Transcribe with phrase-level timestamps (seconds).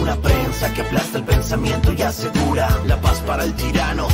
[0.00, 4.08] Una prensa que aplasta el pensamiento y asegura la paz para el tirano.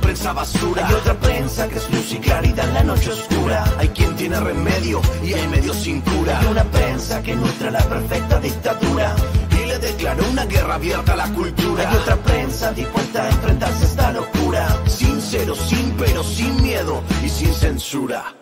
[0.00, 0.86] Prensa basura.
[0.86, 3.64] Hay otra prensa que es luz y claridad en la noche oscura.
[3.78, 6.40] Hay quien tiene remedio y hay medio sin cura.
[6.40, 9.14] Hay una prensa que nutre la perfecta dictadura
[9.50, 11.88] y le declaró una guerra abierta a la cultura.
[11.88, 14.68] Hay otra prensa dispuesta a enfrentarse a esta locura.
[14.86, 18.34] Sincero, sin pero, sin miedo y sin censura.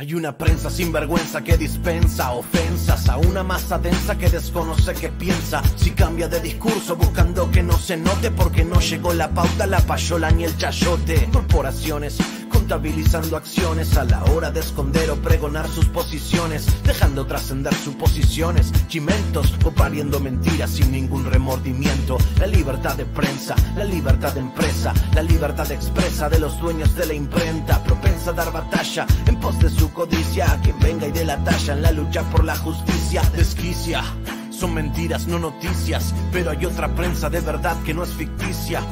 [0.00, 5.08] Hay una prensa sin vergüenza que dispensa ofensas a una masa densa que desconoce que
[5.08, 5.60] piensa.
[5.74, 9.80] Si cambia de discurso buscando que no se note porque no llegó la pauta, la
[9.80, 11.28] payola ni el chayote.
[11.32, 12.16] Corporaciones
[12.58, 19.54] contabilizando acciones a la hora de esconder o pregonar sus posiciones, dejando trascender suposiciones, chimentos
[19.64, 22.18] o pariendo mentiras sin ningún remordimiento.
[22.40, 27.06] La libertad de prensa, la libertad de empresa, la libertad expresa de los dueños de
[27.06, 30.50] la imprenta, propensa a dar batalla en pos de su codicia.
[30.50, 34.02] A quien venga y de la talla en la lucha por la justicia, desquicia.
[34.50, 38.82] Son mentiras, no noticias, pero hay otra prensa de verdad que no es ficticia.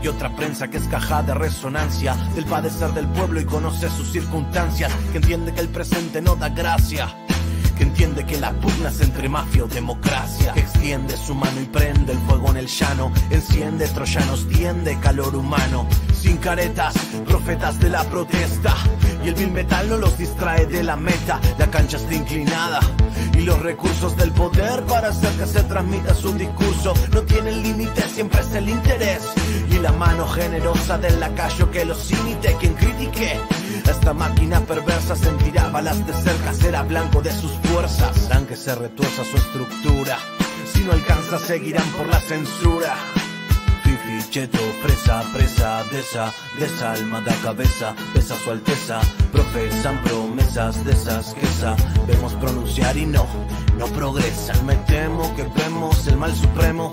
[0.00, 4.10] Hay otra prensa que es caja de resonancia del padecer del pueblo y conoce sus
[4.10, 7.14] circunstancias, que entiende que el presente no da gracia.
[7.76, 10.54] Que entiende que la pugna es entre mafia o democracia.
[10.54, 13.12] Que extiende su mano y prende el fuego en el llano.
[13.30, 15.86] Enciende troyanos, tiende calor humano.
[16.14, 16.94] Sin caretas,
[17.26, 18.74] profetas de la protesta.
[19.22, 21.40] Y el vil metal no los distrae de la meta.
[21.58, 22.80] La cancha está inclinada.
[23.34, 28.02] Y los recursos del poder para hacer que se transmita su discurso no tienen límite,
[28.08, 29.22] siempre es el interés.
[29.82, 33.40] La mano generosa del lacayo que los imite, quien critique.
[33.88, 38.26] Esta máquina perversa sentirá balas de cerca, será blanco de sus fuerzas.
[38.26, 40.18] Harán que se retuerza su estructura.
[40.70, 42.94] Si no alcanza, seguirán por la censura.
[43.82, 49.00] Fifi, cheto, presa, presa, de esa, desalmada cabeza, besa su alteza,
[49.32, 53.26] profesan promesas de esas que sabemos pronunciar y no,
[53.78, 54.66] no progresan.
[54.66, 56.92] Me temo que vemos el mal supremo.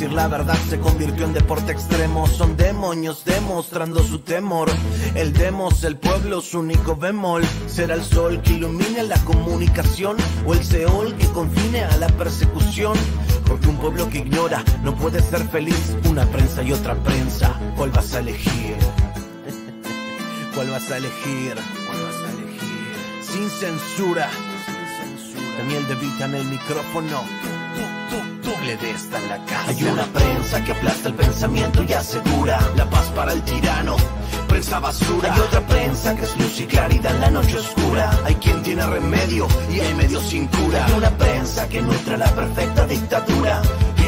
[0.00, 2.26] Decir la verdad se convirtió en deporte extremo.
[2.26, 4.70] Son demonios demostrando su temor.
[5.14, 7.42] El demos, el pueblo, su único bemol.
[7.66, 10.16] Será el sol que ilumine la comunicación
[10.46, 12.96] o el seol que confine a la persecución.
[13.46, 15.94] Porque un pueblo que ignora no puede ser feliz.
[16.08, 17.60] Una prensa y otra prensa.
[17.76, 18.76] ¿Cuál vas a elegir?
[20.54, 21.56] ¿Cuál vas a elegir?
[21.86, 23.20] ¿Cuál vas a elegir?
[23.20, 24.30] Sin censura.
[24.64, 25.58] Sin censura.
[25.58, 27.59] Daniel De Vita en el micrófono.
[28.72, 29.70] En la casa.
[29.70, 33.96] Hay una prensa que aplasta el pensamiento y asegura la paz para el tirano.
[34.48, 35.34] Prensa basura.
[35.34, 38.10] Hay otra prensa que es luz y claridad en la noche oscura.
[38.24, 40.86] Hay quien tiene remedio y hay medio sin cura.
[40.86, 43.62] Hay una prensa que nutre la perfecta dictadura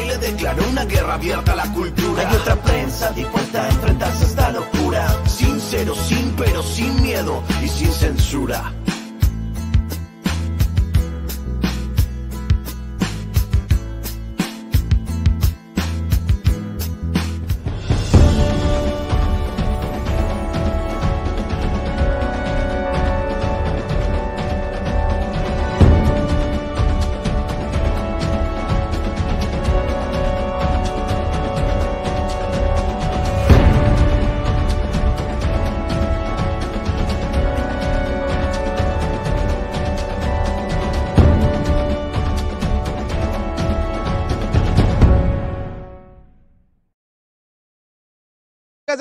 [0.07, 2.29] le declaró una guerra abierta a la cultura.
[2.29, 5.07] Hay otra prensa dispuesta a enfrentarse a esta locura.
[5.27, 8.71] Sincero, sin pero, sin miedo y sin censura.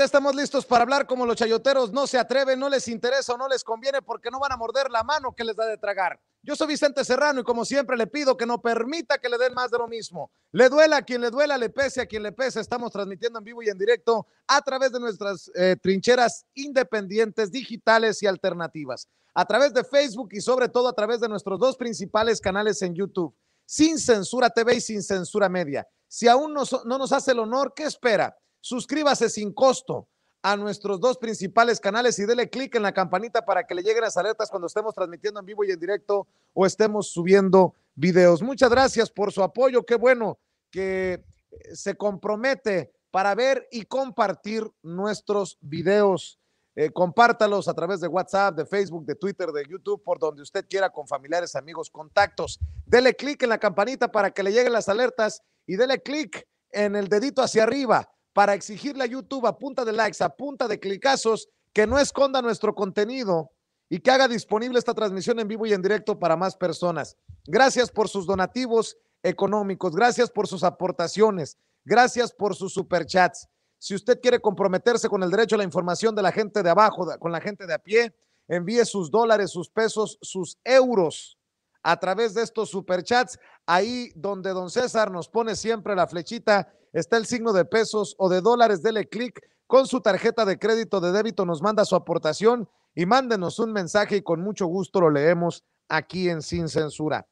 [0.03, 3.47] Estamos listos para hablar como los chayoteros no se atreven, no les interesa o no
[3.47, 6.21] les conviene porque no van a morder la mano que les da de tragar.
[6.43, 9.55] Yo soy Vicente Serrano y como siempre le pido que no permita que le den
[9.55, 10.33] más de lo mismo.
[10.51, 12.59] Le duela a quien le duela, le pese a quien le pese.
[12.59, 18.21] Estamos transmitiendo en vivo y en directo a través de nuestras eh, trincheras independientes, digitales
[18.25, 19.09] y alternativas.
[19.35, 22.95] A través de Facebook y sobre todo a través de nuestros dos principales canales en
[22.95, 23.33] YouTube.
[23.65, 25.87] Sin Censura TV y Sin Censura Media.
[26.09, 28.37] Si aún no, no nos hace el honor, ¿qué espera?
[28.63, 30.09] Suscríbase sin costo
[30.41, 34.03] a nuestros dos principales canales y dele clic en la campanita para que le lleguen
[34.03, 38.41] las alertas cuando estemos transmitiendo en vivo y en directo o estemos subiendo videos.
[38.41, 39.85] Muchas gracias por su apoyo.
[39.85, 40.39] Qué bueno
[40.71, 41.25] que
[41.73, 46.39] se compromete para ver y compartir nuestros videos.
[46.77, 50.67] Eh, compártalos a través de WhatsApp, de Facebook, de Twitter, de YouTube, por donde usted
[50.71, 52.61] quiera, con familiares, amigos, contactos.
[52.87, 56.95] Dele clic en la campanita para que le lleguen las alertas y dele clic en
[56.95, 60.81] el dedito hacia arriba para exigirle a YouTube a punta de likes, a punta de
[60.81, 63.51] clicazos, que no esconda nuestro contenido
[63.89, 67.17] y que haga disponible esta transmisión en vivo y en directo para más personas.
[67.45, 73.49] Gracias por sus donativos económicos, gracias por sus aportaciones, gracias por sus superchats.
[73.79, 77.07] Si usted quiere comprometerse con el derecho a la información de la gente de abajo,
[77.19, 78.15] con la gente de a pie,
[78.49, 81.39] envíe sus dólares, sus pesos, sus euros
[81.83, 83.39] a través de estos superchats.
[83.67, 88.29] Ahí donde don César nos pone siempre la flechita, está el signo de pesos o
[88.29, 88.83] de dólares.
[88.83, 93.59] Dele clic con su tarjeta de crédito de débito, nos manda su aportación y mándenos
[93.59, 97.27] un mensaje y con mucho gusto lo leemos aquí en Sin Censura.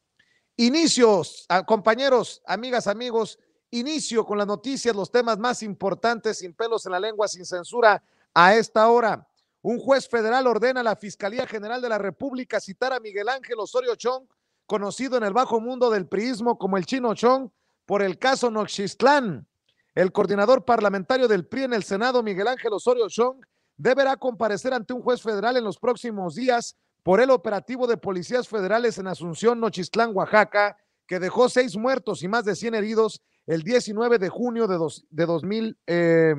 [0.57, 3.39] Inicios, compañeros, amigas, amigos,
[3.71, 8.03] inicio con las noticias, los temas más importantes, sin pelos en la lengua, sin censura,
[8.35, 9.27] a esta hora.
[9.62, 13.59] Un juez federal ordena a la Fiscalía General de la República citar a Miguel Ángel
[13.59, 14.25] Osorio Chong,
[14.67, 17.51] conocido en el bajo mundo del priismo como el chino Chong,
[17.87, 19.47] por el caso Noxistlán.
[19.94, 23.44] El coordinador parlamentario del PRI en el Senado, Miguel Ángel Osorio Chong,
[23.76, 28.46] deberá comparecer ante un juez federal en los próximos días por el operativo de policías
[28.46, 30.76] federales en Asunción, Nochistlán, Oaxaca,
[31.06, 35.06] que dejó seis muertos y más de 100 heridos el 19 de junio de, dos,
[35.10, 36.34] de 2000, eh,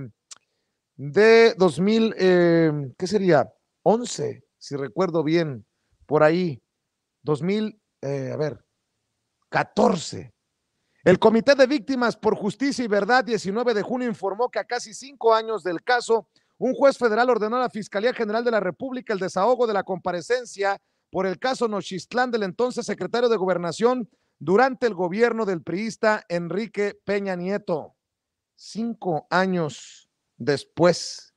[0.96, 3.52] de 2000, eh, ¿qué sería?
[3.84, 5.66] 11, si recuerdo bien,
[6.06, 6.62] por ahí,
[7.24, 8.64] 2000, eh, a ver,
[9.50, 10.32] 14.
[11.04, 14.94] El Comité de Víctimas por Justicia y Verdad, 19 de junio, informó que a casi
[14.94, 16.28] cinco años del caso,
[16.60, 19.82] un juez federal ordenó a la Fiscalía General de la República el desahogo de la
[19.82, 24.08] comparecencia por el caso Nochistlán del entonces secretario de Gobernación
[24.38, 27.96] durante el gobierno del priista Enrique Peña Nieto.
[28.56, 30.08] Cinco años
[30.38, 31.31] después.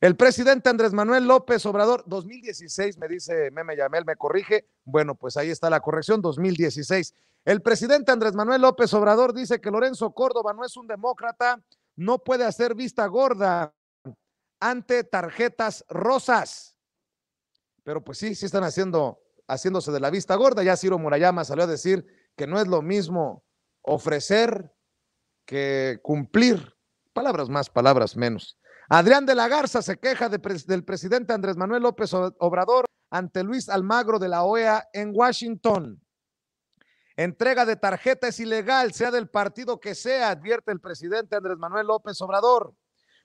[0.00, 4.68] El presidente Andrés Manuel López Obrador, 2016, me dice Meme Yamel, me corrige.
[4.84, 7.14] Bueno, pues ahí está la corrección, 2016.
[7.44, 11.60] El presidente Andrés Manuel López Obrador dice que Lorenzo Córdoba no es un demócrata,
[11.96, 13.74] no puede hacer vista gorda
[14.60, 16.76] ante tarjetas rosas.
[17.82, 20.62] Pero pues sí, sí están haciendo, haciéndose de la vista gorda.
[20.62, 22.06] Ya Ciro Murayama salió a decir
[22.36, 23.42] que no es lo mismo
[23.82, 24.72] ofrecer
[25.44, 26.76] que cumplir.
[27.12, 28.58] Palabras más, palabras menos.
[28.90, 34.18] Adrián de la Garza se queja del presidente Andrés Manuel López Obrador ante Luis Almagro
[34.18, 36.02] de la OEA en Washington.
[37.14, 41.88] Entrega de tarjeta es ilegal, sea del partido que sea, advierte el presidente Andrés Manuel
[41.88, 42.74] López Obrador.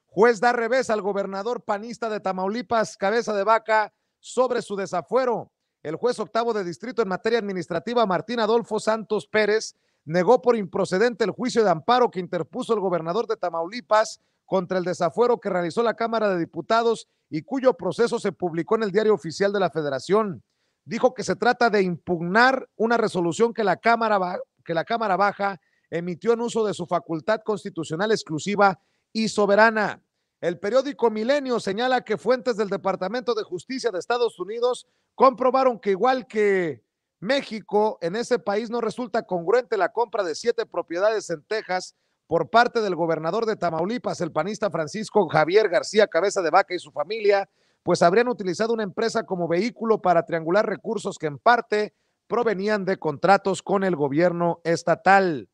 [0.05, 5.53] Juez da revés al gobernador panista de Tamaulipas, cabeza de vaca, sobre su desafuero.
[5.81, 11.23] El juez octavo de distrito en materia administrativa, Martín Adolfo Santos Pérez, negó por improcedente
[11.23, 15.83] el juicio de amparo que interpuso el gobernador de Tamaulipas contra el desafuero que realizó
[15.83, 19.69] la Cámara de Diputados y cuyo proceso se publicó en el diario oficial de la
[19.69, 20.43] Federación.
[20.85, 25.59] Dijo que se trata de impugnar una resolución que la Cámara, que la Cámara Baja
[25.89, 28.79] emitió en uso de su facultad constitucional exclusiva
[29.11, 30.03] y soberana.
[30.41, 35.91] El periódico Milenio señala que fuentes del Departamento de Justicia de Estados Unidos comprobaron que
[35.91, 36.83] igual que
[37.23, 41.95] México, en ese país no resulta congruente la compra de siete propiedades en Texas
[42.33, 46.79] por parte del gobernador de Tamaulipas, el panista Francisco Javier García Cabeza de Vaca y
[46.79, 47.47] su familia,
[47.83, 51.93] pues habrían utilizado una empresa como vehículo para triangular recursos que en parte
[52.25, 55.47] provenían de contratos con el gobierno estatal.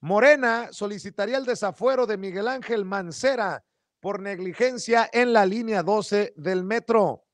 [0.00, 3.64] Morena solicitaría el desafuero de Miguel Ángel Mancera
[3.98, 7.24] por negligencia en la línea 12 del metro.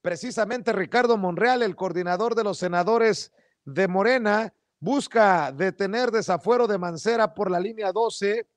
[0.00, 3.32] Precisamente Ricardo Monreal, el coordinador de los senadores
[3.66, 8.48] de Morena, busca detener desafuero de Mancera por la línea 12.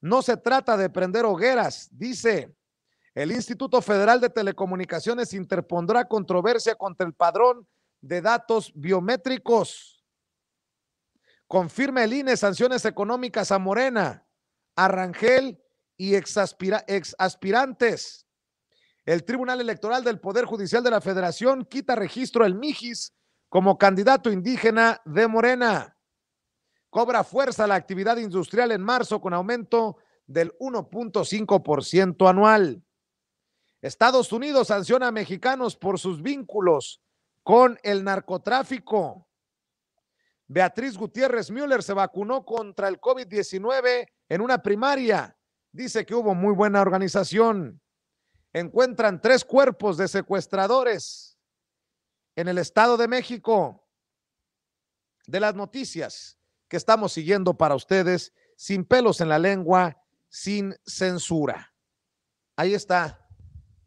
[0.00, 2.54] No se trata de prender hogueras, dice.
[3.14, 7.66] El Instituto Federal de Telecomunicaciones interpondrá controversia contra el padrón
[8.00, 10.04] de datos biométricos.
[11.46, 14.26] Confirma el INE sanciones económicas a Morena,
[14.74, 15.62] a Rangel
[15.96, 16.36] y ex,
[17.16, 18.26] aspirantes.
[19.04, 23.14] El Tribunal Electoral del Poder Judicial de la Federación quita registro al Mijis
[23.54, 25.96] como candidato indígena de Morena.
[26.90, 32.82] Cobra fuerza la actividad industrial en marzo con aumento del 1.5% anual.
[33.80, 37.00] Estados Unidos sanciona a mexicanos por sus vínculos
[37.44, 39.28] con el narcotráfico.
[40.48, 45.38] Beatriz Gutiérrez Müller se vacunó contra el COVID-19 en una primaria.
[45.70, 47.80] Dice que hubo muy buena organización.
[48.52, 51.33] Encuentran tres cuerpos de secuestradores
[52.36, 53.80] en el Estado de México.
[55.26, 56.38] De las noticias
[56.68, 61.72] que estamos siguiendo para ustedes, sin pelos en la lengua, sin censura.
[62.56, 63.26] Ahí está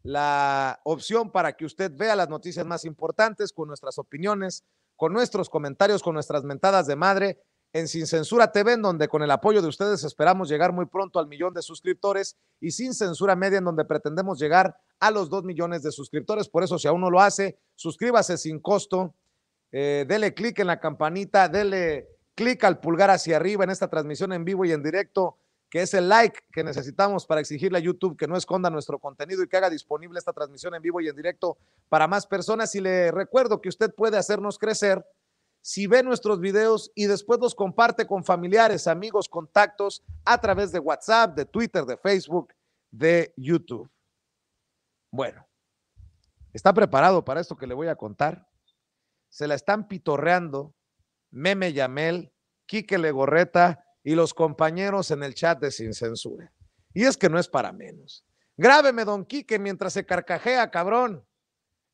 [0.02, 4.64] la opción para que usted vea las noticias más importantes con nuestras opiniones
[4.98, 7.40] con nuestros comentarios, con nuestras mentadas de madre
[7.72, 11.20] en Sin Censura TV, en donde con el apoyo de ustedes esperamos llegar muy pronto
[11.20, 15.44] al millón de suscriptores y Sin Censura Media, en donde pretendemos llegar a los dos
[15.44, 16.48] millones de suscriptores.
[16.48, 19.14] Por eso, si aún no lo hace, suscríbase sin costo,
[19.72, 24.32] eh, dele clic en la campanita, dele clic al pulgar hacia arriba en esta transmisión
[24.32, 25.36] en vivo y en directo
[25.70, 29.42] que es el like que necesitamos para exigirle a YouTube que no esconda nuestro contenido
[29.42, 32.74] y que haga disponible esta transmisión en vivo y en directo para más personas.
[32.74, 35.04] Y le recuerdo que usted puede hacernos crecer
[35.60, 40.78] si ve nuestros videos y después los comparte con familiares, amigos, contactos a través de
[40.78, 42.54] WhatsApp, de Twitter, de Facebook,
[42.90, 43.90] de YouTube.
[45.10, 45.46] Bueno,
[46.52, 48.48] ¿está preparado para esto que le voy a contar?
[49.28, 50.74] Se la están pitorreando
[51.30, 52.32] Meme Yamel,
[52.66, 56.52] Quique Legorreta y los compañeros en el chat de Sin Censura.
[56.92, 58.24] Y es que no es para menos.
[58.56, 61.24] Grábeme, don Quique, mientras se carcajea, cabrón.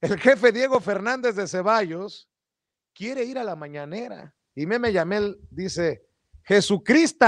[0.00, 2.30] El jefe Diego Fernández de Ceballos
[2.92, 4.34] quiere ir a la mañanera.
[4.54, 6.06] Y Meme Yamel dice,
[6.42, 7.26] Jesucristo,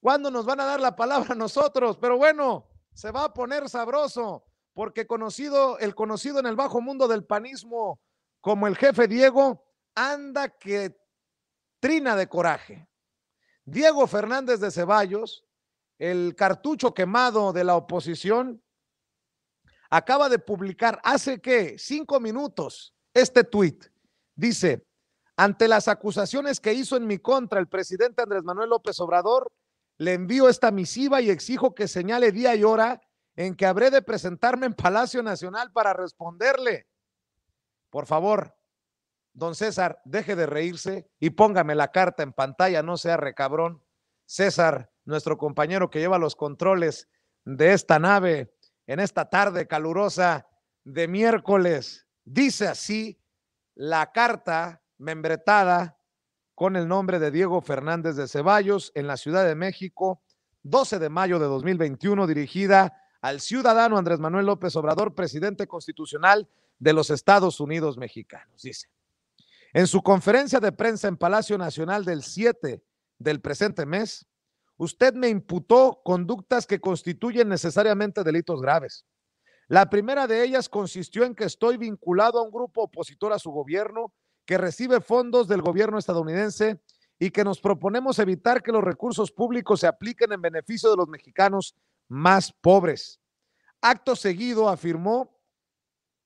[0.00, 1.98] ¿cuándo nos van a dar la palabra a nosotros?
[1.98, 7.08] Pero bueno, se va a poner sabroso, porque conocido, el conocido en el bajo mundo
[7.08, 8.00] del panismo
[8.40, 9.64] como el jefe Diego,
[9.94, 10.94] anda que
[11.80, 12.86] trina de coraje.
[13.64, 15.46] Diego Fernández de Ceballos,
[15.98, 18.62] el cartucho quemado de la oposición,
[19.88, 23.86] acaba de publicar hace que cinco minutos este tuit.
[24.34, 24.84] Dice,
[25.36, 29.52] ante las acusaciones que hizo en mi contra el presidente Andrés Manuel López Obrador,
[29.98, 33.00] le envío esta misiva y exijo que señale día y hora
[33.36, 36.86] en que habré de presentarme en Palacio Nacional para responderle.
[37.90, 38.56] Por favor,
[39.32, 43.82] don César, deje de reírse y póngame la carta en pantalla, no sea recabrón.
[44.26, 47.08] César, nuestro compañero que lleva los controles
[47.44, 48.54] de esta nave
[48.86, 50.46] en esta tarde calurosa
[50.84, 53.20] de miércoles, dice así
[53.74, 55.98] la carta membretada
[56.54, 60.22] con el nombre de Diego Fernández de Ceballos en la Ciudad de México,
[60.62, 66.46] 12 de mayo de 2021, dirigida al ciudadano Andrés Manuel López Obrador, presidente constitucional
[66.78, 68.60] de los Estados Unidos mexicanos.
[68.60, 68.90] Dice,
[69.72, 72.84] en su conferencia de prensa en Palacio Nacional del 7
[73.18, 74.26] del presente mes,
[74.76, 79.06] usted me imputó conductas que constituyen necesariamente delitos graves.
[79.68, 83.50] La primera de ellas consistió en que estoy vinculado a un grupo opositor a su
[83.52, 84.12] gobierno
[84.44, 86.78] que recibe fondos del gobierno estadounidense
[87.18, 91.08] y que nos proponemos evitar que los recursos públicos se apliquen en beneficio de los
[91.08, 91.74] mexicanos
[92.08, 93.20] más pobres.
[93.80, 95.34] Acto seguido afirmó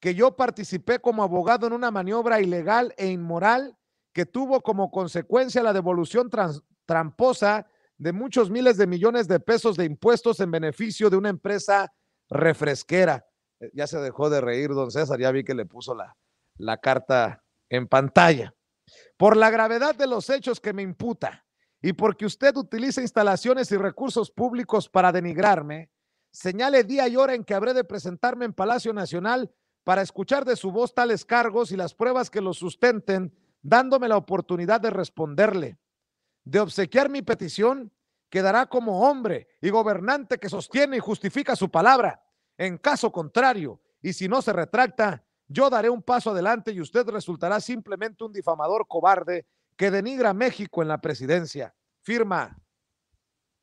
[0.00, 3.76] que yo participé como abogado en una maniobra ilegal e inmoral
[4.12, 6.30] que tuvo como consecuencia la devolución
[6.86, 7.66] tramposa
[7.96, 11.92] de muchos miles de millones de pesos de impuestos en beneficio de una empresa
[12.30, 13.26] refresquera.
[13.60, 16.16] Eh, ya se dejó de reír, don César, ya vi que le puso la,
[16.56, 18.54] la carta en pantalla.
[19.16, 21.44] Por la gravedad de los hechos que me imputa
[21.80, 25.90] y porque usted utiliza instalaciones y recursos públicos para denigrarme,
[26.30, 29.52] señale día y hora en que habré de presentarme en Palacio Nacional
[29.84, 34.16] para escuchar de su voz tales cargos y las pruebas que los sustenten, dándome la
[34.16, 35.78] oportunidad de responderle.
[36.44, 37.92] De obsequiar mi petición,
[38.28, 42.22] quedará como hombre y gobernante que sostiene y justifica su palabra.
[42.56, 47.06] En caso contrario, y si no se retracta, yo daré un paso adelante y usted
[47.08, 49.46] resultará simplemente un difamador cobarde
[49.78, 51.72] que denigra a México en la presidencia.
[52.02, 52.60] Firma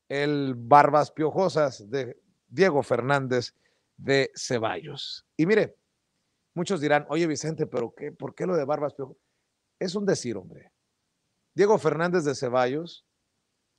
[0.08, 2.18] el Barbas Piojosas de
[2.48, 3.54] Diego Fernández
[3.98, 5.26] de Ceballos.
[5.36, 5.76] Y mire,
[6.54, 9.22] muchos dirán, oye Vicente, pero qué, ¿por qué lo de Barbas Piojosas?
[9.78, 10.72] Es un decir, hombre.
[11.54, 13.04] Diego Fernández de Ceballos,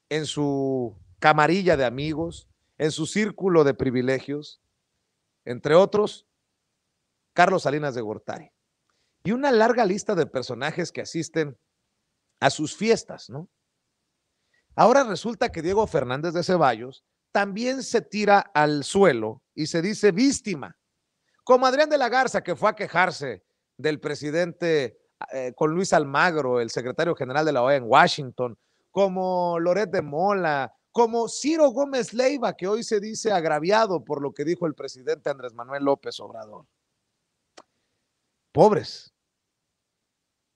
[0.09, 4.61] en su camarilla de amigos, en su círculo de privilegios,
[5.43, 6.27] entre otros,
[7.33, 8.51] Carlos Salinas de Gortari.
[9.23, 11.57] Y una larga lista de personajes que asisten
[12.39, 13.49] a sus fiestas, ¿no?
[14.75, 20.11] Ahora resulta que Diego Fernández de Ceballos también se tira al suelo y se dice
[20.11, 20.77] víctima,
[21.43, 23.43] como Adrián de la Garza, que fue a quejarse
[23.77, 24.99] del presidente
[25.31, 28.57] eh, con Luis Almagro, el secretario general de la OEA en Washington,
[28.91, 34.33] como Loret de Mola, como Ciro Gómez Leiva, que hoy se dice agraviado por lo
[34.33, 36.65] que dijo el presidente Andrés Manuel López Obrador.
[38.51, 39.13] Pobres,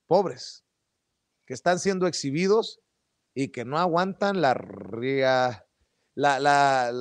[0.08, 0.64] pobres,
[1.51, 2.79] que están siendo exhibidos
[3.36, 5.67] y que no aguantan la ría,
[6.15, 6.93] la, la,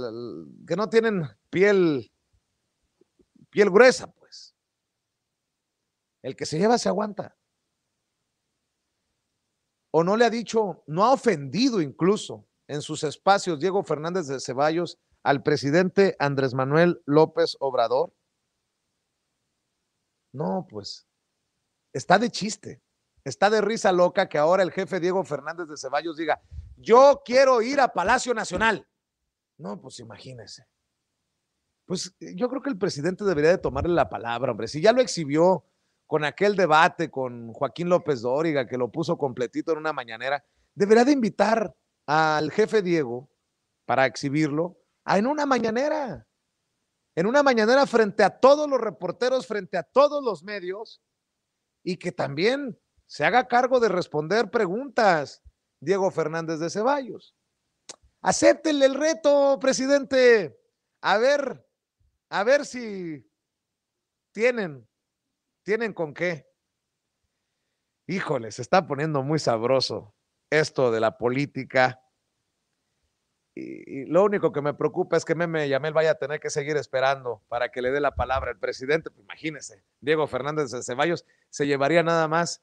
[0.67, 2.13] que no tienen piel,
[3.49, 4.57] piel gruesa, pues.
[6.25, 7.39] El que se lleva se aguanta.
[9.93, 14.41] O no le ha dicho, no ha ofendido incluso en sus espacios Diego Fernández de
[14.41, 18.13] Ceballos al presidente Andrés Manuel López Obrador.
[20.33, 21.07] No, pues
[21.93, 22.83] está de chiste,
[23.25, 26.41] está de risa loca que ahora el jefe Diego Fernández de Ceballos diga,
[26.77, 28.87] yo quiero ir a Palacio Nacional.
[29.59, 30.67] No, pues imagínese.
[31.85, 34.69] Pues eh, yo creo que el presidente debería de tomarle la palabra, hombre.
[34.69, 35.65] Si ya lo exhibió
[36.07, 41.05] con aquel debate con Joaquín López Dóriga, que lo puso completito en una mañanera, debería
[41.05, 41.75] de invitar
[42.07, 43.31] al jefe Diego
[43.85, 46.27] para exhibirlo en una mañanera
[47.15, 51.03] en una mañanera frente a todos los reporteros, frente a todos los medios,
[51.83, 52.79] y que también
[53.11, 55.43] se haga cargo de responder preguntas,
[55.81, 57.35] Diego Fernández de Ceballos.
[58.21, 60.57] Acéptenle el reto, presidente.
[61.01, 61.67] A ver,
[62.29, 63.29] a ver si
[64.31, 64.89] tienen,
[65.65, 66.47] tienen con qué.
[68.07, 70.15] Híjole, se está poniendo muy sabroso
[70.49, 72.01] esto de la política.
[73.57, 76.77] Y, lo único que me preocupa es que Meme Yamel vaya a tener que seguir
[76.77, 79.11] esperando para que le dé la palabra al presidente.
[79.11, 82.63] Pues imagínese, Diego Fernández de Ceballos se llevaría nada más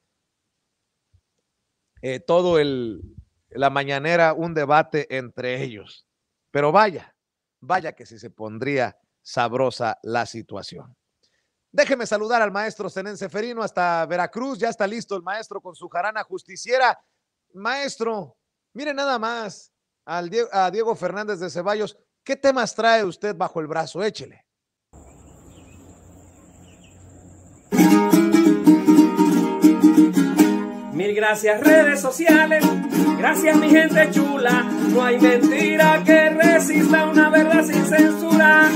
[2.02, 3.02] eh, todo el,
[3.50, 6.06] la mañanera un debate entre ellos.
[6.50, 7.14] Pero vaya,
[7.60, 10.96] vaya que si se pondría sabrosa la situación.
[11.70, 14.58] Déjeme saludar al maestro Zenén Seferino hasta Veracruz.
[14.58, 16.98] Ya está listo el maestro con su jarana justiciera.
[17.52, 18.38] Maestro,
[18.72, 19.72] mire nada más
[20.06, 21.98] al a Diego Fernández de Ceballos.
[22.24, 24.02] ¿Qué temas trae usted bajo el brazo?
[24.02, 24.47] Échele.
[30.98, 32.64] Mil gracias redes sociales,
[33.18, 34.64] gracias mi gente chula.
[34.92, 38.68] No hay mentira que resista una verdad sin censura,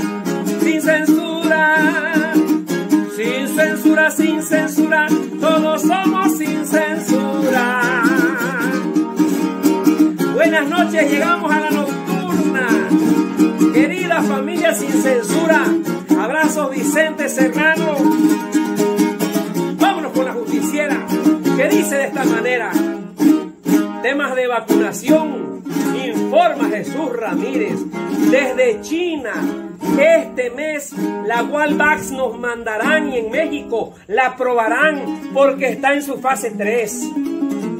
[0.61, 2.33] sin censura,
[3.13, 5.07] sin censura, sin censura.
[5.41, 7.81] Todos somos sin censura.
[10.33, 12.67] Buenas noches, llegamos a la nocturna.
[13.73, 15.65] Querida familia sin censura,
[16.17, 17.97] abrazos Vicente Serrano.
[19.77, 21.05] Vámonos con la justiciera
[21.55, 22.71] que dice de esta manera,
[24.01, 25.63] temas de vacunación,
[26.03, 27.79] informa Jesús Ramírez,
[28.31, 29.33] desde China,
[29.99, 30.93] este mes
[31.27, 37.09] la Walvax nos mandarán y en México la probarán porque está en su fase 3.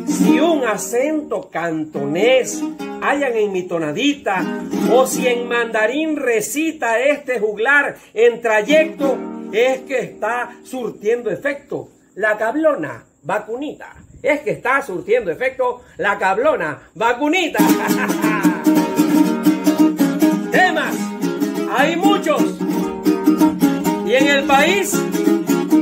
[0.08, 2.62] Si un acento cantonés
[3.02, 4.46] hayan en mi tonadita
[4.92, 9.18] o si en mandarín recita este juglar en trayecto,
[9.52, 11.90] es que está surtiendo efecto.
[12.16, 13.96] La cablona vacunita.
[14.22, 17.60] Es que está surtiendo efecto la cablona vacunita.
[20.52, 20.96] Temas,
[21.78, 22.42] hay muchos.
[24.06, 24.94] Y en el país,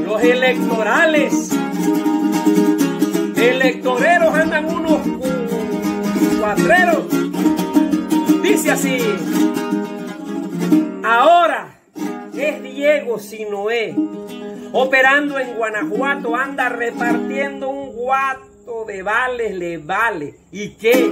[0.06, 1.52] los electorales.
[3.36, 5.02] Electoreros andan unos
[6.40, 7.06] cuatreros.
[8.42, 9.00] Dice así.
[11.04, 11.71] Ahora
[12.38, 13.96] es Diego Sinoé
[14.74, 20.36] operando en Guanajuato, anda repartiendo un guato de vales, le vale.
[20.52, 21.12] ¿Y qué?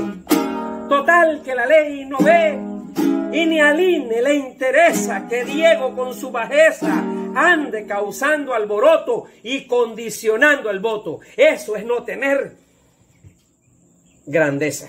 [0.88, 2.58] Total que la ley no ve
[3.32, 7.04] y ni al INE le interesa que Diego con su bajeza
[7.36, 11.20] ande causando alboroto y condicionando el voto.
[11.38, 12.56] Eso es no tener
[14.26, 14.88] grandeza.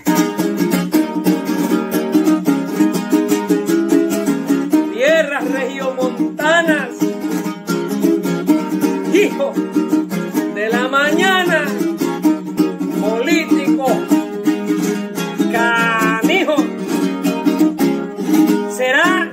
[5.41, 6.89] Tierras regiomontanas
[9.13, 9.53] hijo
[10.55, 11.65] de la mañana,
[12.99, 13.85] político,
[15.51, 16.55] canijo.
[18.69, 19.31] ¿Será,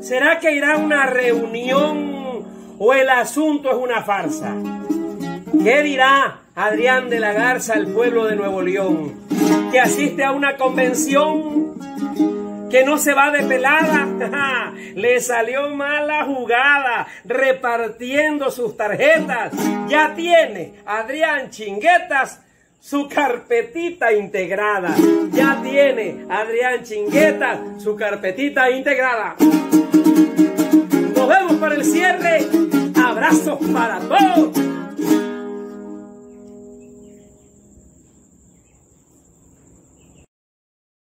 [0.00, 2.44] será que irá a una reunión
[2.78, 4.54] o el asunto es una farsa?
[5.62, 9.14] ¿Qué dirá Adrián de la Garza al pueblo de Nuevo León?
[9.72, 11.74] ¿Que asiste a una convención?
[12.74, 14.72] Que no se va de pelada.
[14.96, 19.52] Le salió mala jugada repartiendo sus tarjetas.
[19.88, 22.40] Ya tiene Adrián Chinguetas
[22.80, 24.92] su carpetita integrada.
[25.30, 29.36] Ya tiene Adrián Chinguetas su carpetita integrada.
[29.38, 32.44] Nos vemos para el cierre.
[32.96, 34.50] Abrazos para todos.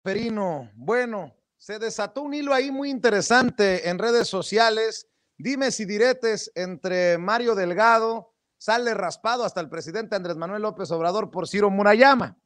[0.05, 5.08] Perino, bueno, se desató un hilo ahí muy interesante en redes sociales.
[5.38, 11.30] Dime si diretes entre Mario Delgado, sale raspado hasta el presidente Andrés Manuel López Obrador
[11.30, 12.36] por Ciro Murayama.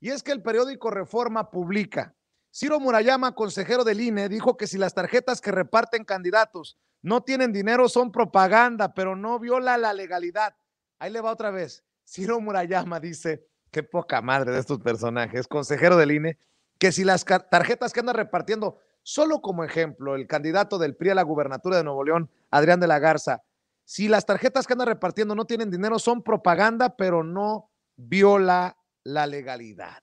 [0.00, 2.14] Y es que el periódico Reforma publica.
[2.52, 7.52] Ciro Murayama, consejero del INE, dijo que si las tarjetas que reparten candidatos no tienen
[7.52, 10.54] dinero son propaganda, pero no viola la legalidad.
[10.98, 11.84] Ahí le va otra vez.
[12.04, 16.38] Ciro Murayama dice, qué poca madre de estos personajes, consejero del INE,
[16.80, 21.14] que si las tarjetas que anda repartiendo, solo como ejemplo, el candidato del PRI a
[21.14, 23.42] la gubernatura de Nuevo León, Adrián de la Garza,
[23.84, 29.26] si las tarjetas que anda repartiendo no tienen dinero, son propaganda, pero no viola la
[29.26, 30.02] legalidad.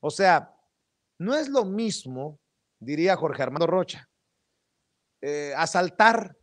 [0.00, 0.52] O sea,
[1.18, 2.40] no es lo mismo,
[2.80, 4.08] diría Jorge Armando Rocha,
[5.22, 6.36] eh, asaltar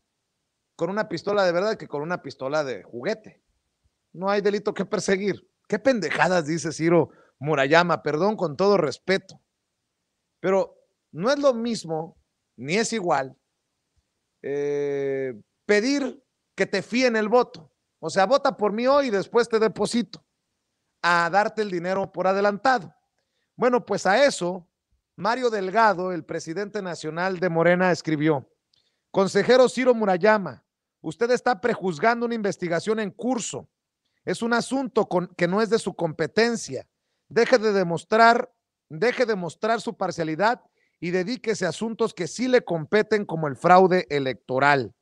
[0.78, 3.44] con una pistola de verdad que con una pistola de juguete.
[4.14, 5.46] No hay delito que perseguir.
[5.68, 8.04] ¿Qué pendejadas dice Ciro Murayama?
[8.04, 9.41] Perdón con todo respeto.
[10.39, 10.77] Pero
[11.12, 12.17] no es lo mismo,
[12.56, 13.36] ni es igual,
[14.43, 15.34] eh,
[15.65, 16.23] pedir
[16.56, 17.71] que te fíen el voto.
[17.99, 20.23] O sea, vota por mí hoy y después te deposito.
[21.04, 22.93] a darte el dinero por adelantado.
[23.56, 24.67] Bueno, pues a eso,
[25.15, 28.47] Mario Delgado, el presidente nacional de Morena, escribió,
[29.10, 30.63] consejero Ciro Murayama,
[31.01, 33.67] usted está prejuzgando una investigación en curso.
[34.23, 36.88] Es un asunto que no es de su competencia.
[37.32, 38.54] Deje de demostrar,
[38.89, 40.62] deje de mostrar su parcialidad
[41.00, 44.94] y dedíquese a asuntos que sí le competen como el fraude electoral.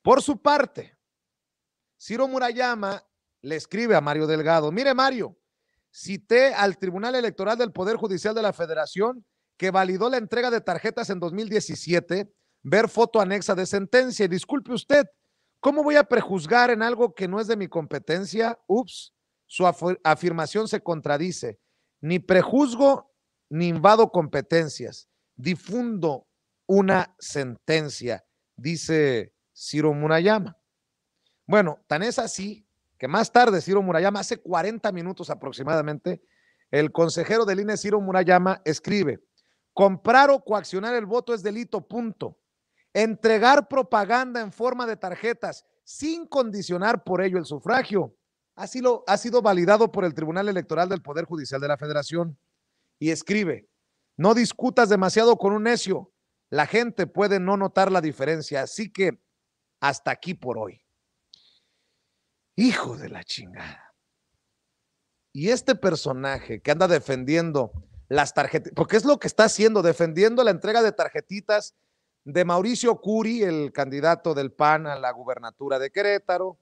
[0.00, 0.96] Por su parte,
[2.00, 3.04] Ciro Murayama
[3.40, 5.36] le escribe a Mario Delgado, mire Mario,
[5.90, 10.60] cité al Tribunal Electoral del Poder Judicial de la Federación que validó la entrega de
[10.60, 14.26] tarjetas en 2017, ver foto anexa de sentencia.
[14.26, 15.06] Y disculpe usted,
[15.58, 18.56] ¿cómo voy a prejuzgar en algo que no es de mi competencia?
[18.68, 19.12] Ups,
[19.52, 19.66] su
[20.02, 21.60] afirmación se contradice.
[22.00, 23.12] Ni prejuzgo
[23.50, 26.26] ni invado competencias, difundo
[26.64, 28.24] una sentencia,
[28.56, 30.56] dice Ciro Murayama.
[31.46, 36.22] Bueno, tan es así que más tarde Ciro Murayama, hace 40 minutos aproximadamente,
[36.70, 39.22] el consejero del INE Ciro Murayama escribe,
[39.74, 42.38] comprar o coaccionar el voto es delito, punto.
[42.94, 48.16] Entregar propaganda en forma de tarjetas sin condicionar por ello el sufragio
[48.54, 52.38] ha sido, ha sido validado por el Tribunal Electoral del Poder Judicial de la Federación
[52.98, 53.68] y escribe,
[54.16, 56.12] no discutas demasiado con un necio,
[56.50, 59.18] la gente puede no notar la diferencia, así que
[59.80, 60.84] hasta aquí por hoy.
[62.56, 63.94] Hijo de la chingada.
[65.32, 67.72] Y este personaje que anda defendiendo
[68.08, 71.74] las tarjetas, porque es lo que está haciendo, defendiendo la entrega de tarjetitas
[72.24, 76.58] de Mauricio Curi, el candidato del PAN a la gubernatura de Querétaro,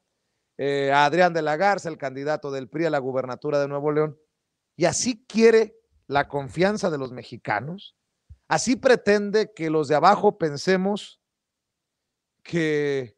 [0.63, 3.93] eh, a Adrián de la Garza, el candidato del PRI a la gubernatura de Nuevo
[3.93, 4.19] León,
[4.77, 5.75] y así quiere
[6.07, 7.97] la confianza de los mexicanos.
[8.47, 11.19] Así pretende que los de abajo pensemos
[12.43, 13.17] que,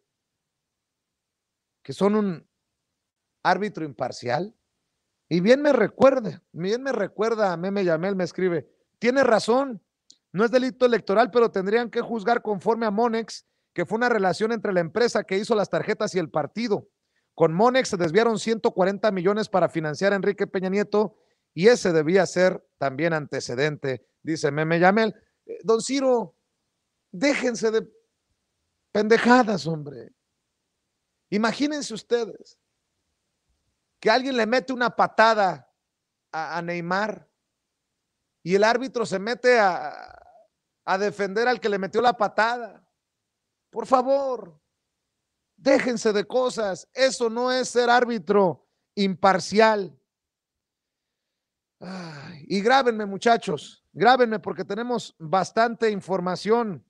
[1.82, 2.48] que son un
[3.42, 4.54] árbitro imparcial.
[5.28, 9.82] Y bien me recuerda, bien me recuerda, Meme Yamel me escribe, tiene razón,
[10.30, 14.52] no es delito electoral, pero tendrían que juzgar conforme a Monex, que fue una relación
[14.52, 16.86] entre la empresa que hizo las tarjetas y el partido.
[17.42, 21.16] Con Monex se desviaron 140 millones para financiar a Enrique Peña Nieto
[21.52, 25.12] y ese debía ser también antecedente, dice Meme Yamel.
[25.44, 26.36] Eh, don Ciro,
[27.10, 27.92] déjense de
[28.92, 30.12] pendejadas, hombre.
[31.30, 32.60] Imagínense ustedes
[33.98, 35.68] que alguien le mete una patada
[36.30, 37.28] a, Neymar
[38.44, 39.92] y el árbitro se mete a,
[40.84, 42.86] a defender al que le metió la patada.
[43.68, 44.61] Por favor,
[45.62, 46.88] déjense de cosas.
[46.92, 49.98] Eso no es ser árbitro imparcial
[52.46, 56.84] y grábenme, muchachos, grábenme porque tenemos bastante información.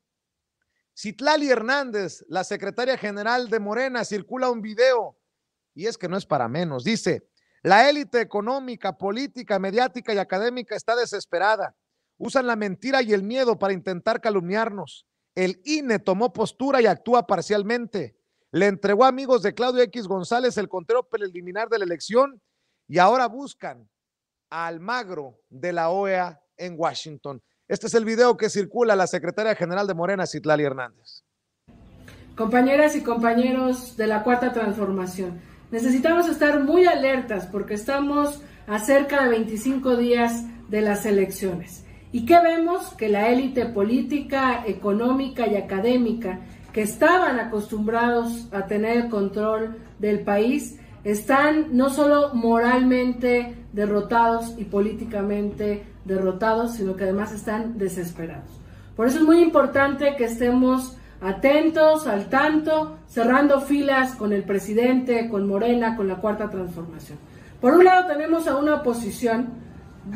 [0.95, 5.19] Citlali Hernández, la secretaria general de Morena, circula un video
[5.75, 6.85] y es que no es para menos.
[6.85, 7.29] Dice,
[7.63, 11.75] la élite económica, política, mediática y académica está desesperada.
[12.19, 15.07] Usan la mentira y el miedo para intentar calumniarnos.
[15.35, 18.19] El INE tomó postura y actúa parcialmente.
[18.55, 22.43] Le entregó a amigos de Claudio X González el conteo preliminar de la elección
[22.87, 23.88] y ahora buscan
[24.51, 27.43] Almagro de la OEA en Washington.
[27.67, 31.25] Este es el video que circula la secretaria general de Morena, Citlali Hernández.
[32.37, 39.25] Compañeras y compañeros de la Cuarta Transformación, necesitamos estar muy alertas porque estamos a cerca
[39.25, 41.87] de 25 días de las elecciones.
[42.15, 42.93] ¿Y qué vemos?
[42.99, 46.41] Que la élite política, económica y académica
[46.73, 54.65] que estaban acostumbrados a tener el control del país están no solo moralmente derrotados y
[54.65, 58.61] políticamente derrotados, sino que además están desesperados.
[58.97, 65.29] Por eso es muy importante que estemos atentos, al tanto, cerrando filas con el presidente,
[65.29, 67.19] con Morena, con la cuarta transformación.
[67.61, 69.51] Por un lado tenemos a una oposición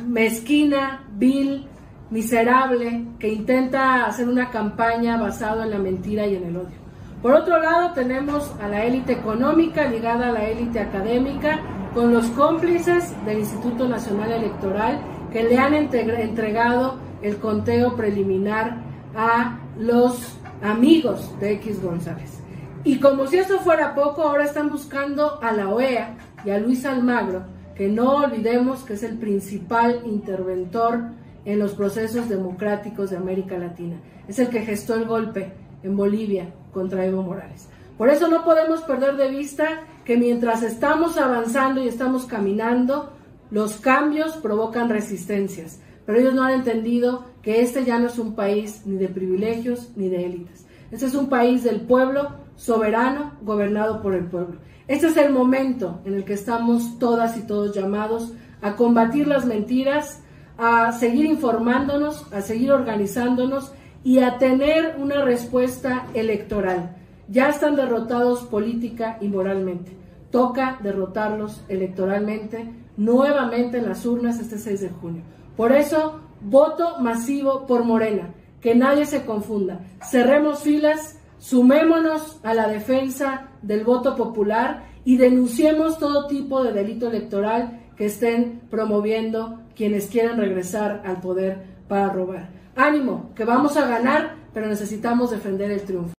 [0.07, 1.67] mezquina, vil,
[2.11, 6.87] miserable, que intenta hacer una campaña basada en la mentira y en el odio.
[7.23, 11.61] Por otro lado, tenemos a la élite económica ligada a la élite académica,
[11.95, 15.01] con los cómplices del Instituto Nacional Electoral
[15.33, 18.77] que le han entregado el conteo preliminar
[19.17, 22.41] a los amigos de X González.
[22.85, 26.85] Y como si eso fuera poco, ahora están buscando a la OEA y a Luis
[26.85, 31.01] Almagro, que no olvidemos que es el principal interventor
[31.47, 33.97] en los procesos democráticos de América Latina.
[34.29, 37.69] Es el que gestó el golpe en Bolivia contra Evo Morales.
[37.97, 43.13] Por eso no podemos perder de vista que mientras estamos avanzando y estamos caminando,
[43.51, 45.81] los cambios provocan resistencias.
[46.05, 49.93] Pero ellos no han entendido que este ya no es un país ni de privilegios
[49.97, 50.67] ni de élites.
[50.91, 54.59] Este es un país del pueblo, soberano, gobernado por el pueblo.
[54.89, 58.33] Este es el momento en el que estamos todas y todos llamados
[58.63, 60.23] a combatir las mentiras,
[60.59, 63.73] a seguir informándonos, a seguir organizándonos
[64.05, 66.97] y a tener una respuesta electoral.
[67.29, 69.93] Ya están derrotados política y moralmente.
[70.31, 75.23] Toca derrotarlos electoralmente nuevamente en las urnas este 6 de junio.
[75.57, 78.33] Por eso, voto masivo por Morena.
[78.61, 79.81] Que nadie se confunda.
[80.03, 87.09] Cerremos filas, sumémonos a la defensa del voto popular y denunciemos todo tipo de delito
[87.09, 92.51] electoral que estén promoviendo quienes quieren regresar al poder para robar.
[92.75, 96.15] Ánimo, que vamos a ganar, pero necesitamos defender el triunfo.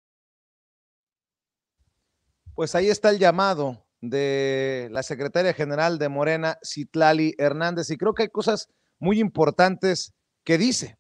[2.55, 8.15] Pues ahí está el llamado de la secretaria general de Morena, Citlali Hernández, y creo
[8.15, 10.15] que hay cosas muy importantes
[10.45, 10.99] que dice.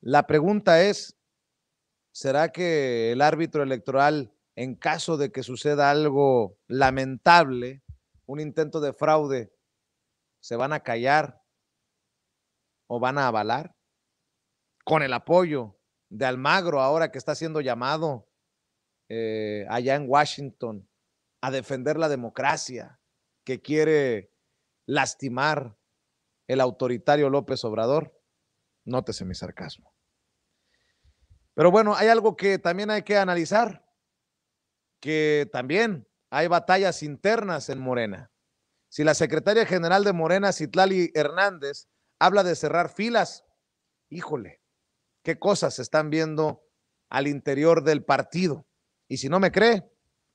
[0.00, 1.16] La pregunta es,
[2.12, 7.82] ¿será que el árbitro electoral, en caso de que suceda algo lamentable,
[8.26, 9.55] un intento de fraude,
[10.46, 11.42] se van a callar
[12.86, 13.74] o van a avalar?
[14.84, 18.30] Con el apoyo de Almagro, ahora que está siendo llamado
[19.08, 20.88] eh, allá en Washington
[21.40, 23.00] a defender la democracia,
[23.44, 24.32] que quiere
[24.86, 25.76] lastimar
[26.46, 28.16] el autoritario López Obrador.
[28.84, 29.96] Nótese mi sarcasmo.
[31.54, 33.84] Pero bueno, hay algo que también hay que analizar,
[35.00, 38.30] que también hay batallas internas en Morena.
[38.88, 43.44] Si la secretaria general de Morena, Citlali Hernández, habla de cerrar filas,
[44.08, 44.60] híjole,
[45.22, 46.62] qué cosas se están viendo
[47.08, 48.66] al interior del partido.
[49.08, 49.84] Y si no me cree,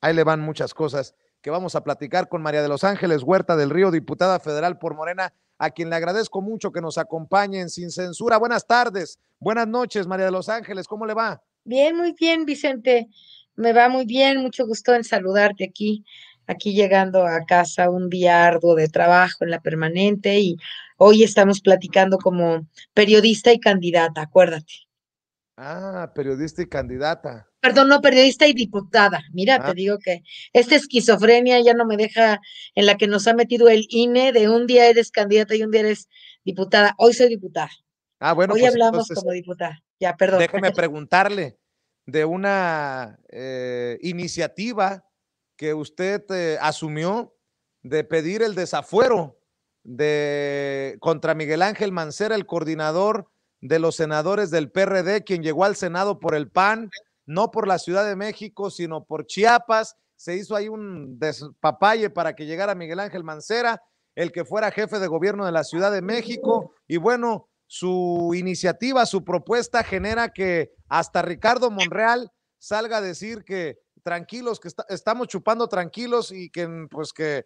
[0.02, 3.56] ahí le van muchas cosas que vamos a platicar con María de los Ángeles Huerta
[3.56, 7.92] del Río, diputada federal por Morena, a quien le agradezco mucho que nos acompañen sin
[7.92, 8.38] censura.
[8.38, 11.42] Buenas tardes, buenas noches, María de los Ángeles, ¿cómo le va?
[11.64, 13.08] Bien, muy bien, Vicente.
[13.56, 16.06] Me va muy bien, mucho gusto en saludarte aquí,
[16.48, 20.58] aquí llegando a casa un día arduo de trabajo en la permanente y
[20.98, 24.74] hoy estamos platicando como periodista y candidata, acuérdate.
[25.58, 27.48] Ah, periodista y candidata.
[27.60, 29.22] Perdón, no, periodista y diputada.
[29.32, 29.74] Mira, te ah.
[29.74, 30.24] digo que
[30.54, 32.40] esta esquizofrenia ya no me deja
[32.74, 35.70] en la que nos ha metido el INE de un día eres candidata y un
[35.70, 36.10] día eres
[36.44, 36.96] diputada.
[36.98, 37.70] Hoy soy diputada.
[38.20, 38.56] Ah, bueno.
[38.56, 39.84] Hoy pues hablamos como diputada.
[40.00, 40.40] Ya, perdón.
[40.40, 41.60] Déjeme preguntarle
[42.08, 45.06] de una eh, iniciativa
[45.62, 47.36] que usted eh, asumió
[47.84, 49.38] de pedir el desafuero
[49.84, 55.76] de contra Miguel Ángel Mancera, el coordinador de los senadores del PRD, quien llegó al
[55.76, 56.90] Senado por el PAN,
[57.28, 59.98] no por la Ciudad de México, sino por Chiapas.
[60.16, 63.84] Se hizo ahí un despapalle para que llegara Miguel Ángel Mancera,
[64.16, 66.74] el que fuera jefe de gobierno de la Ciudad de México.
[66.88, 73.78] Y bueno, su iniciativa, su propuesta genera que hasta Ricardo Monreal salga a decir que
[74.04, 77.46] tranquilos, que estamos chupando tranquilos y que pues que,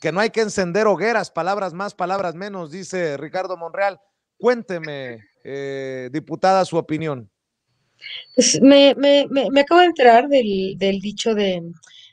[0.00, 4.00] que no hay que encender hogueras, palabras más, palabras menos, dice Ricardo Monreal.
[4.38, 7.30] Cuénteme, eh, diputada, su opinión.
[8.34, 11.62] Pues me, me, me, acabo de enterar del, del dicho de,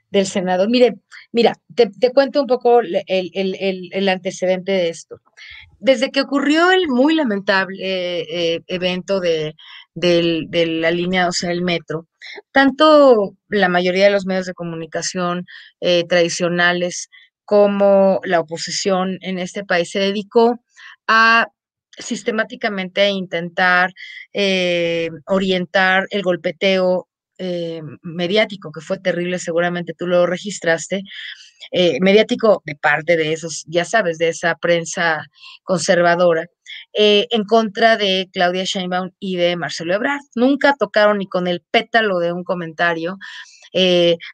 [0.10, 0.70] del senador.
[0.70, 0.96] Mire,
[1.32, 5.20] mira, te, cuento un poco el, el, el, antecedente de esto.
[5.80, 9.56] Desde que ocurrió el muy lamentable eh, evento de,
[9.96, 12.08] de la línea, o sea, el metro,
[12.52, 15.46] tanto la mayoría de los medios de comunicación
[15.82, 17.10] eh, tradicionales
[17.46, 20.60] como la oposición en este país se dedicó
[21.08, 21.48] a
[21.98, 23.92] sistemáticamente intentar
[24.34, 27.08] eh, orientar el golpeteo
[27.38, 31.04] eh, mediático, que fue terrible, seguramente tú lo registraste,
[32.02, 35.26] mediático de parte de esos, ya sabes, de esa prensa
[35.64, 36.46] conservadora,
[36.94, 40.22] en contra de Claudia Sheinbaum y de Marcelo Ebrard.
[40.36, 43.18] Nunca tocaron ni con el pétalo de un comentario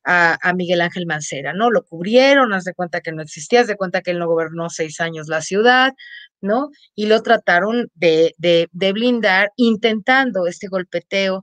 [0.03, 1.71] a, a, Miguel Ángel Mancera, ¿no?
[1.71, 4.69] Lo cubrieron, haz de cuenta que no existía, haz de cuenta que él no gobernó
[4.69, 5.93] seis años la ciudad,
[6.41, 6.69] ¿no?
[6.95, 8.35] Y lo trataron de,
[8.71, 11.41] blindar intentando este golpeteo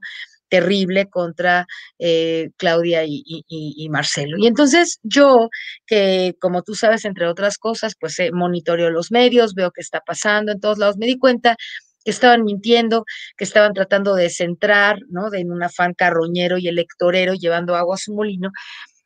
[0.49, 1.67] terrible contra
[1.99, 4.37] eh, Claudia y, Marcelo.
[4.37, 5.49] Y entonces yo,
[5.85, 10.01] que como tú sabes, entre otras cosas, pues eh, monitoreo los medios, veo qué está
[10.01, 11.55] pasando en todos lados, me di cuenta
[12.03, 13.05] que estaban mintiendo,
[13.37, 15.29] que estaban tratando de centrar, ¿no?
[15.29, 18.51] De en un afán carroñero y electorero, llevando agua a su molino,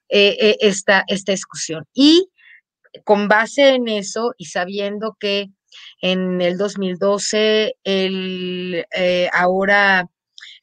[0.09, 1.85] eh, esta, esta discusión.
[1.93, 2.27] Y
[3.03, 5.47] con base en eso y sabiendo que
[6.01, 10.07] en el 2012, el eh, ahora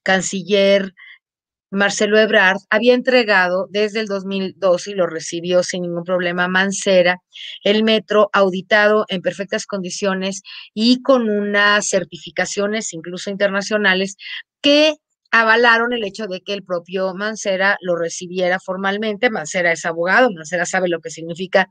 [0.02, 0.94] canciller
[1.70, 7.18] Marcelo Ebrard había entregado desde el 2012 y lo recibió sin ningún problema Mancera,
[7.62, 14.16] el metro auditado en perfectas condiciones y con unas certificaciones incluso internacionales
[14.62, 14.94] que
[15.30, 19.30] avalaron el hecho de que el propio Mancera lo recibiera formalmente.
[19.30, 21.70] Mancera es abogado, Mancera sabe lo que significa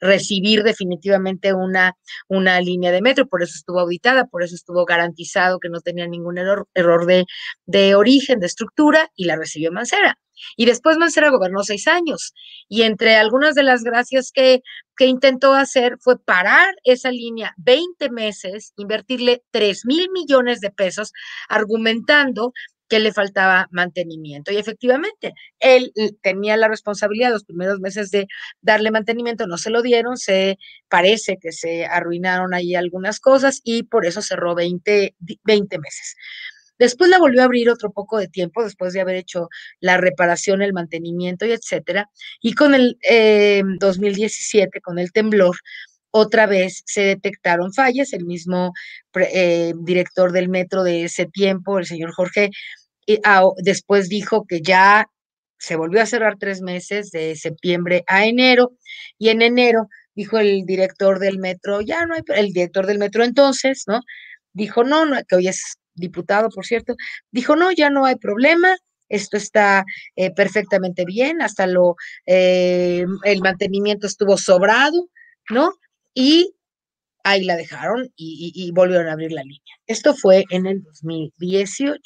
[0.00, 1.96] recibir definitivamente una,
[2.28, 6.06] una línea de metro, por eso estuvo auditada, por eso estuvo garantizado que no tenía
[6.06, 7.24] ningún error, error de,
[7.66, 10.18] de origen, de estructura, y la recibió Mancera.
[10.56, 12.32] Y después Mancera gobernó seis años.
[12.68, 14.62] Y entre algunas de las gracias que,
[14.96, 21.12] que intentó hacer fue parar esa línea 20 meses, invertirle 3 mil millones de pesos,
[21.48, 22.52] argumentando
[22.90, 24.52] que le faltaba mantenimiento.
[24.52, 28.26] Y efectivamente, él tenía la responsabilidad los primeros meses de
[28.60, 33.84] darle mantenimiento, no se lo dieron, se parece que se arruinaron ahí algunas cosas y
[33.84, 36.16] por eso cerró 20, 20 meses.
[36.80, 39.48] Después la volvió a abrir otro poco de tiempo, después de haber hecho
[39.80, 42.08] la reparación, el mantenimiento y etcétera.
[42.40, 42.96] Y con el
[43.78, 45.56] 2017, eh, con el temblor,
[46.10, 48.12] otra vez se detectaron fallas.
[48.12, 48.72] El mismo
[49.14, 52.50] eh, director del metro de ese tiempo, el señor Jorge,
[53.58, 55.06] después dijo que ya
[55.58, 58.72] se volvió a cerrar tres meses de septiembre a enero
[59.18, 63.24] y en enero dijo el director del metro, ya no hay, el director del metro
[63.24, 64.00] entonces, ¿no?
[64.52, 66.94] Dijo, no, no, que hoy es diputado, por cierto,
[67.30, 68.76] dijo, no, ya no hay problema,
[69.08, 69.84] esto está
[70.16, 75.08] eh, perfectamente bien, hasta lo, eh, el mantenimiento estuvo sobrado,
[75.50, 75.72] ¿no?
[76.14, 76.54] Y
[77.24, 79.74] ahí la dejaron y, y, volvieron a abrir la línea.
[79.86, 82.00] Esto fue en el 2018.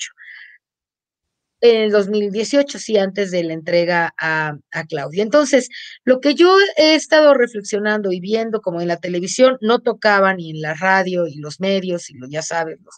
[1.65, 5.23] En el 2018, sí, antes de la entrega a, a, Claudia.
[5.23, 5.71] Entonces,
[6.05, 10.51] lo que yo he estado reflexionando y viendo, como en la televisión, no tocaba ni
[10.51, 12.95] en la radio y los medios, y lo, ya sabes, los,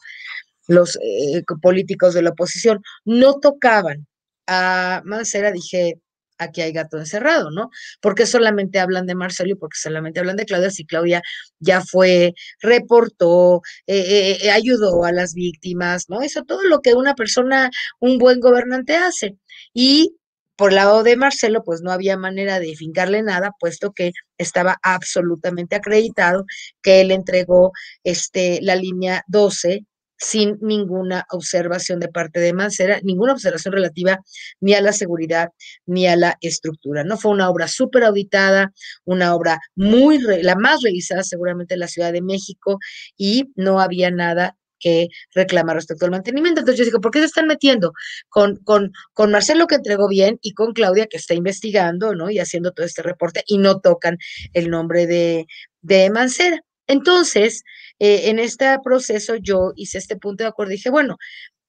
[0.67, 4.09] los eh, políticos de la oposición no tocaban
[4.49, 6.01] a Mancera, dije,
[6.39, 7.71] aquí hay gato encerrado, ¿no?
[8.01, 11.23] Porque solamente hablan de Marcelo y porque solamente hablan de Claudia, si Claudia
[11.59, 16.23] ya fue, reportó, eh, eh, ayudó a las víctimas, ¿no?
[16.23, 17.71] Eso todo lo que una persona,
[18.01, 19.37] un buen gobernante hace.
[19.75, 20.17] Y
[20.57, 25.77] por lado de Marcelo, pues no había manera de fincarle nada, puesto que estaba absolutamente
[25.77, 26.45] acreditado
[26.83, 27.73] que él entregó
[28.05, 29.85] este, la línea 12
[30.19, 34.21] sin ninguna observación de parte de Mancera, ninguna observación relativa
[34.61, 35.51] ni a la seguridad
[35.87, 37.05] ni a la estructura.
[37.05, 38.73] No fue una obra súper auditada,
[39.05, 42.79] una obra muy, la más revisada seguramente en la Ciudad de México
[43.17, 46.61] y no había nada que reclamar respecto al mantenimiento.
[46.61, 47.93] Entonces yo digo, ¿por qué se están metiendo
[48.29, 52.31] con, con, con Marcelo que entregó bien y con Claudia que está investigando, ¿no?
[52.31, 54.19] Y haciendo todo este reporte y no tocan
[54.53, 55.47] el nombre de,
[55.81, 56.63] de Mancera.
[56.87, 57.65] Entonces,
[57.99, 61.17] eh, en este proceso yo hice este punto de acuerdo dije, bueno,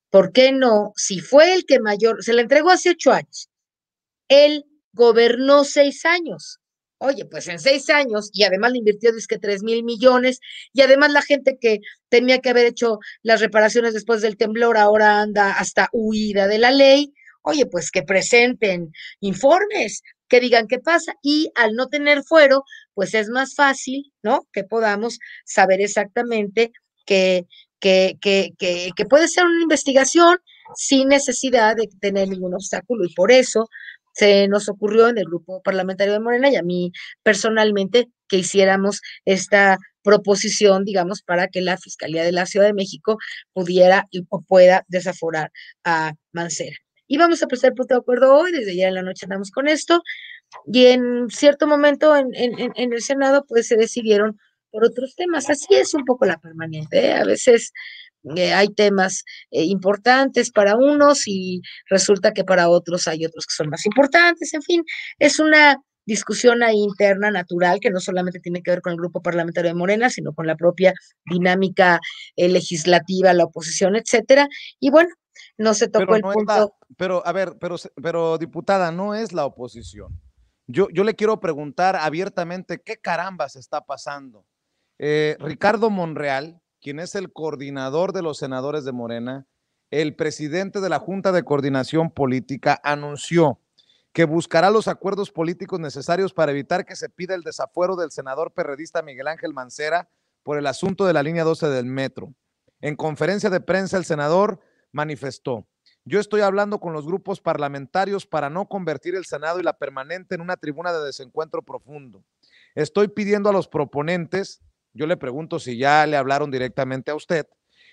[0.10, 0.94] ¿por qué no?
[0.96, 3.50] Si fue el que mayor, se le entregó hace ocho años,
[4.30, 6.60] él gobernó seis años.
[7.00, 10.40] Oye, pues en seis años, y además le invirtió que tres mil millones,
[10.74, 15.22] y además la gente que tenía que haber hecho las reparaciones después del temblor ahora
[15.22, 17.14] anda hasta huida de la ley.
[17.44, 22.64] Oye, pues que presenten informes, que digan qué pasa y al no tener fuero,
[22.98, 24.48] pues es más fácil, ¿no?
[24.52, 26.72] Que podamos saber exactamente
[27.06, 27.46] que,
[29.08, 30.40] puede ser una investigación
[30.76, 33.70] sin necesidad de tener ningún obstáculo y por eso
[34.14, 39.02] se nos ocurrió en el grupo parlamentario de Morena y a mí personalmente que hiciéramos
[39.26, 43.20] esta proposición, digamos, para que la Fiscalía de la Ciudad de México
[43.54, 45.52] pudiera y pueda desaforar
[45.84, 46.78] a Mancera.
[47.08, 49.68] Y vamos a prestar punto de acuerdo hoy, desde ya en la noche andamos con
[49.68, 50.02] esto,
[50.66, 54.38] y en cierto momento en, en, el Senado pues se decidieron
[54.72, 55.50] por otros temas.
[55.50, 57.08] Así es un poco la permanente.
[57.08, 57.14] ¿eh?
[57.14, 57.72] A veces
[58.36, 63.54] eh, hay temas eh, importantes para unos y resulta que para otros hay otros que
[63.54, 64.54] son más importantes.
[64.54, 64.84] En fin,
[65.20, 69.22] es una discusión ahí interna natural que no solamente tiene que ver con el grupo
[69.22, 70.94] parlamentario de Morena, sino con la propia
[71.26, 72.00] dinámica
[72.38, 74.48] legislativa, la oposición, etcétera.
[74.80, 75.10] Y bueno,
[75.58, 76.76] no se tocó el punto.
[76.98, 80.18] pero, a ver, pero, pero diputada, no es la oposición.
[80.68, 84.46] Yo, le quiero preguntar abiertamente qué caramba se está pasando.
[85.00, 89.48] Eh, Ricardo Monreal, quien es el coordinador de los senadores de Morena,
[89.92, 93.62] el presidente de la Junta de Coordinación Política, anunció
[94.12, 98.52] que buscará los acuerdos políticos necesarios para evitar que se pida el desafuero del senador
[98.52, 100.10] perredista Miguel Ángel Mancera
[100.44, 102.34] por el asunto de la línea 12 del metro.
[102.82, 104.60] En conferencia de prensa, el senador
[104.92, 105.68] manifestó.
[106.10, 110.36] Yo estoy hablando con los grupos parlamentarios para no convertir el Senado y la permanente
[110.36, 112.24] en una tribuna de desencuentro profundo.
[112.76, 114.62] Estoy pidiendo a los proponentes,
[114.94, 117.46] yo le pregunto si ya le hablaron directamente a usted,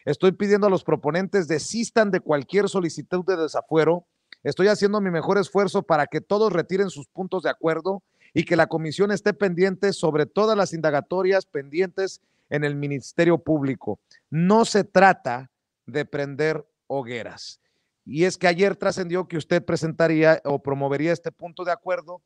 [0.05, 4.07] estoy pidiendo a los proponentes desistan de cualquier solicitud de desafuero.
[4.45, 8.55] Estoy haciendo mi mejor esfuerzo para que todos retiren sus puntos de acuerdo y que
[8.55, 13.99] la comisión esté pendiente sobre todas las indagatorias pendientes en el Ministerio Público.
[14.31, 15.51] No se trata
[15.85, 17.61] de prender hogueras.
[18.05, 22.23] Y es que ayer trascendió que usted presentaría o promovería este punto de acuerdo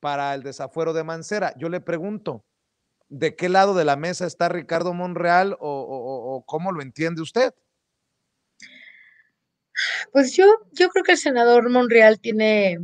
[0.00, 1.54] para el desafuero de Mancera.
[1.56, 2.44] Yo le pregunto,
[3.08, 7.54] ¿de qué lado de la mesa está Ricardo Monreal o, cómo lo entiende usted?
[10.12, 12.78] Pues yo, yo creo que el senador Monreal tiene,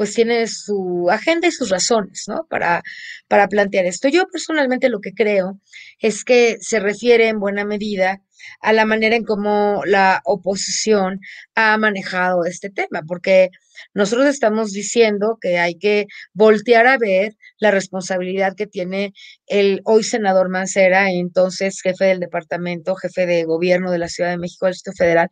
[0.00, 2.46] pues tiene su agenda y sus razones, ¿no?
[2.48, 2.82] Para,
[3.28, 4.08] para plantear esto.
[4.08, 5.60] Yo personalmente lo que creo
[5.98, 8.22] es que se refiere en buena medida
[8.62, 11.20] a la manera en cómo la oposición
[11.54, 13.50] ha manejado este tema, porque
[13.92, 19.12] nosotros estamos diciendo que hay que voltear a ver la responsabilidad que tiene
[19.48, 24.38] el hoy senador Mancera, entonces jefe del departamento, jefe de gobierno de la Ciudad de
[24.38, 25.28] México, del Distrito Federal.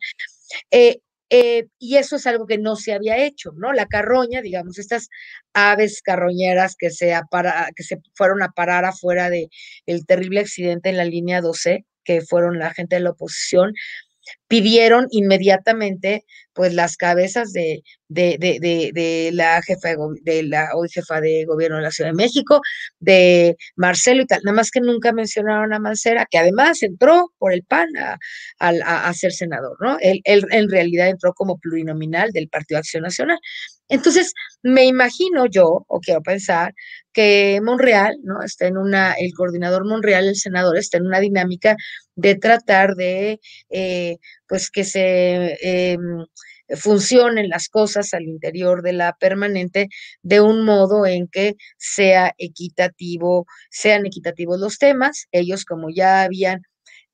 [0.69, 0.99] Eh,
[1.29, 3.71] eh, y eso es algo que no se había hecho, ¿no?
[3.73, 5.09] La carroña, digamos, estas
[5.53, 7.13] aves carroñeras que se,
[7.75, 9.49] que se fueron a parar afuera del
[9.85, 13.73] el terrible accidente en la línea 12, que fueron la gente de la oposición,
[14.47, 21.21] pidieron inmediatamente pues las cabezas de, de, de, de, la jefa de, la hoy jefa
[21.21, 22.59] de gobierno de la Ciudad de México,
[22.99, 27.53] de Marcelo y tal, nada más que nunca mencionaron a Mancera, que además entró por
[27.53, 28.17] el PAN a,
[28.59, 29.97] a, ser senador, ¿no?
[30.01, 33.39] Él, él, en realidad entró como plurinominal del Partido Acción Nacional.
[33.89, 34.33] Entonces,
[34.63, 36.73] me imagino yo, o quiero pensar,
[37.13, 38.41] que Monreal, ¿no?
[38.43, 41.75] Está en una, el coordinador Monreal, el senador, está en una dinámica
[42.15, 44.17] de tratar de, eh,
[44.47, 45.97] pues, que se eh,
[46.77, 49.87] funcionen las cosas al interior de la permanente
[50.21, 55.25] de un modo en que sea equitativo, sean equitativos los temas.
[55.31, 56.61] Ellos, como ya habían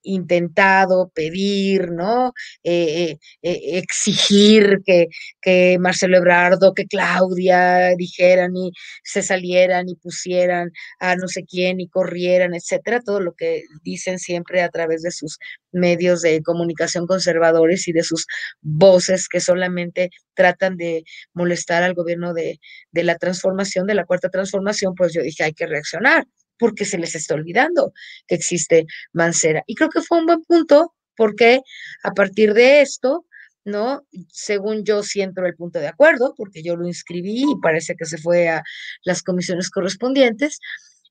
[0.05, 2.33] intentado pedir, ¿no?
[2.63, 5.07] Eh, eh, eh, exigir que,
[5.41, 8.71] que, Marcelo Ebrardo, que Claudia dijeran y
[9.03, 14.19] se salieran y pusieran a no sé quién y corrieran, etcétera, todo lo que dicen
[14.19, 15.39] siempre a través de sus
[15.71, 18.27] medios de comunicación conservadores y de sus
[18.61, 21.03] voces que solamente tratan de
[21.33, 22.59] molestar al gobierno de,
[22.91, 26.25] de la transformación, de la cuarta transformación, pues yo dije, hay que reaccionar
[26.57, 27.93] porque se les está olvidando
[28.27, 29.63] que existe Mancera.
[29.67, 31.61] Y creo que fue un buen punto porque
[32.03, 33.25] a partir de esto,
[33.63, 34.05] ¿no?
[34.31, 38.05] Según yo sí entro el punto de acuerdo, porque yo lo inscribí y parece que
[38.05, 38.63] se fue a
[39.03, 40.59] las comisiones correspondientes.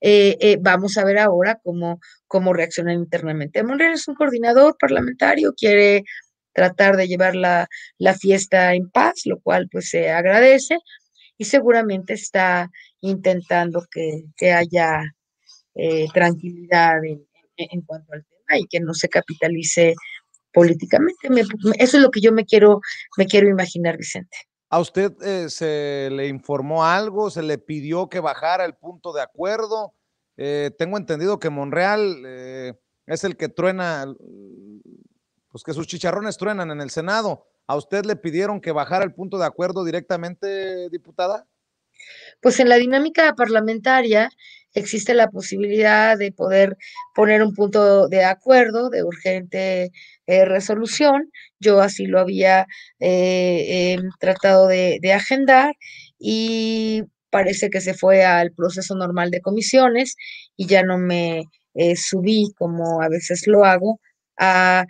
[0.00, 3.62] Eh, eh, vamos a ver ahora cómo, cómo reaccionan internamente.
[3.62, 6.04] Monreal es un coordinador parlamentario, quiere
[6.52, 7.68] tratar de llevar la,
[7.98, 10.78] la fiesta en paz, lo cual pues se agradece
[11.36, 12.70] y seguramente está
[13.00, 15.02] intentando que, que haya
[15.74, 19.94] eh, tranquilidad en, cuanto al tema y que no se capitalice
[20.52, 21.28] políticamente.
[21.78, 22.80] eso es lo que yo me quiero,
[23.16, 24.36] me quiero imaginar, Vicente.
[24.70, 27.30] ¿A usted eh, se le informó algo?
[27.30, 29.94] ¿Se le pidió que bajara el punto de acuerdo?
[30.36, 32.24] Eh, tengo entendido que Monreal
[33.06, 34.12] es el que truena,
[35.48, 37.46] pues que sus chicharrones truenan en el Senado.
[37.66, 41.46] ¿A usted le pidieron que bajara el punto de acuerdo directamente, diputada?
[42.40, 44.28] Pues en la dinámica parlamentaria
[44.74, 46.76] existe la posibilidad de poder
[47.14, 49.92] poner un punto de acuerdo, de urgente
[50.26, 51.30] eh, resolución.
[51.60, 52.66] Yo así lo había
[53.00, 55.74] eh, em, tratado de, agendar
[56.18, 60.16] y parece que se fue al proceso normal de comisiones
[60.56, 61.44] y ya no me
[61.74, 64.00] eh, subí, como a veces lo hago,
[64.38, 64.84] a,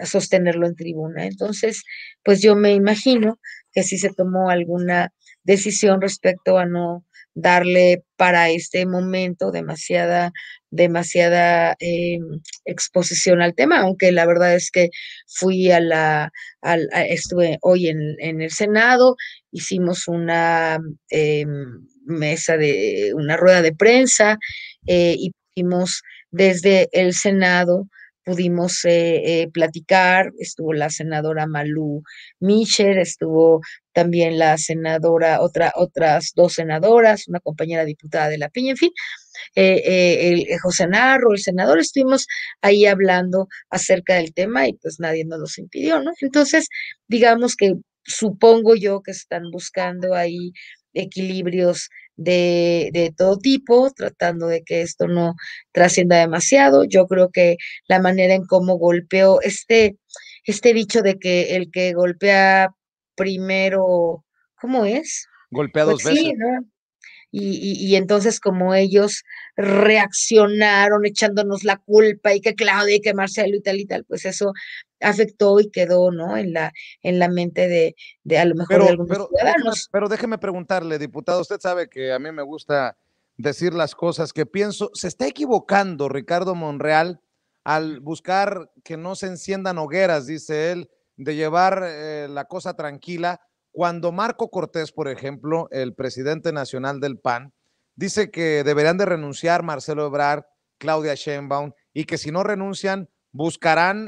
[0.00, 1.26] a sostenerlo en tribuna.
[1.26, 1.84] Entonces,
[2.22, 3.38] pues yo me imagino
[3.72, 5.12] que si se tomó alguna
[5.44, 7.04] decisión respecto a no
[7.40, 10.32] darle para este momento demasiada,
[10.70, 12.20] demasiada em,
[12.64, 14.90] exposición al tema, aunque la verdad es que
[15.26, 16.32] fui a la,
[17.08, 19.16] estuve hoy en, el Senado,
[19.52, 20.78] hicimos una
[21.10, 24.38] em, mesa de, una rueda de prensa
[24.86, 27.86] eh, y pudimos desde el Senado
[28.28, 32.02] pudimos eh, eh, platicar, estuvo la senadora Malú
[32.40, 33.62] Micher, estuvo
[33.98, 38.90] también la senadora, otra, otras dos senadoras, una compañera diputada de la Piña, en fin,
[39.56, 42.28] eh, el, José Narro, el senador, estuvimos
[42.62, 46.12] ahí hablando acerca del tema y pues nadie nos los impidió, ¿no?
[46.20, 46.68] Entonces,
[47.08, 47.74] digamos que
[48.04, 50.52] supongo yo que están buscando ahí
[50.94, 55.34] equilibrios de, todo tipo, tratando de que esto no
[55.72, 56.84] trascienda demasiado.
[56.84, 57.56] Yo creo que
[57.88, 59.96] la manera en cómo golpeó este,
[60.44, 62.70] este dicho de que el que golpea
[63.18, 64.24] primero,
[64.60, 65.28] ¿cómo es?
[65.50, 66.34] Golpea dos pues veces.
[67.30, 69.22] Y, y, entonces como ellos
[69.54, 74.24] reaccionaron echándonos la culpa y que Claudia y que Marcelo y tal y tal, pues
[74.24, 74.54] eso
[74.98, 76.38] afectó y quedó, ¿no?
[76.38, 79.88] En la, en la mente de, de a lo mejor de algunos pero, ciudadanos.
[79.92, 82.96] pero déjeme preguntarle, diputado, usted sabe que a mí me gusta
[83.36, 84.90] decir las cosas que pienso.
[84.94, 87.20] ¿Se está equivocando Ricardo Monreal
[87.64, 93.40] al buscar que no se enciendan hogueras, dice él, de llevar eh, la cosa tranquila
[93.70, 97.52] cuando Marco Cortés, por ejemplo, el presidente nacional del PAN,
[97.96, 100.44] dice que deberían de renunciar Marcelo Ebrard,
[100.78, 104.06] Claudia Sheinbaum y que si no renuncian buscarán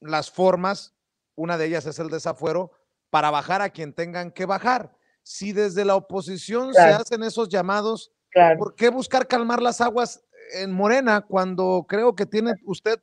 [0.00, 0.94] las formas,
[1.34, 2.72] una de ellas es el desafuero,
[3.10, 4.96] para bajar a quien tengan que bajar.
[5.22, 8.12] Si desde la oposición se hacen esos llamados,
[8.58, 12.98] ¿por qué buscar calmar las aguas en Morena cuando creo que tiene usted,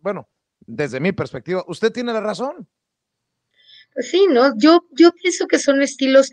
[0.00, 0.28] bueno,
[0.60, 2.68] desde mi perspectiva, usted tiene la razón?
[4.00, 4.52] Sí, ¿no?
[4.56, 6.30] Yo, yo pienso que son estilos,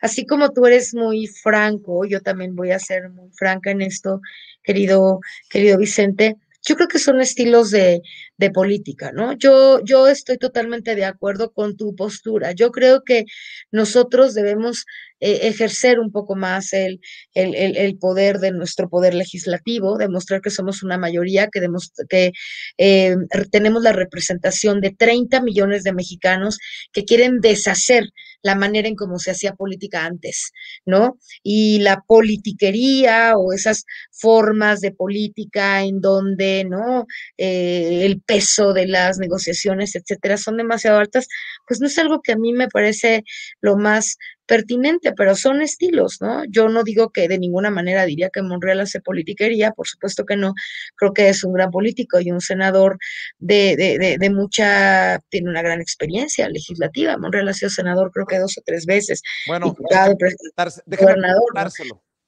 [0.00, 4.20] así como tú eres muy franco, yo también voy a ser muy franca en esto,
[4.62, 6.36] querido, querido Vicente.
[6.64, 8.00] Yo creo que son estilos de,
[8.42, 9.34] de política, ¿no?
[9.34, 12.50] Yo, yo estoy totalmente de acuerdo con tu postura.
[12.50, 13.24] Yo creo que
[13.70, 14.84] nosotros debemos
[15.20, 16.98] eh, ejercer un poco más el,
[17.34, 21.64] el, el, poder de nuestro poder legislativo, demostrar que somos una mayoría, que,
[22.08, 22.32] que
[22.78, 23.14] eh,
[23.52, 26.58] tenemos la representación de 30 millones de mexicanos
[26.92, 28.08] que quieren deshacer
[28.42, 30.50] la manera en cómo se hacía política antes,
[30.84, 31.18] ¿no?
[31.44, 37.06] Y la politiquería o esas formas de política en donde, ¿no?
[37.36, 41.28] Eh, el peso de las negociaciones, etcétera, son demasiado altas,
[41.66, 43.24] pues no es algo que a mí me parece
[43.60, 44.16] lo más
[44.46, 46.44] pertinente, pero son estilos, ¿no?
[46.48, 50.36] Yo no digo que de ninguna manera diría que Monreal hace politiquería, por supuesto que
[50.36, 50.54] no,
[50.96, 52.98] creo que es un gran político y un senador
[53.38, 58.38] de, de, de, mucha, tiene una gran experiencia legislativa, Monreal ha sido senador creo que
[58.38, 60.14] dos o tres veces, bueno, diputado,
[60.86, 61.70] gobernador,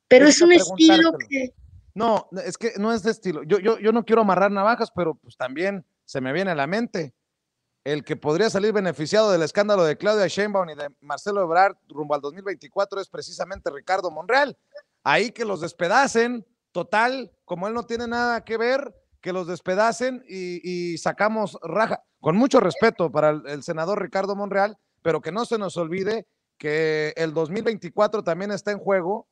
[0.09, 1.51] pero es un estilo que...
[1.95, 5.15] No, es que no es de estilo, yo, yo, yo no quiero amarrar navajas, pero
[5.15, 7.15] pues también se me viene a la mente
[7.85, 12.15] el que podría salir beneficiado del escándalo de Claudia Sheinbaum y de Marcelo Ebrard rumbo
[12.15, 14.57] al 2024 es precisamente Ricardo Monreal.
[15.03, 20.25] Ahí que los despedacen, total, como él no tiene nada que ver, que los despedacen
[20.27, 22.03] y, sacamos raja.
[22.21, 26.27] Con mucho respeto para el, senador Ricardo Monreal, pero que no se nos olvide
[26.57, 29.29] que el 2024 también está en juego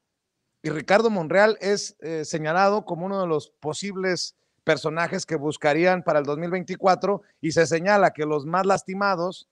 [0.63, 6.19] y Ricardo Monreal es eh, señalado como uno de los posibles personajes que buscarían para
[6.19, 9.49] el 2024 y se señala que los más lastimados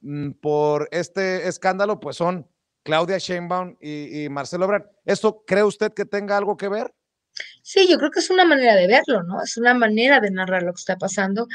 [0.00, 2.46] mm, por este escándalo pues son
[2.86, 4.86] Claudia Sheinbaum y, Marcelo Ebrard.
[5.04, 6.94] ¿Esto cree usted que tenga algo que ver?
[7.68, 9.42] Sí, yo creo que es una manera de verlo, ¿no?
[9.42, 11.48] Es una manera de narrar lo que está pasando.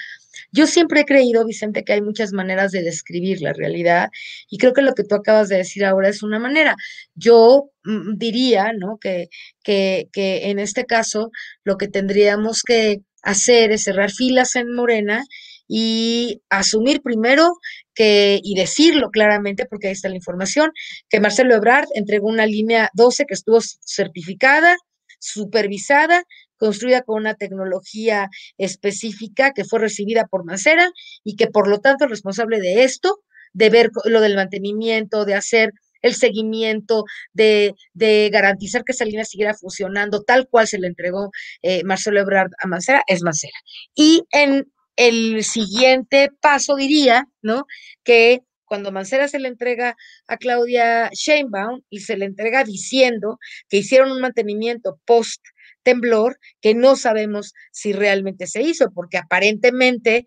[0.52, 4.10] Yo siempre he creído, Vicente, que hay muchas maneras de describir la realidad
[4.50, 6.76] y creo que lo que tú acabas de decir ahora es una manera.
[7.16, 8.98] Yo mm, diría, ¿no?
[9.00, 9.30] Que,
[9.64, 11.32] que, que en este caso
[11.64, 15.24] lo que tendríamos que hacer es cerrar filas en Morena
[15.66, 17.54] y asumir primero
[17.96, 20.72] que, y decirlo claramente, porque ahí está la información,
[21.10, 24.76] que Marcelo Ebrard entregó una línea 12 que estuvo certificada,
[25.22, 26.24] supervisada,
[26.58, 30.92] construida con una tecnología específica que fue recibida por Mancera
[31.24, 33.20] y que por lo tanto es responsable de esto,
[33.54, 37.04] de ver lo del mantenimiento, de hacer el seguimiento,
[37.34, 41.30] de, de, garantizar que esa línea siguiera funcionando tal cual se le entregó
[41.62, 43.58] eh, Marcelo Ebrard a Mancera, es Mancera.
[43.94, 44.66] Y en
[44.96, 47.66] el siguiente paso diría, ¿no?
[48.04, 48.42] Que
[48.72, 49.98] cuando Mancera se le entrega
[50.28, 55.44] a Claudia Sheinbaum y se le entrega diciendo que hicieron un mantenimiento post
[55.84, 60.26] temblor que no sabemos si realmente se hizo, porque aparentemente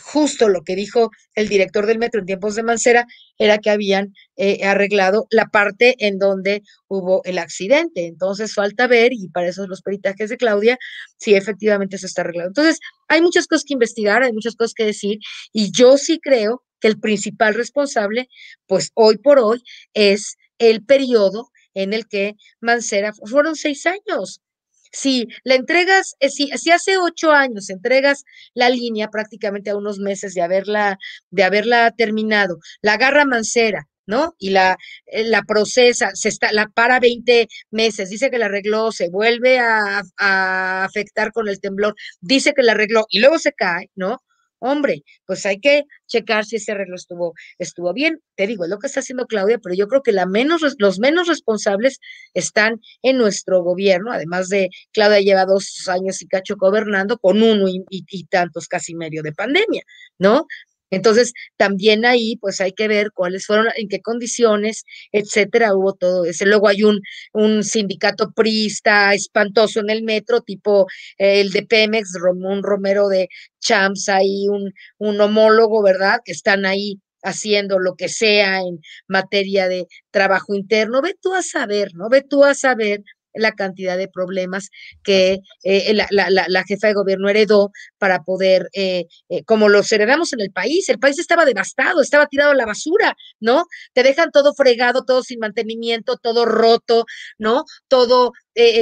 [0.00, 3.06] justo lo que dijo el director del metro en tiempos de Mancera
[3.38, 8.06] era que habían eh, arreglado la parte en donde hubo el accidente.
[8.06, 10.78] Entonces falta ver, y para eso los peritajes de Claudia,
[11.16, 12.48] si efectivamente se está arreglando.
[12.48, 15.18] Entonces, hay muchas cosas que investigar, hay muchas cosas que decir,
[15.52, 18.28] y yo sí creo que el principal responsable,
[18.66, 19.62] pues hoy por hoy,
[19.94, 24.40] es el periodo en el que Mancera, fueron seis años.
[24.92, 28.24] Si le entregas, eh, si, si hace ocho años entregas
[28.54, 30.98] la línea prácticamente a unos meses de haberla,
[31.30, 34.34] de haberla terminado, la agarra Mancera, ¿no?
[34.38, 38.92] Y la, eh, la procesa, se está, la para 20 meses, dice que la arregló,
[38.92, 43.52] se vuelve a, a afectar con el temblor, dice que la arregló y luego se
[43.52, 44.22] cae, ¿no?
[44.58, 48.20] Hombre, pues hay que checar si ese arreglo estuvo, estuvo bien.
[48.36, 50.98] Te digo, es lo que está haciendo Claudia, pero yo creo que la menos, los
[50.98, 51.98] menos responsables
[52.34, 54.12] están en nuestro gobierno.
[54.12, 58.94] Además de Claudia lleva dos años y cacho gobernando con uno y, y tantos casi
[58.94, 59.82] medio de pandemia,
[60.18, 60.46] ¿no?
[60.90, 66.24] Entonces, también ahí, pues hay que ver cuáles fueron, en qué condiciones, etcétera, hubo todo
[66.24, 66.44] eso.
[66.46, 67.00] Luego hay un,
[67.32, 70.86] un sindicato priista espantoso en el metro, tipo
[71.18, 73.28] eh, el de Pemex, Ramón Romero de
[73.60, 76.20] Champs, ahí un, un homólogo, ¿verdad?
[76.24, 81.02] Que están ahí haciendo lo que sea en materia de trabajo interno.
[81.02, 82.08] Ve tú a saber, ¿no?
[82.08, 83.02] Ve tú a saber
[83.36, 84.70] la cantidad de problemas
[85.02, 89.90] que eh, la, la, la, jefa de gobierno heredó para poder, eh, eh, como los
[89.92, 93.66] heredamos en el país, el país estaba devastado, estaba tirado a la basura, ¿no?
[93.92, 97.04] Te dejan todo fregado, todo sin mantenimiento, todo roto,
[97.38, 97.64] ¿no?
[97.88, 98.32] Todo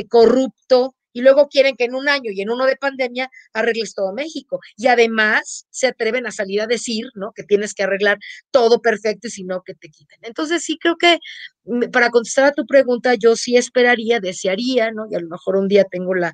[0.09, 4.13] corrupto, y luego quieren que en un año y en uno de pandemia arregles todo
[4.13, 4.61] México.
[4.77, 7.33] Y además se atreven a salir a decir, ¿no?
[7.35, 8.19] Que tienes que arreglar
[8.51, 10.19] todo perfecto y si no, que te quiten.
[10.23, 11.19] Entonces sí creo que
[11.65, 15.07] mm, para contestar a tu pregunta, yo sí esperaría, desearía, ¿no?
[15.11, 16.33] Y a lo mejor un día tengo la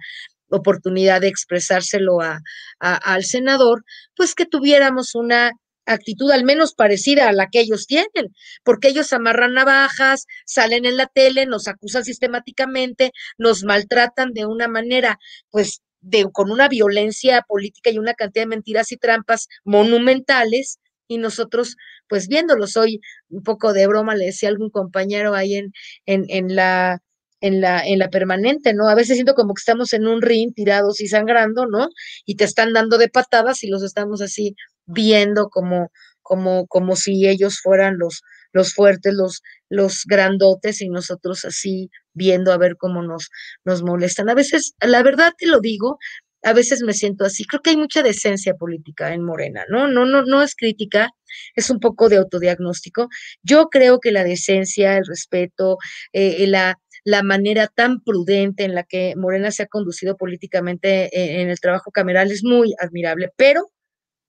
[0.48, 2.40] oportunidad de expresárselo a,
[2.80, 3.84] al senador,
[4.16, 5.52] pues que tuviéramos una
[5.92, 8.34] actitud al menos parecida a la que ellos tienen,
[8.64, 14.68] porque ellos amarran navajas, salen en la tele, nos acusan sistemáticamente, nos maltratan de una
[14.68, 15.18] manera,
[15.50, 20.78] pues, de, con una violencia política y una cantidad de mentiras y trampas monumentales,
[21.08, 21.76] y nosotros,
[22.08, 25.72] pues viéndolo, soy un poco de broma, le decía a algún compañero ahí en,
[26.06, 27.00] en, en la
[27.40, 28.88] en la, en la permanente, ¿no?
[28.88, 31.88] A veces siento como que estamos en un ring tirados y sangrando, ¿no?
[32.26, 34.54] Y te están dando de patadas y los estamos así
[34.86, 35.90] viendo como,
[36.22, 38.22] como, como si ellos fueran los,
[38.52, 43.30] los fuertes, los, los grandotes y nosotros así viendo a ver cómo nos,
[43.64, 44.28] nos molestan.
[44.28, 45.98] A veces, la verdad te lo digo,
[46.42, 47.44] a veces me siento así.
[47.44, 49.88] Creo que hay mucha decencia política en Morena, ¿no?
[49.88, 51.10] No, no, no es crítica,
[51.54, 53.08] es un poco de autodiagnóstico.
[53.42, 55.78] Yo creo que la decencia, el respeto,
[56.12, 61.42] eh, la, la manera tan prudente en la que Morena se ha conducido políticamente eh,
[61.42, 63.70] en el trabajo cameral es muy admirable, pero,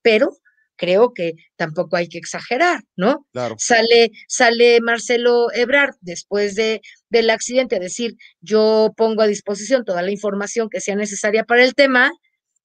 [0.01, 0.37] pero
[0.81, 3.27] creo que tampoco hay que exagerar, ¿no?
[3.33, 3.55] Claro.
[3.59, 10.01] Sale, sale Marcelo Ebrard después de, del accidente a decir, yo pongo a disposición toda
[10.01, 12.11] la información que sea necesaria para el tema,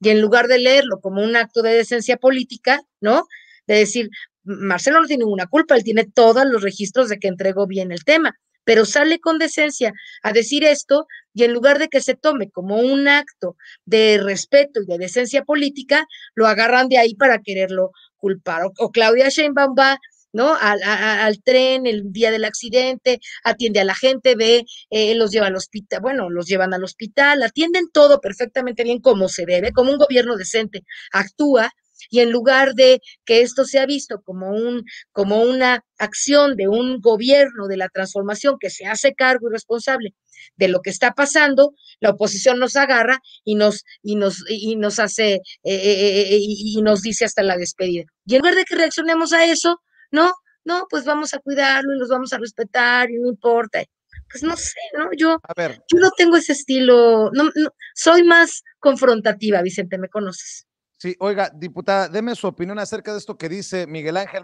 [0.01, 3.27] y en lugar de leerlo como un acto de decencia política, ¿no?
[3.67, 4.09] De decir,
[4.45, 8.05] Marcelo no tiene ninguna culpa, él tiene todos los registros de que entregó bien el
[8.05, 8.35] tema
[8.67, 9.93] pero sale con decencia
[10.25, 11.07] a decir esto
[11.37, 15.45] y en lugar de que se tome como un acto de respeto y de decencia
[15.45, 18.63] política, lo agarran de ahí para quererlo culpar.
[18.79, 19.99] O, Claudia Sheinbaum va
[20.33, 20.55] ¿no?
[20.55, 25.57] Al, tren el día del accidente, atiende a la gente, ve, eh, los lleva al
[25.57, 29.99] hospital, bueno, los llevan al hospital, atienden todo perfectamente bien como se debe, como un
[29.99, 31.71] gobierno decente actúa,
[32.11, 37.01] y en lugar de que esto sea visto como, un, como una acción de un
[37.01, 40.15] gobierno de la transformación que se hace cargo y responsable
[40.57, 44.99] de lo que está pasando, la oposición nos agarra y nos, y nos, y nos
[44.99, 48.05] hace, eh, eh, eh, y nos dice hasta la despedida.
[48.27, 49.81] Y en lugar de que reaccionemos a eso,
[50.11, 50.33] no,
[50.65, 53.83] no, pues vamos a cuidarlo y los vamos a respetar y no importa.
[54.31, 55.09] Pues no sé, ¿no?
[55.17, 57.51] Yo, yo no tengo ese estilo, no,
[57.95, 60.67] soy más confrontativa, Vicente, me conoces.
[60.99, 64.43] Sí, oiga, diputada, deme su opinión acerca de esto que dice Miguel Ángel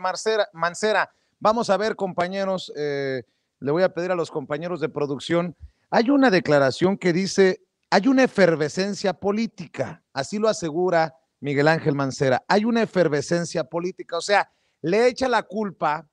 [0.52, 1.10] Mancera.
[1.40, 3.22] Vamos a ver, compañeros, eh,
[3.58, 5.56] le voy a pedir a los compañeros de producción.
[5.90, 12.44] Hay una declaración que dice, hay una efervescencia política, así lo asegura Miguel Ángel Mancera.
[12.48, 14.50] Hay una efervescencia política, o sea,
[14.82, 16.06] le echa la culpa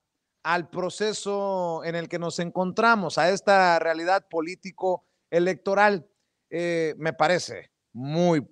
[0.43, 6.07] al proceso en el que nos encontramos, a esta realidad político-electoral.
[6.49, 8.47] Eh, me parece muy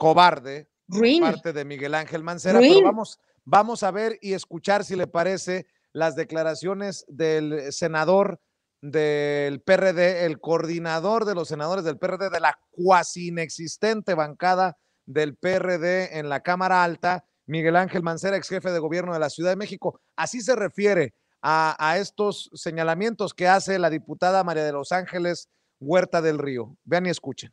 [0.00, 4.96] cobarde por parte de Miguel Ángel Mancera, pero vamos, vamos a ver y escuchar si
[4.96, 8.40] le parece las declaraciones del senador
[8.80, 15.36] del PRD, el coordinador de los senadores del PRD, de la cuasi inexistente bancada del
[15.36, 19.50] PRD en la Cámara Alta, Miguel Ángel Mancera, ex jefe de gobierno de la Ciudad
[19.50, 20.00] de México.
[20.16, 25.50] Así se refiere a, a estos señalamientos que hace la diputada María de los Ángeles
[25.78, 26.78] Huerta del Río.
[26.84, 27.52] Vean y escuchen.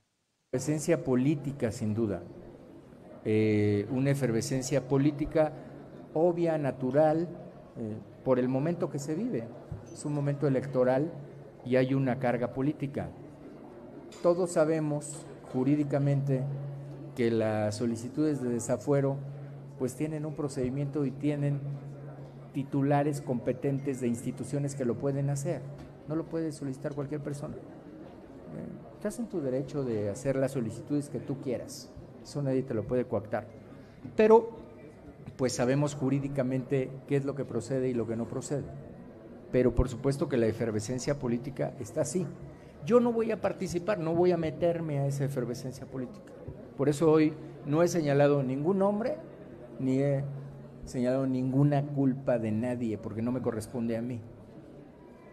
[0.53, 2.23] Efervescencia política, sin duda.
[3.25, 5.51] Eh, una efervescencia política
[6.13, 7.27] obvia, natural,
[7.77, 9.43] eh, por el momento que se vive.
[9.91, 11.11] Es un momento electoral
[11.65, 13.09] y hay una carga política.
[14.23, 16.45] Todos sabemos jurídicamente
[17.17, 19.17] que las solicitudes de desafuero
[19.77, 21.59] pues tienen un procedimiento y tienen
[22.53, 25.61] titulares competentes de instituciones que lo pueden hacer.
[26.07, 27.55] No lo puede solicitar cualquier persona.
[28.95, 31.91] Estás en tu derecho de hacer las solicitudes que tú quieras.
[32.23, 33.47] Eso nadie te lo puede coactar.
[34.15, 34.49] Pero,
[35.37, 38.65] pues sabemos jurídicamente qué es lo que procede y lo que no procede.
[39.51, 42.25] Pero por supuesto que la efervescencia política está así.
[42.85, 46.33] Yo no voy a participar, no voy a meterme a esa efervescencia política.
[46.75, 47.33] Por eso hoy
[47.65, 49.17] no he señalado ningún nombre,
[49.79, 50.23] ni he
[50.85, 54.21] señalado ninguna culpa de nadie, porque no me corresponde a mí.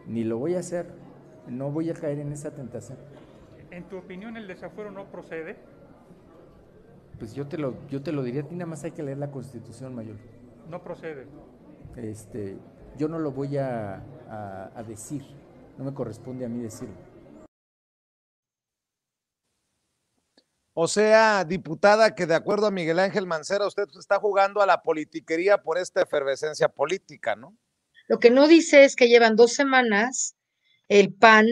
[0.07, 0.87] Ni lo voy a hacer,
[1.49, 2.99] no voy a caer en esa tentación.
[3.71, 5.57] ¿En tu opinión el desafuero no procede?
[7.19, 9.19] Pues yo te lo, yo te lo diría, a ti nada más hay que leer
[9.19, 10.17] la Constitución Mayor.
[10.69, 11.27] No procede.
[11.97, 12.57] Este,
[12.97, 14.03] yo no lo voy a,
[14.75, 15.23] a decir,
[15.79, 16.95] no me corresponde a mí decirlo.
[20.77, 24.83] O sea, diputada, que de acuerdo a Miguel Ángel Mancera, usted está jugando a la
[24.83, 27.57] politiquería por esta efervescencia política, ¿no?
[28.09, 30.35] Lo que no dice es que llevan dos semanas
[30.89, 31.47] el PAN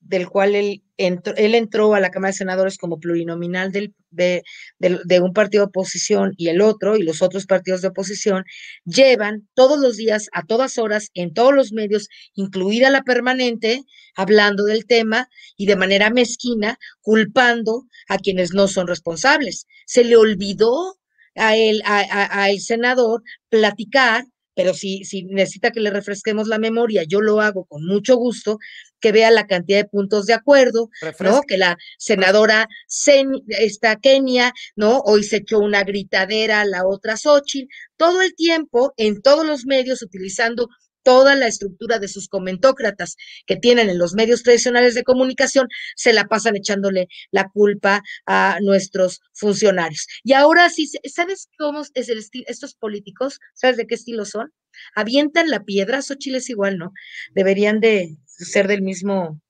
[0.00, 4.42] del cual él entró, él entró a la Cámara de Senadores como plurinominal del, de,
[4.78, 8.44] de, un partido de oposición y el otro, y los otros partidos de oposición,
[8.84, 13.82] llevan todos los días, a todas horas, en todos los medios, incluida la permanente,
[14.14, 19.66] hablando del tema y de manera mezquina, culpando a quienes no son responsables.
[19.86, 20.98] Se le olvidó
[21.34, 24.24] a él, a, el senador, platicar
[24.54, 28.58] pero si, si necesita que le refresquemos la memoria, yo lo hago con mucho gusto,
[29.00, 30.88] que vea la cantidad de puntos de acuerdo,
[31.20, 31.42] ¿no?
[31.42, 32.68] Que la senadora
[33.48, 35.00] esta Kenia, ¿no?
[35.00, 40.02] Hoy se echó una gritadera la otra Xochitl, todo el tiempo en todos los medios
[40.02, 40.68] utilizando
[41.04, 46.12] toda la estructura de sus comentócratas que tienen en los medios tradicionales de comunicación, se
[46.12, 50.06] la pasan echándole la culpa a nuestros funcionarios.
[50.24, 52.44] Y ahora sí, ¿sabes cómo es el estilo?
[52.48, 54.52] Estos políticos, ¿sabes de qué estilo son?
[54.96, 56.92] Avientan la piedra, Xochitl es igual, ¿no?
[57.34, 59.40] Deberían de ser del mismo,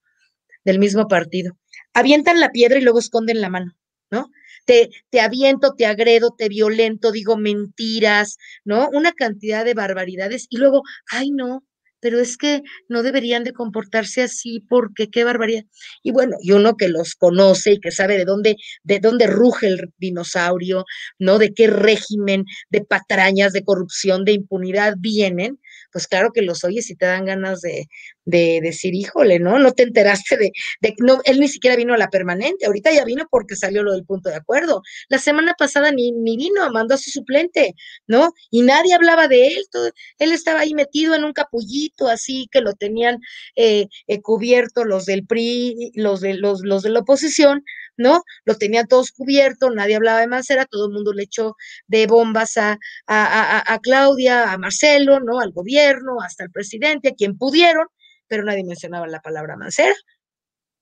[0.64, 1.56] del mismo partido.
[1.94, 3.76] Avientan la piedra y luego esconden la mano,
[4.10, 4.30] ¿no?
[4.64, 8.88] Te, te aviento, te agredo, te violento, digo mentiras, ¿no?
[8.92, 11.64] Una cantidad de barbaridades y luego, ay, no,
[12.00, 15.62] pero es que no deberían de comportarse así porque qué barbaridad.
[16.02, 19.68] Y bueno, y uno que los conoce y que sabe de dónde, de dónde ruge
[19.68, 20.84] el dinosaurio,
[21.18, 21.38] ¿no?
[21.38, 25.58] De qué régimen de patrañas, de corrupción, de impunidad vienen,
[25.92, 27.86] pues claro que los oyes y te dan ganas de,
[28.24, 29.58] de decir, híjole, ¿no?
[29.58, 33.04] No te enteraste de, de, no, él ni siquiera vino a la permanente, ahorita ya
[33.04, 34.82] vino porque salió lo del punto de acuerdo.
[35.08, 37.74] La semana pasada ni, ni vino, mandó a su suplente,
[38.06, 38.32] ¿no?
[38.50, 42.60] Y nadie hablaba de él, todo, él estaba ahí metido en un capullito así que
[42.60, 43.18] lo tenían
[43.56, 47.62] eh, eh, cubierto los del PRI, los de, los, los de la oposición,
[47.96, 48.22] ¿no?
[48.44, 51.54] Lo tenía todos cubierto, nadie hablaba de Mancera, todo el mundo le echó
[51.86, 55.40] de bombas a, a, a, Claudia, a Marcelo, ¿no?
[55.40, 57.86] Al gobierno, hasta al presidente, a quien pudieron,
[58.28, 59.94] pero nadie mencionaba la palabra Mancera.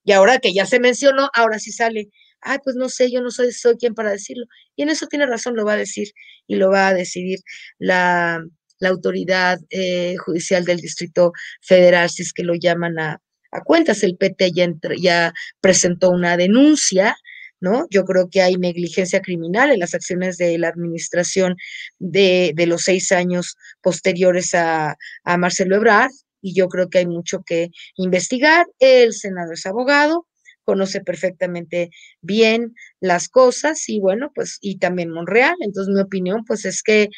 [0.04, 2.08] Y ahora que ya se mencionó, ahora sí sale,
[2.40, 4.46] ay, pues no sé, yo no soy, soy quien para decirlo.
[4.76, 6.08] Y en eso tiene razón, lo va a decir
[6.46, 7.38] y lo va a decidir
[7.78, 8.42] la,
[8.78, 13.20] la autoridad eh, judicial del Distrito Federal, si es que lo llaman a,
[13.52, 14.02] a cuentas.
[14.02, 14.68] El PT ya,
[15.00, 17.16] ya presentó una denuncia,
[17.60, 17.86] ¿no?
[17.90, 21.56] Yo creo que hay negligencia criminal en las acciones de la administración
[22.00, 26.10] de, de los seis años posteriores a, a, Marcelo Ebrard,
[26.42, 28.66] y yo creo que hay mucho que investigar.
[28.80, 30.26] El senador es abogado,
[30.64, 31.90] conoce perfectamente
[32.20, 35.56] bien las cosas, y bueno, pues, y también Monreal.
[35.60, 37.08] Entonces, mi opinión, pues, es que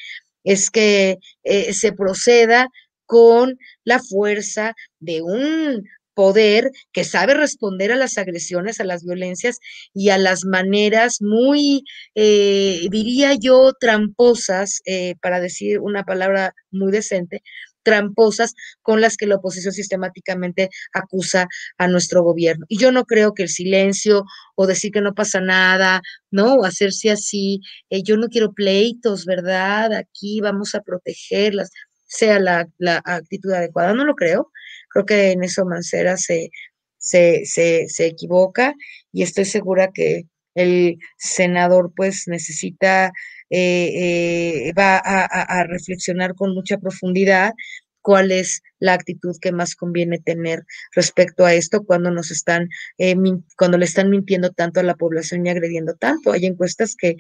[0.45, 2.69] es que eh, se proceda
[3.07, 9.59] con la fuerza de un poder que sabe responder a las agresiones, a las violencias
[9.95, 16.93] y a las maneras muy, eh, diría yo, tramposas, eh, para decir una palabra muy
[16.93, 17.43] decente,
[17.85, 21.47] tramposas con las que la oposición sistemáticamente acusa
[21.79, 22.67] a nuestro gobierno.
[22.69, 24.25] Y yo no creo que el silencio
[24.57, 26.55] o decir que no pasa nada, ¿no?
[26.55, 27.61] O hacerse así,
[27.91, 29.93] eh, yo no quiero pleitos, ¿verdad?
[29.93, 31.71] Aquí vamos a protegerlas,
[32.07, 34.51] sea la, la actitud adecuada, no lo creo.
[34.89, 36.51] Creo que en eso Mancera se,
[36.99, 38.75] se, se, se equivoca
[39.13, 40.25] y estoy segura que
[40.55, 43.13] el senador pues necesita,
[43.51, 47.53] eh, eh, va a, reflexionar con mucha profundidad
[48.01, 50.65] cuál es la actitud que más conviene tener
[50.95, 52.69] respecto a esto cuando nos están,
[52.99, 53.17] eh,
[53.57, 56.33] cuando le están mintiendo tanto a la población y agrediendo tanto.
[56.33, 57.17] Hay encuestas que,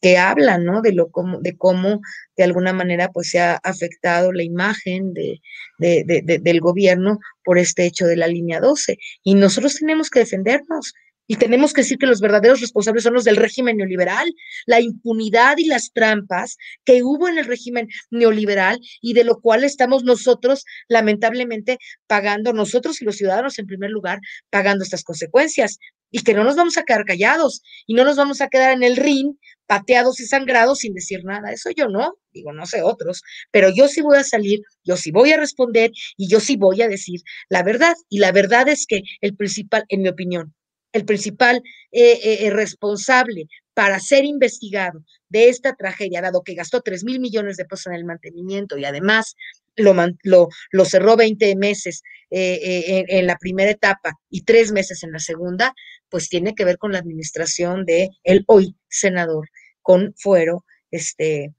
[0.00, 0.80] que hablan, ¿no?
[0.80, 2.00] De lo como, de cómo
[2.36, 5.40] de alguna manera pues se ha afectado la imagen de,
[5.78, 8.96] de, de, del gobierno por este hecho de la línea 12.
[9.24, 10.94] Y nosotros tenemos que defendernos.
[11.30, 14.34] Y tenemos que decir que los verdaderos responsables son los del régimen neoliberal,
[14.66, 19.62] la impunidad y las trampas que hubo en el régimen neoliberal y de lo cual
[19.62, 24.20] estamos nosotros lamentablemente pagando, nosotros y los ciudadanos en primer lugar,
[24.50, 25.78] pagando estas consecuencias.
[26.10, 28.82] Y que no nos vamos a quedar callados y no nos vamos a quedar en
[28.82, 29.34] el ring
[29.66, 31.52] pateados y sangrados sin decir nada.
[31.52, 35.10] Eso yo no, digo, no sé otros, pero yo sí voy a salir, yo sí
[35.10, 37.20] voy a responder y yo sí voy a decir
[37.50, 37.94] la verdad.
[38.08, 40.54] Y la verdad es que el principal, en mi opinión,
[40.92, 41.62] el principal
[41.92, 47.20] eh, eh, eh, responsable para ser investigado de esta tragedia, dado que gastó 3 mil
[47.20, 49.36] millones de pesos en el mantenimiento y además
[49.76, 55.12] lo, lo, lo cerró 20 meses en, en, la primera etapa y tres meses en
[55.12, 55.72] la segunda,
[56.08, 59.48] pues tiene que ver con la administración de el hoy senador
[59.80, 61.54] con fuero, este,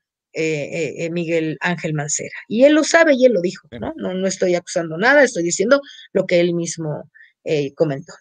[1.11, 2.35] Miguel Ángel Mancera.
[2.49, 3.93] Y él lo sabe y él lo dijo, ¿no?
[3.95, 5.79] No, no estoy acusando nada, estoy diciendo
[6.11, 7.09] lo que él mismo
[7.75, 8.13] comentó.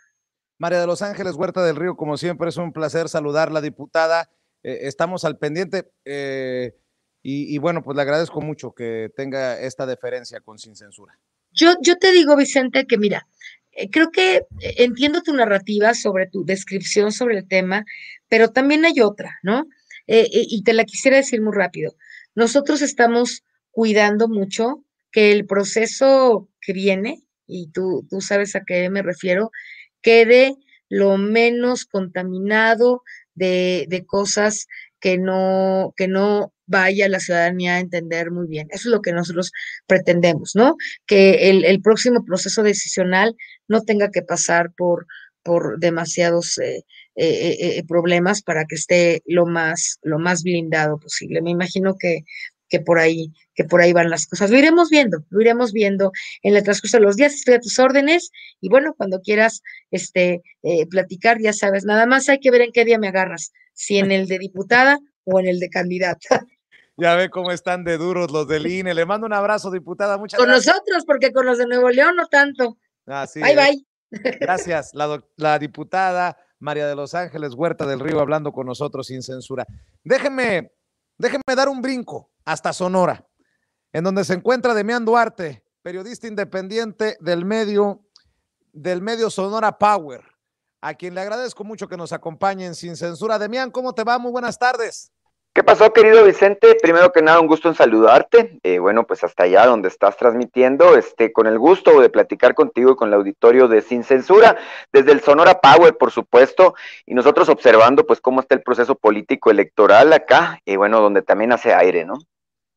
[0.59, 4.29] María de los Ángeles Huerta del Río, como siempre, es un placer saludar la diputada.
[4.65, 6.75] Eh, estamos al pendiente eh,
[7.23, 11.19] y, bueno, pues le agradezco mucho que tenga esta deferencia con Sin Censura.
[11.53, 13.27] Yo, yo te digo, Vicente, que mira,
[13.73, 17.85] eh, creo que entiendo tu narrativa sobre tu descripción sobre el tema,
[18.29, 19.67] pero también hay otra, ¿no?
[20.11, 21.95] y te la quisiera decir muy rápido.
[22.35, 24.83] Nosotros estamos cuidando mucho
[25.13, 29.51] que el proceso que viene, y tú, tú sabes a qué me refiero,
[30.03, 30.57] quede
[30.89, 33.03] lo menos contaminado
[33.35, 34.67] de, de cosas
[35.01, 38.69] que no, que no vaya la ciudadanía a entender muy bien.
[38.71, 39.53] Eso es lo que nosotros
[39.87, 40.77] pretendemos, ¿no?
[41.07, 43.37] Que el, el próximo proceso decisional
[43.69, 45.07] no tenga que pasar por,
[45.43, 46.85] por demasiados eh,
[47.17, 51.43] eh, eh, problemas para que esté lo más, lo más blindado posible.
[51.43, 52.21] Me imagino que
[52.69, 54.51] que por ahí, que por ahí van las cosas.
[54.51, 56.13] Lo iremos viendo, lo iremos viendo
[56.43, 60.43] en el transcurso de los días, estoy a tus órdenes, y bueno, cuando quieras este,
[60.63, 63.99] eh, platicar, ya sabes, nada más hay que ver en qué día me agarras, si
[63.99, 66.47] en el de diputada o en el de candidata.
[66.97, 68.93] Ya ve cómo están de duros los del INE.
[68.93, 70.19] Le mando un abrazo, diputada.
[70.19, 70.75] Muchas con gracias.
[70.75, 72.77] nosotros, porque con los de Nuevo León no tanto.
[73.07, 73.57] Así bye, es.
[73.57, 73.85] bye.
[74.41, 79.23] Gracias, la, la diputada María de los Ángeles Huerta del Río hablando con nosotros sin
[79.23, 79.67] censura.
[80.03, 80.73] Déjenme,
[81.19, 83.27] déjenme dar un brinco hasta Sonora,
[83.93, 88.01] en donde se encuentra Demián Duarte, periodista independiente del medio,
[88.73, 90.23] del medio Sonora Power,
[90.81, 93.39] a quien le agradezco mucho que nos acompañen sin censura.
[93.39, 94.19] Demián, ¿cómo te va?
[94.19, 95.13] Muy buenas tardes.
[95.53, 96.75] ¿Qué pasó, querido Vicente?
[96.81, 98.59] Primero que nada, un gusto en saludarte.
[98.63, 102.93] Eh, bueno, pues hasta allá donde estás transmitiendo, este, con el gusto de platicar contigo
[102.93, 104.57] y con el auditorio de Sin Censura,
[104.91, 106.75] desde el Sonora Power, por supuesto,
[107.05, 111.53] y nosotros observando, pues, cómo está el proceso político electoral acá, y bueno, donde también
[111.53, 112.19] hace aire, ¿no?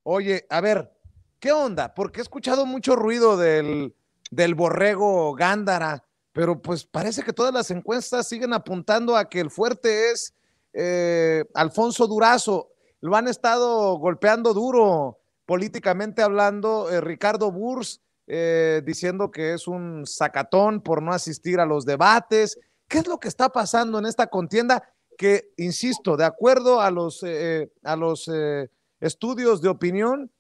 [0.04, 0.92] Oye, a ver,
[1.40, 1.94] ¿qué onda?
[1.94, 3.94] Porque he escuchado mucho ruido del,
[4.32, 9.52] del borrego Gándara, pero pues parece que todas las encuestas siguen apuntando a que el
[9.52, 10.34] fuerte es
[10.74, 12.70] eh, Alfonso Durazo.
[13.00, 20.08] Lo han estado golpeando duro políticamente hablando eh, Ricardo Burs, eh, diciendo que es un
[20.08, 22.58] sacatón por no asistir a los debates.
[22.88, 24.82] ¿Qué es lo que está pasando en esta contienda?
[25.16, 27.24] Que, insisto, de acuerdo a los,
[27.84, 28.28] a los
[29.02, 30.32] estudios de opinión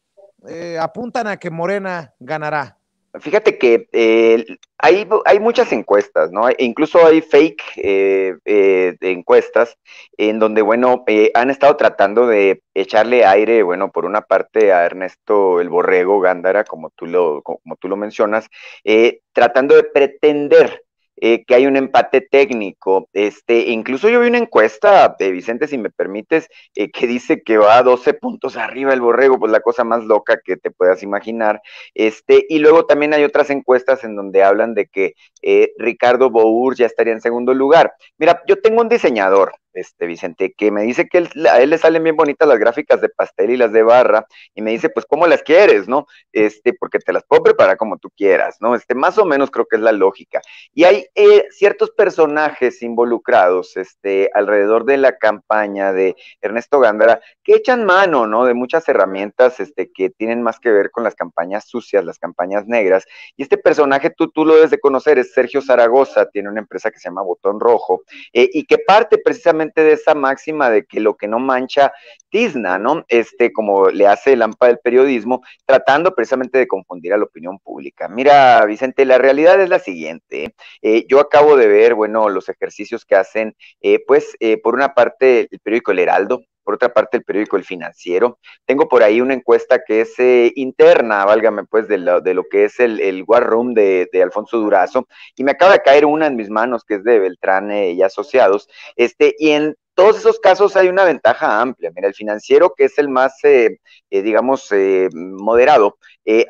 [0.47, 2.77] eh, apuntan a que Morena ganará.
[3.19, 4.45] Fíjate que eh,
[4.77, 6.47] hay, hay, muchas encuestas, ¿no?
[6.47, 9.77] E incluso hay fake eh, encuestas
[10.17, 11.03] en donde, bueno,
[11.33, 16.63] han estado tratando de echarle aire, bueno, por una parte a Ernesto el Borrego Gándara,
[16.63, 18.47] como tú lo, como tú lo mencionas,
[19.33, 20.85] tratando de pretender
[21.21, 23.07] eh, que hay un empate técnico.
[23.13, 27.57] Este, incluso yo vi una encuesta, de Vicente, si me permites, eh, que dice que
[27.57, 31.03] va a 12 puntos arriba el borrego, pues la cosa más loca que te puedas
[31.03, 31.61] imaginar.
[31.93, 35.13] Este, y luego también hay otras encuestas en donde hablan de que
[35.43, 37.93] eh, Ricardo Bour ya estaría en segundo lugar.
[38.17, 41.77] Mira, yo tengo un diseñador, este Vicente, que me dice que él, a él le
[41.77, 45.05] salen bien bonitas las gráficas de pastel y las de barra, y me dice, pues,
[45.05, 46.07] ¿cómo las quieres, no?
[46.31, 48.75] Este, porque te las puedo preparar como tú quieras, ¿no?
[48.75, 50.41] Este, más o menos creo que es la lógica.
[50.73, 57.55] Y hay eh, ciertos personajes involucrados, este, alrededor de la campaña de Ernesto Gándara, que
[57.55, 58.45] echan mano, ¿no?
[58.45, 62.67] De muchas herramientas, este, que tienen más que ver con las campañas sucias, las campañas
[62.67, 63.05] negras.
[63.37, 66.91] Y este personaje, tú, tú lo debes de conocer, es Sergio Zaragoza, tiene una empresa
[66.91, 68.03] que se llama Botón Rojo,
[68.33, 71.93] eh, y que parte precisamente de esa máxima de que lo que no mancha
[72.29, 73.05] tizna, ¿no?
[73.07, 77.59] Este, como le hace el AMPA del periodismo, tratando precisamente de confundir a la opinión
[77.59, 78.07] pública.
[78.07, 80.55] Mira, Vicente, la realidad es la siguiente.
[80.81, 84.93] Eh, yo acabo de ver, bueno, los ejercicios que hacen, eh, pues, eh, por una
[84.93, 88.39] parte, el periódico El Heraldo, por otra parte el periódico El Financiero.
[88.65, 92.43] Tengo por ahí una encuesta que es eh, interna, válgame pues, de lo, de lo,
[92.49, 96.05] que es el, el War Room de, de, Alfonso Durazo, y me acaba de caer
[96.05, 100.17] una en mis manos que es de Beltrán eh, y Asociados, este, y en todos
[100.17, 101.91] esos casos hay una ventaja amplia.
[101.93, 103.79] Mira, el financiero, que es el más, eh,
[104.09, 105.97] eh, digamos, eh, moderado,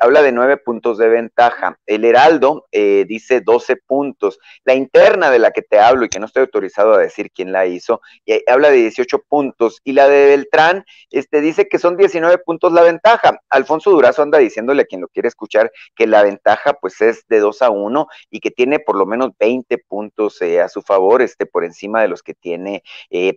[0.00, 1.78] habla de nueve puntos de ventaja.
[1.86, 4.38] El Heraldo dice 12 puntos.
[4.64, 7.52] La interna de la que te hablo y que no estoy autorizado a decir quién
[7.52, 8.00] la hizo,
[8.46, 9.80] habla de 18 puntos.
[9.82, 13.40] Y la de Beltrán este, dice que son 19 puntos la ventaja.
[13.48, 17.40] Alfonso Durazo anda diciéndole a quien lo quiere escuchar que la ventaja pues es de
[17.40, 21.46] 2 a 1 y que tiene por lo menos 20 puntos a su favor, este,
[21.46, 22.82] por encima de los que tiene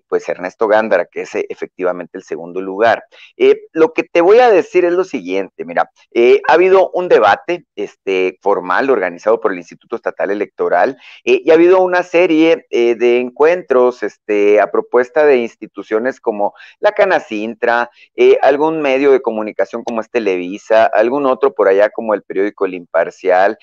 [0.07, 3.03] pues Ernesto Gándara, que es efectivamente el segundo lugar.
[3.73, 5.91] lo que te voy a decir es lo siguiente, mira,
[6.47, 11.81] ha habido un debate este, formal organizado por el Instituto Estatal Electoral y ha habido
[11.81, 17.89] una serie de encuentros este, a propuesta de instituciones como la Canacintra,
[18.41, 22.75] algún medio de comunicación como es Televisa, algún otro por allá como el periódico El
[22.75, 23.57] Imparcial,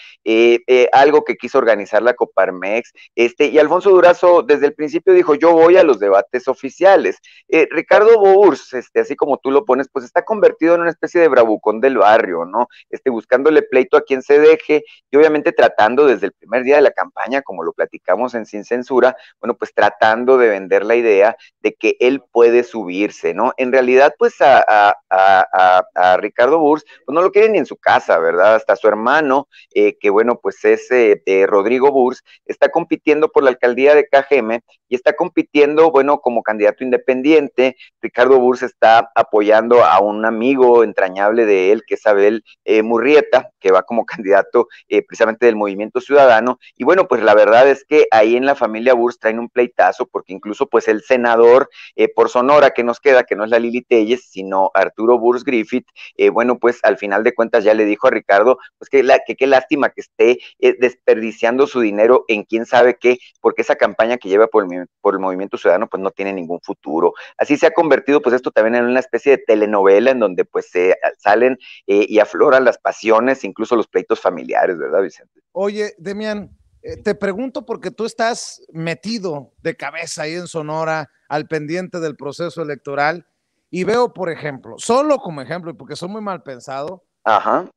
[0.93, 5.53] algo que quiso organizar la Coparmex, este, y Alfonso Durazo desde el principio dijo, yo
[5.53, 7.19] voy a los debates oficiales.
[7.49, 11.21] Eh, Ricardo Bours, este, así como tú lo pones, pues está convertido en una especie
[11.21, 12.69] de bravucón del barrio, ¿no?
[12.91, 16.83] Este, buscándole pleito a quien se deje y obviamente tratando desde el primer día de
[16.83, 21.37] la campaña, como lo platicamos en Sin Censura, bueno, pues tratando de vender la idea
[21.61, 23.53] de que él puede subirse, ¿no?
[23.57, 27.67] En realidad, pues a, a, a, a Ricardo Bours, pues no lo quieren ni en
[27.67, 28.55] su casa, ¿verdad?
[28.55, 33.51] Hasta su hermano, eh, que bueno, pues es eh, Rodrigo Bours, está compitiendo por la
[33.51, 37.77] alcaldía de KGM y está compitiendo, bueno, como candidato independiente.
[38.01, 43.51] Ricardo Burs está apoyando a un amigo entrañable de él, que es Abel eh, Murrieta,
[43.61, 46.59] que va como candidato eh, precisamente del Movimiento Ciudadano.
[46.77, 50.07] Y bueno, pues la verdad es que ahí en la familia Burs traen un pleitazo,
[50.07, 53.59] porque incluso pues el senador eh, por Sonora que nos queda, que no es la
[53.59, 55.87] Lili Telles, sino Arturo Burs Griffith,
[56.33, 59.37] bueno, pues al final de cuentas ya le dijo a Ricardo, pues que, la, que
[59.37, 60.39] qué lástima que esté
[60.79, 65.15] desperdiciando su dinero en quién sabe qué, porque esa campaña que lleva por el, por
[65.15, 67.15] el movimiento ciudadano pues no tiene ningún futuro.
[67.39, 70.71] Así se ha convertido pues esto también en una especie de telenovela en donde pues
[70.71, 75.41] se salen eh, y afloran las pasiones, incluso los pleitos familiares, ¿verdad, Vicente?
[75.53, 76.51] Oye, Demian,
[76.83, 82.17] eh, te pregunto porque tú estás metido de cabeza ahí en Sonora al pendiente del
[82.17, 83.27] proceso electoral
[83.71, 87.71] y veo, por ejemplo, solo como ejemplo, y porque soy muy mal pensado, Ajá.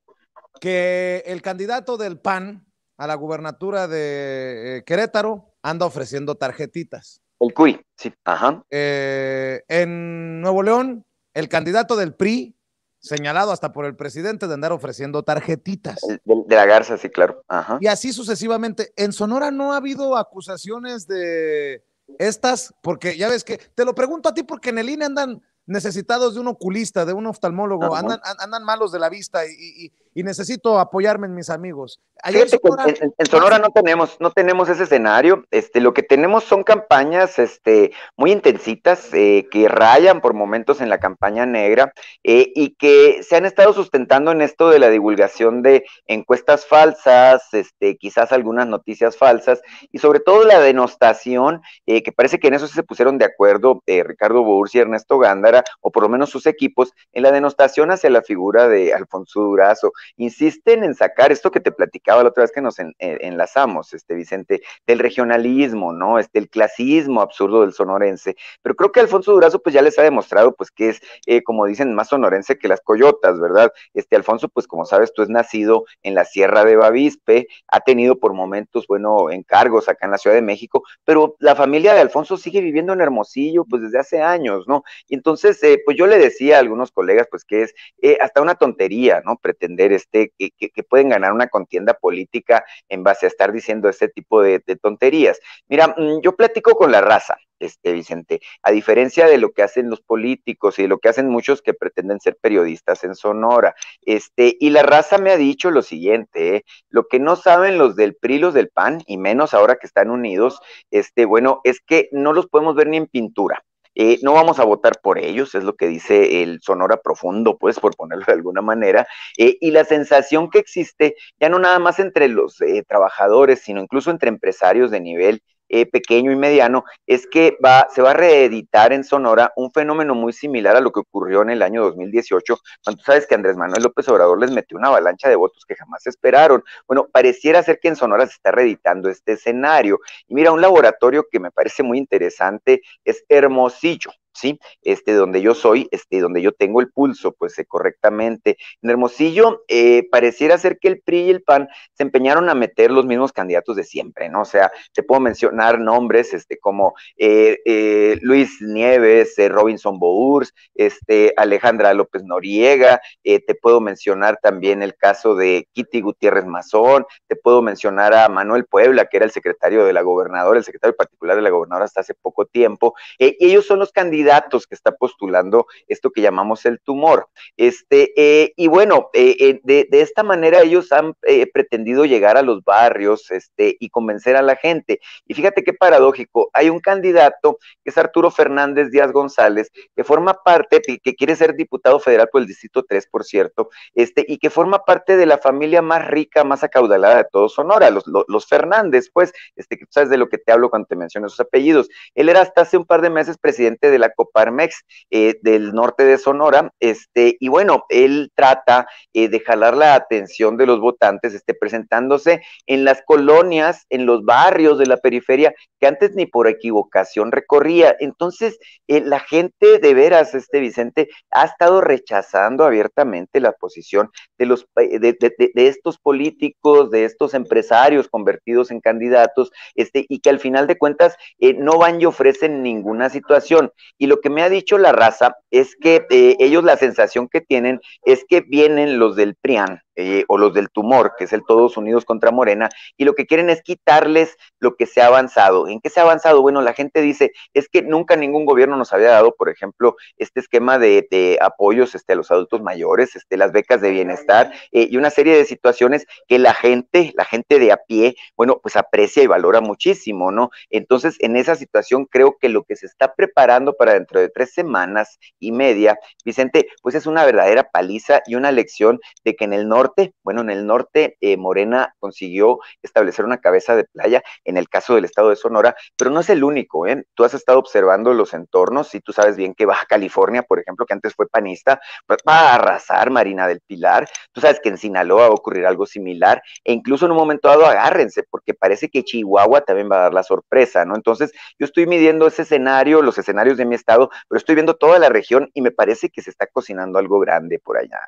[0.60, 2.66] que el candidato del PAN
[2.98, 7.22] a la gubernatura de eh, Querétaro anda ofreciendo tarjetitas.
[7.40, 8.64] El CUI, sí, ajá.
[8.70, 12.56] Eh, en Nuevo León, el candidato del PRI,
[13.00, 16.00] señalado hasta por el presidente de andar ofreciendo tarjetitas.
[16.02, 17.44] De, de, la Garza, sí, claro.
[17.48, 17.78] Ajá.
[17.82, 18.94] Y así sucesivamente.
[18.96, 21.84] En Sonora no ha habido acusaciones de
[22.20, 25.42] estas, porque ya ves que, te lo pregunto a ti porque en el INE andan
[25.66, 29.92] necesitados de un oculista, de un oftalmólogo, andan, andan, malos de la vista y, y,
[30.16, 32.00] y, necesito apoyarme en mis amigos.
[32.24, 35.46] En Sonora, en, en Sonora, no tenemos, no tenemos ese escenario.
[35.52, 40.90] Este, lo que tenemos son campañas este, muy intensitas eh, que rayan por momentos en
[40.90, 41.94] la campaña negra
[42.24, 47.54] eh, y que se han estado sustentando en esto de la divulgación de encuestas falsas,
[47.54, 49.62] este, quizás algunas noticias falsas
[49.92, 53.84] y sobre todo la denostación, eh, que parece que en eso se pusieron de acuerdo
[53.86, 58.10] Ricardo Boursi y Ernesto Gándara o por lo menos sus equipos, en la denostación hacia
[58.10, 59.92] la figura de Alfonso Durazo.
[60.18, 63.94] Insisten en sacar esto que te platicaba la otra vez que nos en, en, enlazamos,
[63.94, 66.20] este Vicente, del regionalismo, ¿no?
[66.20, 68.36] Este, el clasismo absurdo del sonorense.
[68.62, 71.66] Pero creo que Alfonso Durazo, pues ya les ha demostrado, pues que es, eh, como
[71.66, 73.72] dicen, más sonorense que las coyotas, ¿verdad?
[73.94, 78.20] Este Alfonso, pues como sabes, tú es nacido en la Sierra de Bavispe, ha tenido
[78.20, 82.38] por momentos, bueno, encargos acá en la Ciudad de México, pero la familia de Alfonso
[82.38, 84.84] sigue viviendo en Hermosillo, pues desde hace años, ¿no?
[85.08, 88.42] Y entonces, eh, pues yo le decía a algunos colegas, pues que es eh, hasta
[88.42, 89.38] una tontería, ¿no?
[89.38, 93.90] Pretender este, que, que, que, pueden ganar una contienda política en base a estar diciendo
[93.90, 95.40] este tipo de, tonterías.
[95.68, 99.90] Mira, mm, yo platico con la raza, este, Vicente, a diferencia de lo que hacen
[99.90, 103.76] los políticos y de lo que hacen muchos que pretenden ser periodistas en Sonora.
[104.02, 106.66] Este, y la raza me ha dicho lo siguiente, ¿eh?
[106.90, 110.10] lo que no saben los del PRI, los del PAN, y menos ahora que están
[110.12, 110.60] unidos,
[110.92, 113.65] este, bueno, es que no los podemos ver ni en pintura.
[113.96, 117.80] Eh, no vamos a votar por ellos, es lo que dice el Sonora Profundo, pues,
[117.80, 122.00] por ponerlo de alguna manera, eh, y la sensación que existe, ya no nada más
[122.00, 125.42] entre los eh, trabajadores, sino incluso entre empresarios de nivel
[125.76, 130.16] eh, pequeño y mediano, es que va, se va a reeditar en Sonora un fenómeno
[130.16, 133.58] muy similar a lo que ocurrió en el año 2018, cuando tú sabes que Andrés
[133.58, 136.64] Manuel López Obrador les metió una avalancha de votos que jamás esperaron.
[136.88, 140.00] Bueno, pareciera ser que en Sonora se está reeditando este escenario.
[140.30, 144.12] Y mira, un laboratorio que me parece muy interesante es Hermosillo.
[144.36, 144.60] ¿Sí?
[144.82, 148.58] Este, donde yo soy, este, donde yo tengo el pulso, pues eh, correctamente.
[148.82, 152.92] En Hermosillo, eh, pareciera ser que el PRI y el PAN se empeñaron a meter
[152.92, 154.42] los mismos candidatos de siempre, ¿no?
[154.42, 161.94] O sea, te puedo mencionar nombres, este, como eh, Luis Nieves, Robinson Bours, este, Alejandra
[161.94, 168.14] López Noriega, te puedo mencionar también el caso de Kitty Gutiérrez Mazón, te puedo mencionar
[168.14, 171.50] a Manuel Puebla, que era el secretario de la gobernadora, el secretario particular de la
[171.50, 176.22] gobernadora hasta hace poco tiempo, ellos son los candidatos candidatos que está postulando esto que
[176.22, 177.28] llamamos el tumor.
[177.58, 181.14] Este, eh, y bueno, eh, eh, de, de, esta manera ellos han
[181.54, 185.00] pretendido llegar a los barrios este, y convencer a la gente.
[185.28, 190.42] Y fíjate qué paradójico, hay un candidato que es Arturo Fernández Díaz González, que forma
[190.44, 194.50] parte, que quiere ser diputado federal por el Distrito 3, por cierto, este, y que
[194.50, 199.10] forma parte de la familia más rica, más acaudalada de todo Sonora, los, los, Fernández,
[199.12, 201.90] pues, este, que tú sabes de lo que te hablo cuando te menciono esos apellidos.
[202.14, 206.04] Él era hasta hace un par de meses presidente de la Coparmex eh, del norte
[206.04, 211.34] de Sonora, este, y bueno, él trata eh, de jalar la atención de los votantes,
[211.34, 216.48] este, presentándose en las colonias, en los barrios de la periferia, que antes ni por
[216.48, 217.96] equivocación recorría.
[218.00, 218.58] Entonces,
[218.88, 224.68] eh, la gente de veras, este Vicente, ha estado rechazando abiertamente la posición de los
[224.76, 230.78] de, estos políticos, de estos empresarios convertidos en candidatos, este, y que al final de
[230.78, 231.16] cuentas
[231.58, 233.72] no van y ofrecen ninguna situación.
[233.98, 237.42] Y lo que me ha dicho la raza es que eh, ellos la sensación que
[237.42, 241.46] tienen es que vienen los del PRIAN, eh, o los del tumor, que es el
[241.46, 244.36] Todos Unidos contra Morena, y lo que quieren es quitarles
[244.66, 245.70] lo que se ha avanzado.
[245.70, 246.42] ¿En qué se ha avanzado?
[246.42, 250.42] Bueno, la gente dice, es que nunca ningún gobierno nos había dado, por ejemplo, este
[250.42, 254.88] esquema de, de apoyos este, a los adultos mayores, este, las becas de bienestar eh,
[254.90, 258.76] y una serie de situaciones que la gente, la gente de a pie, bueno, pues
[258.76, 260.50] aprecia y valora muchísimo, ¿no?
[260.70, 264.54] Entonces, en esa situación creo que lo que se está preparando para dentro de tres
[264.54, 269.54] semanas y media, Vicente, pues es una verdadera paliza y una lección de que en
[269.54, 274.24] el norte norte, bueno, en el norte eh, Morena consiguió establecer una cabeza de playa
[274.46, 277.06] en el caso del estado de Sonora, pero no es el único, ¿eh?
[277.14, 280.86] Tú has estado observando los entornos y tú sabes bien que Baja California, por ejemplo,
[280.86, 284.78] que antes fue panista, pues va a arrasar Marina del Pilar, tú sabes que en
[284.78, 288.90] Sinaloa va a ocurrir algo similar, e incluso en un momento dado agárrense, porque parece
[288.90, 290.96] que Chihuahua también va a dar la sorpresa, ¿no?
[290.96, 295.00] Entonces, yo estoy midiendo ese escenario, los escenarios de mi estado, pero estoy viendo toda
[295.00, 298.00] la región y me parece que se está cocinando algo grande por allá.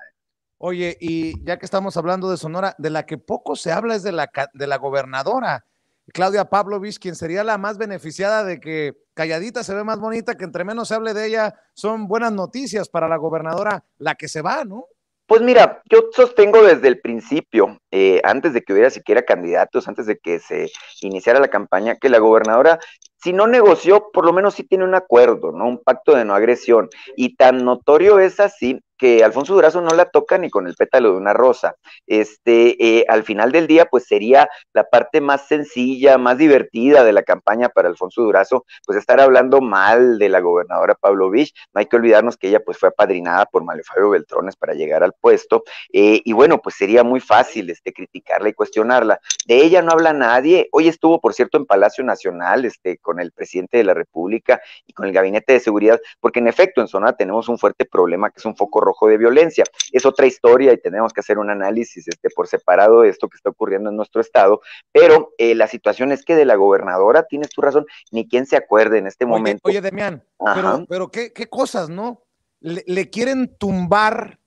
[0.60, 4.02] Oye, y ya que estamos hablando de Sonora, de la que poco se habla es
[4.02, 5.66] de la, de la gobernadora,
[6.14, 10.46] Claudia Pavlovich, quien sería la más beneficiada de que calladita se ve más bonita, que
[10.46, 14.42] entre menos se hable de ella, son buenas noticias para la gobernadora, la que se
[14.42, 14.86] va, ¿no?
[15.28, 20.06] Pues mira, yo sostengo desde el principio, eh, antes de que hubiera siquiera candidatos, antes
[20.06, 22.80] de que se iniciara la campaña, que la gobernadora,
[23.22, 25.68] si no negoció, por lo menos sí tiene un acuerdo, ¿no?
[25.68, 26.90] Un pacto de no agresión.
[27.18, 31.12] Y tan notorio es así que Alfonso Durazo no la toca ni con el pétalo
[31.12, 31.76] de una rosa.
[32.06, 37.14] Este, eh, al final del día, pues sería la parte más sencilla, más divertida de
[37.14, 41.54] la campaña para Alfonso Durazo, pues estar hablando mal de la gobernadora Pablo Vich.
[41.74, 45.04] No hay que olvidarnos que ella pues fue apadrinada por Mario Fabio Beltrones para llegar
[45.04, 45.64] al puesto.
[45.94, 49.20] Eh, y bueno, pues sería muy fácil este, criticarla y cuestionarla.
[49.46, 50.68] De ella no habla nadie.
[50.72, 54.94] Hoy estuvo, por cierto, en Palacio Nacional, este, con el presidente de la República y
[54.94, 58.40] con el gabinete de seguridad, porque en efecto en Sonora tenemos un fuerte problema que
[58.40, 59.64] es un foco rojo de violencia.
[59.92, 63.38] Es otra historia y tenemos que hacer un análisis este, por separado de esto que
[63.38, 64.62] está ocurriendo en nuestro estado,
[64.92, 68.58] pero eh, la situación es que de la gobernadora, tienes tu razón, ni quien se
[68.58, 69.62] acuerde en este oye, momento.
[69.64, 70.24] Oye, Demián,
[70.56, 72.24] pero, pero ¿qué, qué, cosas, ¿no?
[72.60, 74.40] Le, le quieren tumbar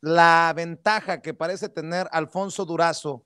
[0.00, 3.24] la ventaja que parece tener Alfonso Durazo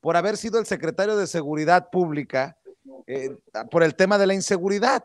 [0.00, 2.58] por haber sido el secretario de Seguridad Pública
[3.06, 3.36] eh,
[3.70, 5.04] por el tema de la inseguridad.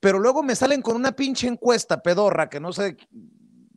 [0.00, 2.96] Pero luego me salen con una pinche encuesta pedorra que no sé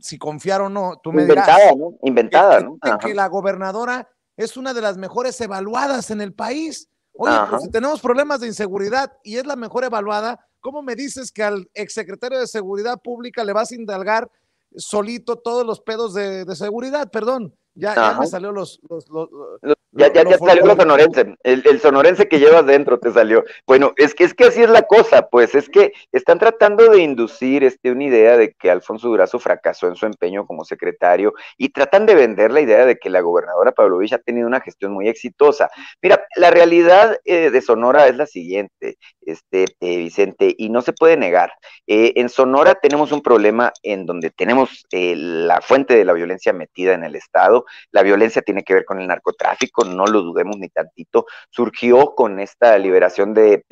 [0.04, 1.78] si confiar o no, tú me Inventada, dirás.
[1.78, 1.94] ¿no?
[2.04, 2.98] Inventada, que, ¿no?
[3.00, 6.90] que la gobernadora es una de las mejores evaluadas en el país.
[7.14, 11.32] Oye, pues si tenemos problemas de inseguridad y es la mejor evaluada, ¿cómo me dices
[11.32, 14.30] que al exsecretario de Seguridad Pública le vas a indalgar
[14.76, 17.10] solito todos los pedos de, de seguridad?
[17.10, 18.80] Perdón, ya, ya, me salió los...
[18.90, 19.30] los, los,
[19.62, 23.44] los ya, ya, ya salió lo sonorense, el, el, sonorense que llevas dentro te salió.
[23.68, 27.00] Bueno, es que es que así es la cosa, pues es que están tratando de
[27.04, 31.70] inducir este, una idea de que Alfonso Durazo fracasó en su empeño como secretario y
[31.70, 35.08] tratan de vender la idea de que la gobernadora Pavlovich ha tenido una gestión muy
[35.08, 35.70] exitosa.
[36.02, 40.94] Mira, la realidad eh, de Sonora es la siguiente, este, eh, Vicente, y no se
[40.94, 41.52] puede negar.
[41.86, 46.94] Eh, en Sonora tenemos un problema en donde tenemos la fuente de la violencia metida
[46.94, 50.70] en el Estado, la violencia tiene que ver con el narcotráfico, no lo dudemos ni
[50.70, 53.64] tantito, surgió con esta liberación de,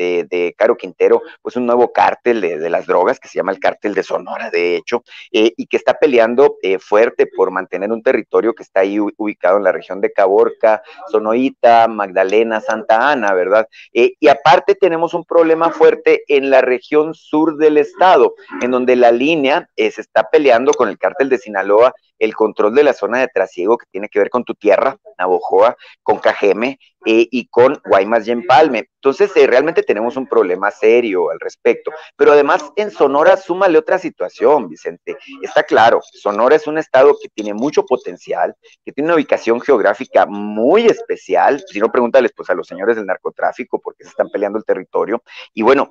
[0.58, 3.94] Caro Quintero, pues un nuevo cártel de, de, las drogas que se llama el cártel
[3.94, 8.54] de Sonora, de hecho, eh, y que está peleando eh, fuerte por mantener un territorio
[8.54, 13.68] que está ahí ubicado en la región de Caborca, Sonoita, Magdalena, Santa Ana, ¿verdad?
[13.94, 18.96] Eh, y aparte tenemos un problema fuerte en la región sur del estado, en donde
[18.96, 23.20] la línea se está peleando con el cártel de Sinaloa el control de la zona
[23.20, 27.82] de trasiego que tiene que ver con tu tierra, Navojoa, con Cajeme eh, y con
[27.84, 28.90] Guaymas y Empalme.
[28.96, 31.92] Entonces, eh, realmente tenemos un problema serio al respecto.
[32.16, 35.18] Pero además, en Sonora, súmale otra situación, Vicente.
[35.42, 40.28] Está claro, Sonora es un estado que tiene mucho potencial, que tiene una ubicación geográfica
[40.28, 41.64] muy especial.
[41.68, 45.24] Si no, pregúntales pues a los señores del narcotráfico porque se están peleando el territorio.
[45.56, 45.90] Y bueno,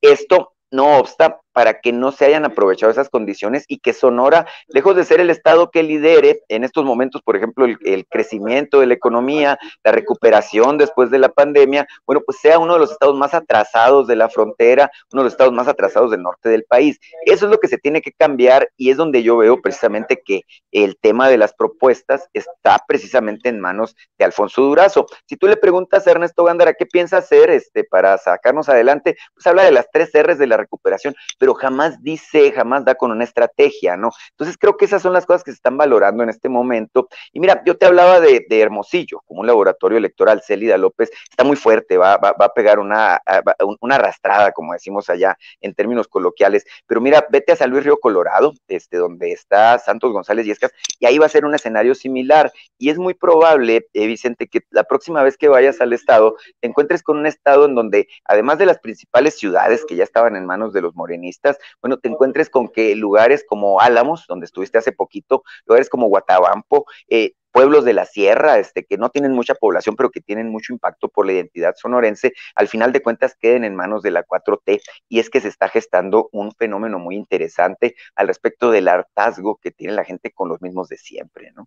[0.00, 4.94] esto no obsta para que no se hayan aprovechado esas condiciones y que Sonora, lejos
[4.94, 8.92] de ser el estado que lidere en estos momentos, por ejemplo, el, crecimiento de la
[8.92, 13.32] economía, la recuperación después de la pandemia, bueno, pues sea uno de los estados más
[13.32, 17.00] atrasados de la frontera, uno de los estados más atrasados del norte del país.
[17.24, 20.42] Eso es lo que se tiene que cambiar y es donde yo veo precisamente que
[20.72, 25.06] el tema de las propuestas está precisamente en manos de Alfonso Durazo.
[25.24, 29.46] Si tú le preguntas a Ernesto Gándara qué piensa hacer este, para sacarnos adelante, pues
[29.46, 31.14] habla de las tres R's de la recuperación,
[31.46, 34.10] pero jamás dice, jamás da con una estrategia, ¿no?
[34.32, 37.08] Entonces creo que esas son las cosas que se están valorando en este momento.
[37.32, 41.54] Y mira, yo te hablaba de, Hermosillo, como un laboratorio electoral, Célida López, está muy
[41.54, 43.20] fuerte, va, a pegar una,
[43.80, 47.98] una arrastrada, como decimos allá en términos coloquiales, pero mira, vete a San Luis Río
[48.00, 52.50] Colorado, este, donde está Santos González Yescas, y ahí va a ser un escenario similar.
[52.76, 56.66] Y es muy probable, eh, Vicente, que la próxima vez que vayas al estado, te
[56.66, 60.44] encuentres con un estado en donde, además de las principales ciudades que ya estaban en
[60.44, 61.35] manos de los morenistas,
[61.80, 66.86] bueno, te encuentres con que lugares como Álamos, donde estuviste hace poquito, lugares como Guatabampo,
[67.08, 70.74] eh, pueblos de la sierra, este, que no tienen mucha población, pero que tienen mucho
[70.74, 74.82] impacto por la identidad sonorense, al final de cuentas queden en manos de la 4T.
[75.08, 79.70] Y es que se está gestando un fenómeno muy interesante al respecto del hartazgo que
[79.70, 81.66] tiene la gente con los mismos de siempre, ¿no?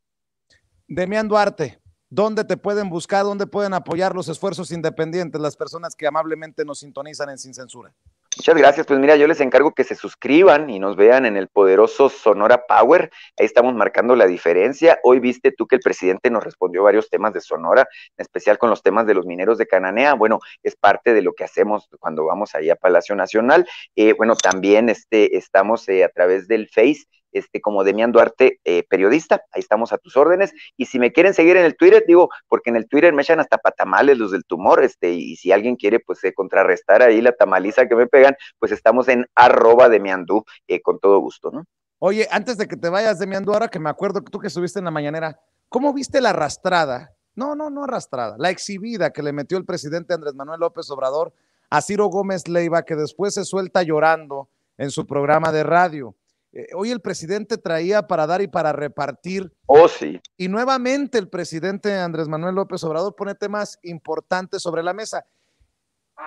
[0.87, 3.23] Demián Duarte, ¿dónde te pueden buscar?
[3.23, 7.95] ¿Dónde pueden apoyar los esfuerzos independientes, las personas que amablemente nos sintonizan en Sin Censura?
[8.39, 8.87] Muchas gracias.
[8.87, 12.65] Pues mira, yo les encargo que se suscriban y nos vean en el poderoso Sonora
[12.65, 13.11] Power.
[13.37, 14.97] Ahí estamos marcando la diferencia.
[15.03, 18.69] Hoy viste tú que el presidente nos respondió varios temas de Sonora, en especial con
[18.69, 20.13] los temas de los mineros de Cananea.
[20.13, 23.67] Bueno, es parte de lo que hacemos cuando vamos ahí a Palacio Nacional.
[23.97, 28.83] Eh, bueno, también este, estamos eh, a través del Face este, como Demián Duarte, eh,
[28.89, 30.53] periodista, ahí estamos a tus órdenes.
[30.77, 33.39] Y si me quieren seguir en el Twitter, digo, porque en el Twitter me echan
[33.39, 37.31] hasta patamales los del tumor, este, y si alguien quiere, pues, eh, contrarrestar ahí la
[37.31, 41.65] tamaliza que me pegan, pues estamos en arroba Demiandú, eh, con todo gusto, ¿no?
[41.99, 44.79] Oye, antes de que te vayas, Demiandú, ahora que me acuerdo que tú que estuviste
[44.79, 47.13] en la mañanera, ¿cómo viste la arrastrada?
[47.35, 51.33] No, no, no arrastrada, la exhibida que le metió el presidente Andrés Manuel López Obrador
[51.69, 56.15] a Ciro Gómez Leiva, que después se suelta llorando en su programa de radio.
[56.51, 59.53] Eh, hoy el presidente traía para dar y para repartir.
[59.67, 60.19] Oh, sí.
[60.37, 65.25] Y nuevamente el presidente Andrés Manuel López Obrador pone temas importantes sobre la mesa.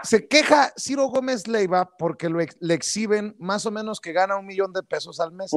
[0.02, 4.72] Se queja Ciro Gómez Leiva porque le exhiben más o menos que gana un millón
[4.72, 5.50] de pesos al mes.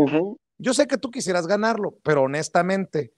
[0.57, 3.13] Yo sé que tú quisieras ganarlo, pero honestamente.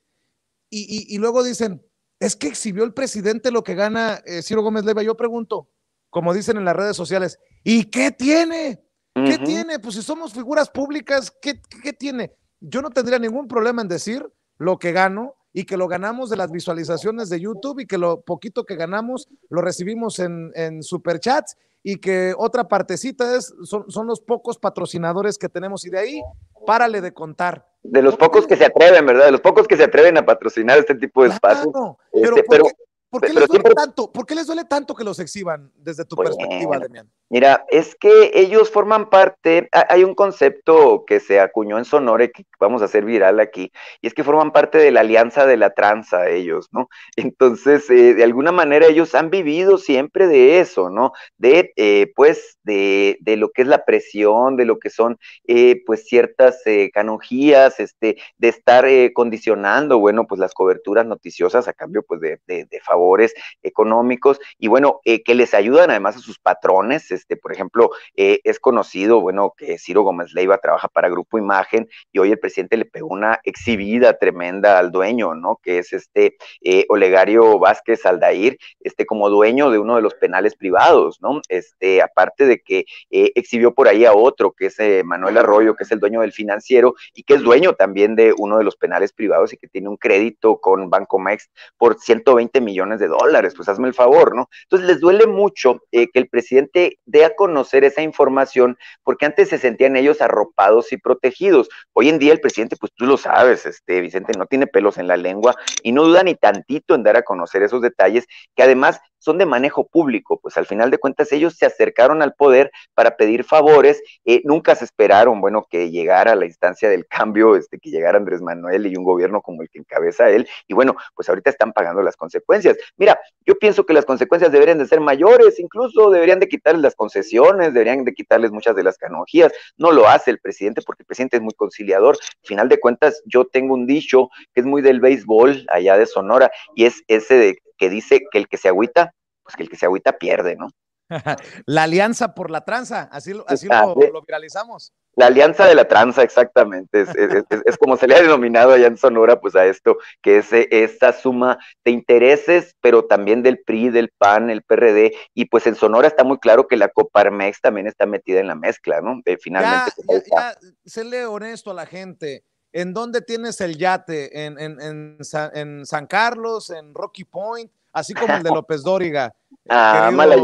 [0.70, 1.84] Y, luego dicen,
[2.20, 5.02] es que exhibió el presidente lo que gana eh, Ciro Gómez Leiva.
[5.02, 5.70] Yo pregunto,
[6.10, 8.87] como dicen en las redes sociales, ¿y qué tiene?
[9.26, 9.80] ¿Qué tiene?
[9.80, 12.34] Pues si somos figuras públicas, ¿qué, ¿qué, tiene?
[12.60, 14.28] Yo no tendría ningún problema en decir
[14.58, 18.22] lo que gano y que lo ganamos de las visualizaciones de YouTube y que lo
[18.22, 24.08] poquito que ganamos lo recibimos en, en superchats y que otra partecita es, son, son,
[24.08, 26.22] los pocos patrocinadores que tenemos y de ahí
[26.66, 27.66] párale de contar.
[27.84, 29.26] De los pocos que se atreven, ¿verdad?
[29.26, 31.74] De los pocos que se atreven a patrocinar este tipo de espacios.
[32.12, 32.66] Este, pero,
[33.10, 36.18] ¿Por qué, les duele tanto, ¿Por qué les duele tanto que los exhiban desde tu
[36.18, 37.10] perspectiva, Demian?
[37.30, 42.30] Mira, es que ellos forman parte, hay un concepto que se acuñó en Sonora y
[42.32, 43.70] que vamos a hacer viral aquí,
[44.02, 46.88] y es que forman parte de la alianza de la tranza ellos, ¿no?
[47.18, 51.12] Entonces, eh, de alguna manera ellos han vivido siempre de eso, ¿no?
[51.38, 55.18] De, eh, pues, de, de, lo que es la presión, de lo que son,
[55.48, 56.62] eh, pues, ciertas
[56.94, 62.66] canonjías, este, de estar condicionando, bueno, pues, las coberturas noticiosas a cambio, pues, de, de,
[62.66, 63.34] de favores
[63.64, 68.60] económicos, y bueno, que les ayudan además a sus patrones, este, por ejemplo, eh, es
[68.60, 72.86] conocido, bueno, que Ciro Gómez Leiva trabaja para Grupo Imagen y hoy el presidente le
[72.86, 75.60] pegó una exhibida tremenda al dueño, ¿no?
[75.62, 80.56] Que es este eh, Olegario Vázquez Aldair, este como dueño de uno de los penales
[80.56, 81.42] privados, ¿no?
[81.50, 85.84] Este, aparte de que eh, exhibió por ahí a otro, que es Manuel Arroyo, que
[85.84, 89.12] es el dueño del financiero y que es dueño también de uno de los penales
[89.12, 93.68] privados y que tiene un crédito con Banco Mex por 120 millones de dólares, pues
[93.68, 94.50] hazme el favor, ¿no?
[94.64, 99.58] Entonces les duele mucho que el presidente dé a conocer esa información, porque antes se
[99.58, 101.70] sentían ellos arropados y protegidos.
[101.94, 105.08] Hoy en día el presidente, pues tú lo sabes, este Vicente no tiene pelos en
[105.08, 109.00] la lengua y no duda ni tantito en dar a conocer esos detalles que además
[109.20, 113.18] son de manejo público, pues al final de cuentas ellos se acercaron al poder para
[113.18, 117.90] pedir favores, eh, nunca se esperaron, bueno, que llegara la instancia del cambio, este, que
[117.90, 121.50] llegara Andrés Manuel y un gobierno como el que encabeza él, y bueno, pues ahorita
[121.50, 122.78] están pagando las consecuencias.
[122.98, 126.96] Mira, yo pienso que las consecuencias deberían de ser mayores, incluso deberían de quitarles las
[126.96, 131.08] concesiones, deberían de quitarles muchas de las canonjías, no lo hace el presidente porque el
[131.08, 134.82] presidente es muy conciliador, al final de cuentas yo tengo un dicho que es muy
[134.82, 138.68] del béisbol allá de Sonora, y es ese de que dice que el que se
[138.70, 139.14] agüita,
[139.44, 140.70] pues que el que se agüita pierde, ¿no?
[141.66, 144.92] la alianza por la tranza, así, así Ah, lo, lo viralizamos.
[145.16, 148.74] La alianza de la tranza, exactamente, es, es- es- es como se le ha denominado
[148.74, 153.60] allá en Sonora, pues a esto, que es esta suma de intereses, pero también del
[153.60, 157.62] PRI, del PAN, el PRD, y pues en Sonora está muy claro que la Coparmex
[157.62, 159.22] también está metida en la mezcla, ¿no?
[159.26, 162.44] Eh, finalmente, Ya, ahí ya, ya, séle honesto a la gente.
[162.74, 164.46] ¿En dónde tienes el yate?
[164.46, 166.70] ¿En, en, en, Sa- en San Carlos?
[166.70, 167.72] ¿En Rocky Point?
[167.92, 169.34] Así como el de López Dóriga.
[169.70, 170.44] Ah, querido Malayón.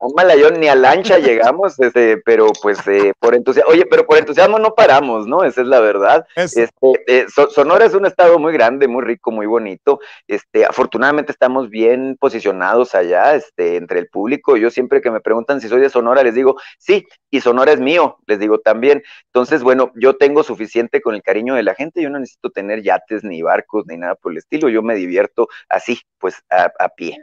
[0.00, 1.18] A malayón ni a lancha
[1.54, 5.44] llegamos, este, pero pues eh, por entusiasmo, oye, pero por entusiasmo no paramos, ¿no?
[5.44, 6.26] Esa es la verdad.
[6.56, 10.00] Es- Este, eh, So- Sonora es un estado muy grande, muy rico, muy bonito.
[10.26, 14.56] Este, afortunadamente estamos bien posicionados allá, este, entre el público.
[14.56, 17.80] Yo siempre que me preguntan si soy de Sonora, les digo, sí, y Sonora es
[17.80, 19.02] mío, les digo también.
[19.26, 22.82] Entonces, bueno, yo tengo suficiente con el cariño de la gente, yo no necesito tener
[22.82, 26.88] yates ni barcos ni nada por el estilo, yo me divierto así, pues a, a
[26.90, 27.16] pie.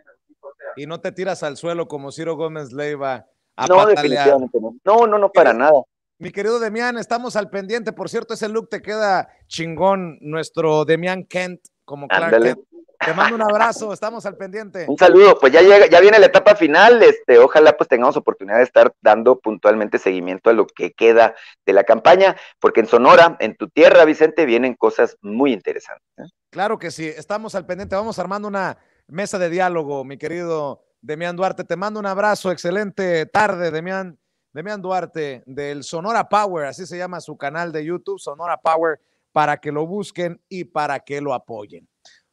[0.75, 3.25] Y no te tiras al suelo como Ciro Gómez Leiva
[3.55, 3.95] a No, patalear.
[4.03, 4.75] definitivamente no.
[4.83, 5.81] No, no, no, para nada.
[6.17, 7.93] Mi querido Demián, estamos al pendiente.
[7.93, 12.41] Por cierto, ese look te queda chingón, nuestro Demián Kent, como Clark.
[12.41, 12.59] Kent.
[13.05, 14.85] Te mando un abrazo, estamos al pendiente.
[14.89, 18.57] Un saludo, pues ya llega, ya viene la etapa final, este, ojalá pues tengamos oportunidad
[18.57, 21.33] de estar dando puntualmente seguimiento a lo que queda
[21.65, 26.03] de la campaña, porque en Sonora, en tu tierra, Vicente, vienen cosas muy interesantes.
[26.17, 26.23] ¿eh?
[26.49, 27.95] Claro que sí, estamos al pendiente.
[27.95, 28.77] Vamos armando una
[29.10, 31.64] mesa de diálogo, mi querido Demián Duarte.
[31.64, 34.18] Te mando un abrazo, excelente tarde, Demián.
[34.52, 38.99] Demián Duarte del Sonora Power, así se llama su canal de YouTube, Sonora Power,
[39.31, 41.88] para que lo busquen y para que lo apoyen.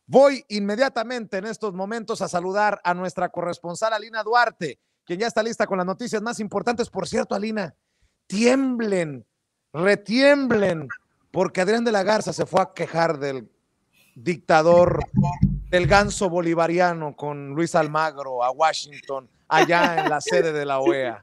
[0.06, 5.42] Voy inmediatamente en estos momentos a saludar a nuestra corresponsal Alina Duarte, quien ya está
[5.42, 6.88] lista con las noticias más importantes.
[6.88, 7.74] Por cierto, Alina,
[8.26, 9.26] tiemblen,
[9.72, 10.88] retiemblen,
[11.30, 13.50] porque Adrián de la Garza se fue a quejar del
[14.14, 15.00] dictador
[15.76, 21.22] del ganso bolivariano con Luis Almagro a Washington, allá en la sede de la OEA.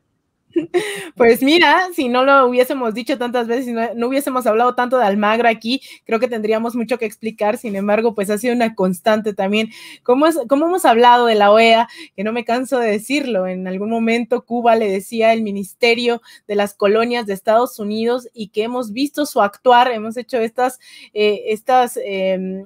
[1.15, 5.05] Pues mira, si no lo hubiésemos dicho tantas veces, si no, hubiésemos hablado tanto de
[5.05, 7.57] Almagro aquí, creo que tendríamos mucho que explicar.
[7.57, 9.69] Sin embargo, pues ha sido una constante también.
[10.03, 14.45] Como hemos hablado de la OEA, que no me canso de decirlo, en algún momento
[14.45, 19.25] Cuba le decía el Ministerio de las Colonias de Estados Unidos y que hemos visto
[19.25, 20.79] su actuar, hemos hecho estas,
[21.13, 22.65] eh, estas, eh,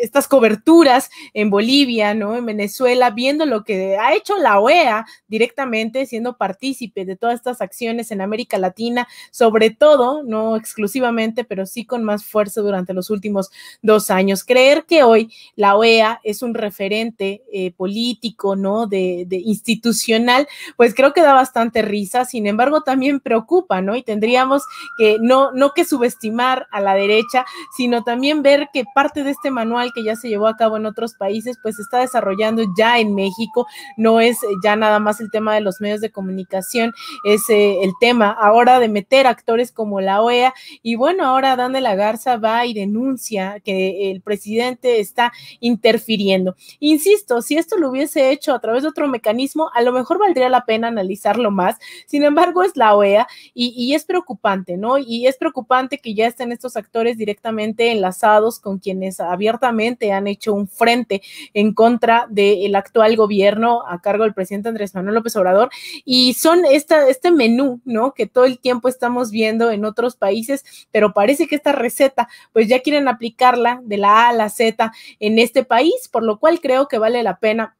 [0.00, 2.36] estas coberturas en Bolivia, ¿no?
[2.36, 7.60] En Venezuela, viendo lo que ha hecho la OEA directamente, siendo partícipe de todas estas
[7.60, 13.10] acciones en América Latina, sobre todo, no exclusivamente, pero sí con más fuerza durante los
[13.10, 13.50] últimos
[13.82, 14.44] dos años.
[14.44, 18.86] Creer que hoy la OEA es un referente eh, político, ¿no?
[18.86, 20.46] De, de, institucional,
[20.76, 23.96] pues creo que da bastante risa, sin embargo, también preocupa, ¿no?
[23.96, 24.62] Y tendríamos
[24.98, 27.44] que no, no que subestimar a la derecha,
[27.76, 30.86] sino también ver que parte de este manual que ya se llevó a cabo en
[30.86, 33.66] otros países, pues se está desarrollando ya en México,
[33.96, 36.92] no es ya nada más el tema de los medios de comunicación,
[37.24, 41.80] es el tema ahora de meter actores como la OEA y bueno, ahora Dan de
[41.80, 46.56] la Garza va y denuncia que el presidente está interfiriendo.
[46.80, 50.48] Insisto, si esto lo hubiese hecho a través de otro mecanismo, a lo mejor valdría
[50.48, 51.78] la pena analizarlo más.
[52.06, 54.98] Sin embargo, es la OEA y, y es preocupante, ¿no?
[54.98, 60.54] Y es preocupante que ya estén estos actores directamente enlazados con quienes abiertamente han hecho
[60.54, 61.22] un frente
[61.52, 65.70] en contra del actual gobierno a cargo del presidente Andrés Manuel López Obrador
[66.04, 66.64] y son
[67.02, 68.14] este menú, ¿no?
[68.14, 72.68] Que todo el tiempo estamos viendo en otros países, pero parece que esta receta, pues
[72.68, 76.60] ya quieren aplicarla de la A a la Z en este país, por lo cual
[76.60, 77.76] creo que vale la pena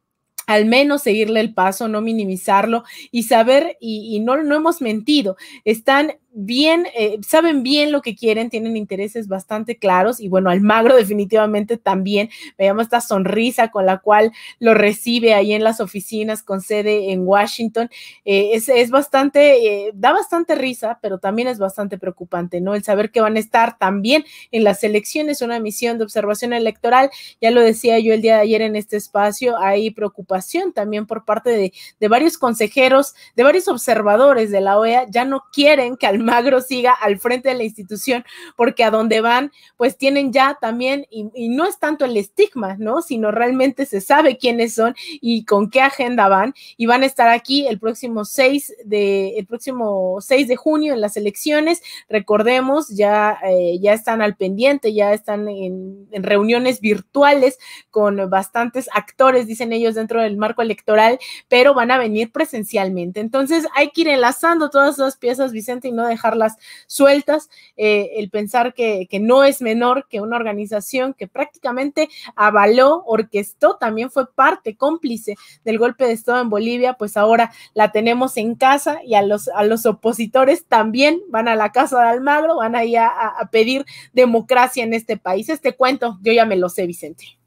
[0.47, 5.37] al menos seguirle el paso, no minimizarlo y saber, y, y no, no hemos mentido,
[5.63, 10.95] están bien, eh, saben bien lo que quieren, tienen intereses bastante claros y bueno, Almagro
[10.97, 16.61] definitivamente también, veamos esta sonrisa con la cual lo recibe ahí en las oficinas con
[16.61, 17.89] sede en Washington,
[18.25, 22.75] eh, es, es, bastante, eh, da bastante risa, pero también es bastante preocupante, ¿no?
[22.75, 27.09] El saber que van a estar también en las elecciones, una misión de observación electoral,
[27.41, 31.23] ya lo decía yo el día de ayer en este espacio, hay preocupación también por
[31.23, 36.07] parte de, de varios consejeros, de varios observadores de la OEA, ya no quieren que
[36.07, 38.25] Almagro Almagro siga al frente de la institución,
[38.55, 43.01] porque a donde van, pues tienen ya también, y, no es tanto el estigma, ¿no?
[43.01, 47.29] Sino realmente se sabe quiénes son y con qué agenda van, y van a estar
[47.29, 51.81] aquí el próximo 6 de, el próximo 6 de junio en las elecciones.
[52.09, 57.59] Recordemos, ya, eh, ya están al pendiente, ya están en, en reuniones virtuales
[57.91, 63.19] con bastantes actores, dicen ellos, dentro del marco electoral, pero van a venir presencialmente.
[63.19, 67.49] Entonces hay que ir enlazando todas esas piezas, Vicente, y no dejarlas sueltas.
[67.77, 73.77] Eh, el pensar que, que, no es menor que una organización que prácticamente avaló, orquestó,
[73.77, 78.55] también fue parte cómplice del golpe de Estado en Bolivia, pues ahora la tenemos en
[78.55, 82.75] casa y a los, a los opositores también van a la casa de Almagro, van
[82.75, 83.09] ahí a,
[83.51, 85.49] pedir democracia en este país.
[85.49, 87.37] Este cuento yo ya me lo sé, Vicente.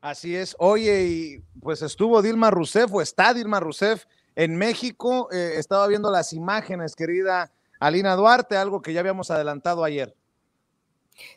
[0.00, 0.54] Así es.
[0.58, 4.04] Oye, pues estuvo Dilma Rousseff o está Dilma Rousseff
[4.36, 5.28] en México.
[5.32, 7.50] Eh, estaba viendo las imágenes, querida
[7.84, 10.16] Alina Duarte, algo que ya habíamos adelantado ayer.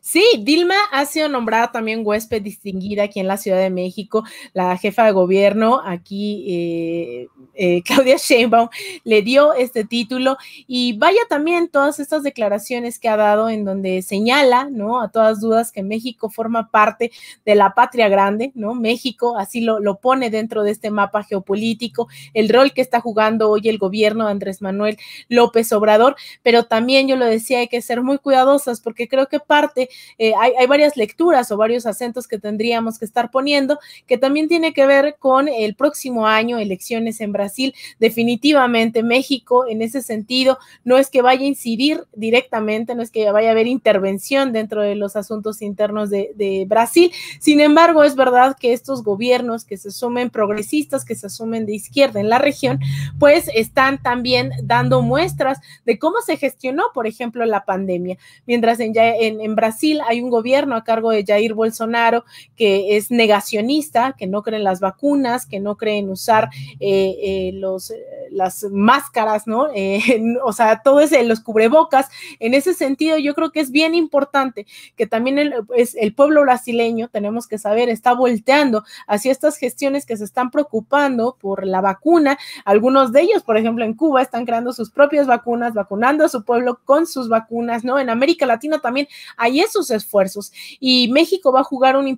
[0.01, 4.23] Sí, Dilma ha sido nombrada también huésped distinguida aquí en la Ciudad de México.
[4.53, 8.69] La jefa de gobierno aquí, eh, eh, Claudia Sheinbaum,
[9.03, 14.01] le dio este título y vaya también todas estas declaraciones que ha dado en donde
[14.01, 15.01] señala, ¿no?
[15.01, 17.11] A todas dudas que México forma parte
[17.45, 18.73] de la patria grande, ¿no?
[18.73, 23.49] México así lo, lo pone dentro de este mapa geopolítico, el rol que está jugando
[23.49, 24.97] hoy el gobierno de Andrés Manuel
[25.27, 29.39] López Obrador, pero también yo lo decía, hay que ser muy cuidadosas porque creo que
[29.39, 34.47] parte eh, hay, varias lecturas o varios acentos que tendríamos que estar poniendo, que también
[34.47, 37.73] tiene que ver con el próximo año, elecciones en Brasil.
[37.99, 43.29] Definitivamente México en ese sentido no es que vaya a incidir directamente, no es que
[43.31, 47.11] vaya a haber intervención dentro de los asuntos internos de, Brasil.
[47.39, 51.75] Sin embargo, es verdad que estos gobiernos que se asumen progresistas, que se asumen de
[51.75, 52.79] izquierda en la región,
[53.19, 58.17] pues están también dando muestras de cómo se gestionó, por ejemplo, la pandemia.
[58.45, 62.23] Mientras en, en, en Brasil hay un gobierno a cargo de Jair Bolsonaro
[62.55, 67.17] que es negacionista, que no cree en las vacunas, que no cree en usar eh,
[67.21, 67.91] eh, los,
[68.31, 69.67] las máscaras, ¿no?
[69.79, 72.09] Eh, o sea, todo ese, los cubrebocas.
[72.39, 74.65] En ese sentido, yo creo que es bien importante
[74.95, 80.05] que también el, es, el pueblo brasileño, tenemos que saber, está volteando hacia estas gestiones
[80.05, 82.37] que se están preocupando por la vacuna.
[82.65, 86.43] Algunos de ellos, por ejemplo, en Cuba, están creando sus propias vacunas, vacunando a su
[86.43, 87.99] pueblo con sus vacunas, ¿no?
[87.99, 92.17] En América Latina también hay esos esfuerzos y México va a jugar un,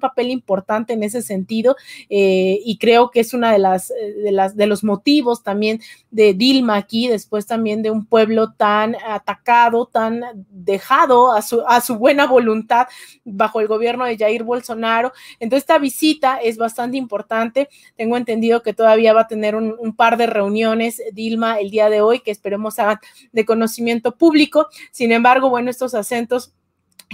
[0.00, 1.76] papel importante en ese sentido
[2.10, 5.80] eh, y creo que es una de las, de las de los motivos también
[6.10, 11.80] de Dilma aquí, después también de un pueblo tan atacado, tan dejado a su, a
[11.80, 12.86] su buena voluntad
[13.24, 15.12] bajo el gobierno de Jair Bolsonaro.
[15.40, 17.68] Entonces esta visita es bastante importante.
[17.96, 21.90] Tengo entendido que todavía va a tener un, un par de reuniones Dilma el día
[21.90, 22.98] de hoy que esperemos hagan
[23.32, 24.68] de conocimiento público.
[24.90, 26.45] Sin embargo, bueno, estos acentos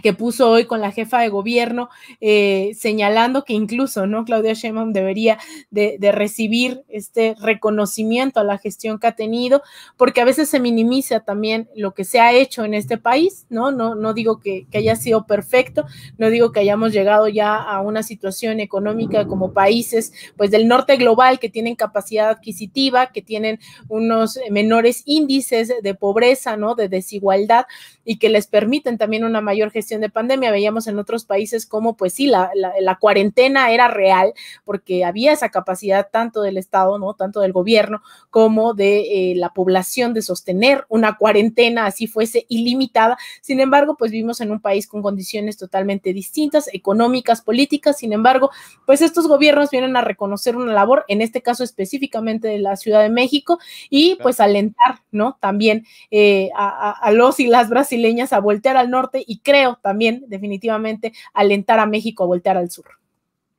[0.01, 1.91] que puso hoy con la jefa de gobierno,
[2.21, 4.25] eh, señalando que incluso, ¿no?
[4.25, 5.39] Claudia Sheinbaum debería
[5.71, 9.63] de, recibir este reconocimiento a la gestión que ha tenido,
[9.97, 13.71] porque a veces se minimiza también lo que se ha hecho en este país, ¿no?
[13.71, 15.87] No, no digo que, que haya sido perfecto,
[16.19, 20.97] no digo que hayamos llegado ya a una situación económica como países, pues del norte
[20.97, 23.59] global que tienen capacidad adquisitiva, que tienen
[23.89, 26.75] unos menores índices de pobreza, ¿no?
[26.75, 27.67] De desigualdad
[28.05, 30.51] y que les permiten también una mayor gestión de pandemia.
[30.51, 34.33] Veíamos en otros países como, pues sí, la, la, la, cuarentena era real
[34.65, 37.15] porque había esa capacidad tanto del Estado, ¿no?
[37.15, 43.17] Tanto del gobierno como de eh, la población de sostener una cuarentena así fuese ilimitada.
[43.41, 47.99] Sin embargo, pues vivimos en un país con condiciones totalmente distintas, económicas, políticas.
[47.99, 48.51] Sin embargo,
[48.87, 53.03] pues estos gobiernos vienen a reconocer una labor, en este caso específicamente de la Ciudad
[53.03, 53.59] de México,
[53.91, 55.39] y pues alentar, ¿no?
[55.41, 59.72] También eh, a, a, a los y las brasileñas a voltear al norte y creo
[59.81, 62.87] también definitivamente alentar a México a voltear al sur.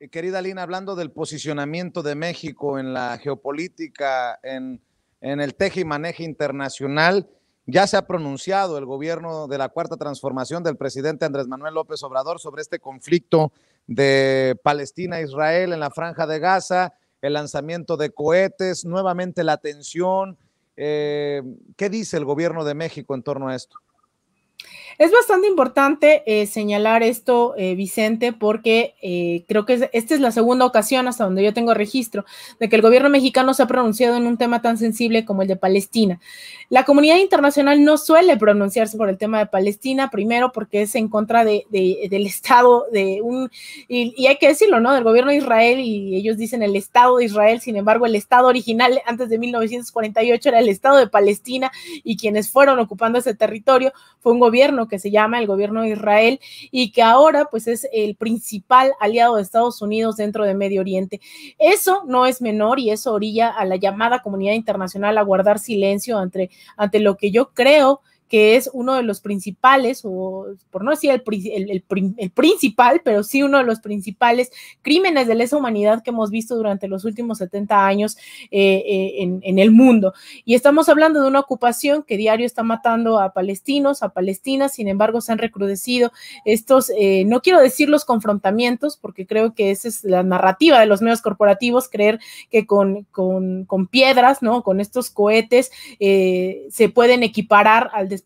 [0.00, 4.80] Eh, querida Lina, hablando del posicionamiento de México en la geopolítica, en,
[5.20, 7.28] en el teje y maneje internacional,
[7.66, 12.02] ya se ha pronunciado el gobierno de la cuarta transformación del presidente Andrés Manuel López
[12.02, 13.52] Obrador sobre este conflicto
[13.86, 20.36] de Palestina-Israel en la franja de Gaza, el lanzamiento de cohetes, nuevamente la tensión.
[20.76, 21.42] Eh,
[21.76, 23.76] ¿Qué dice el gobierno de México en torno a esto?
[24.98, 30.30] Es bastante importante eh, señalar esto, eh, Vicente, porque eh, creo que esta es la
[30.30, 32.24] segunda ocasión hasta donde yo tengo registro
[32.60, 35.48] de que el gobierno mexicano se ha pronunciado en un tema tan sensible como el
[35.48, 36.20] de Palestina.
[36.68, 41.08] La comunidad internacional no suele pronunciarse por el tema de Palestina, primero porque es en
[41.08, 43.50] contra de, del Estado de un,
[43.88, 44.92] y, y, hay que decirlo, ¿no?
[44.92, 48.46] Del gobierno de Israel y ellos dicen el Estado de Israel, sin embargo, el Estado
[48.46, 51.72] original antes de 1948 era el Estado de Palestina
[52.04, 54.53] y quienes fueron ocupando ese territorio fue un gobierno
[54.88, 56.40] que se llama el gobierno de Israel
[56.70, 61.20] y que ahora pues es el principal aliado de Estados Unidos dentro de Medio Oriente.
[61.58, 66.18] Eso no es menor y eso orilla a la llamada comunidad internacional a guardar silencio
[66.18, 68.00] ante, ante lo que yo creo
[68.34, 73.64] es uno de los principales, o por no decir el, principal, pero sí uno de
[73.64, 74.50] los principales
[74.82, 78.16] crímenes de lesa humanidad que hemos visto durante los últimos 70 años
[78.50, 80.14] eh, eh, en, en, el mundo.
[80.44, 84.88] Y estamos hablando de una ocupación que diario está matando a palestinos, a palestinas, sin
[84.88, 86.10] embargo se han recrudecido
[86.44, 90.86] estos, eh, no quiero decir los confrontamientos, porque creo que esa es la narrativa de
[90.86, 92.18] los medios corporativos, creer
[92.50, 94.62] que con, con, con piedras, ¿no?
[94.62, 98.23] Con estos cohetes se pueden equiparar al desplazamiento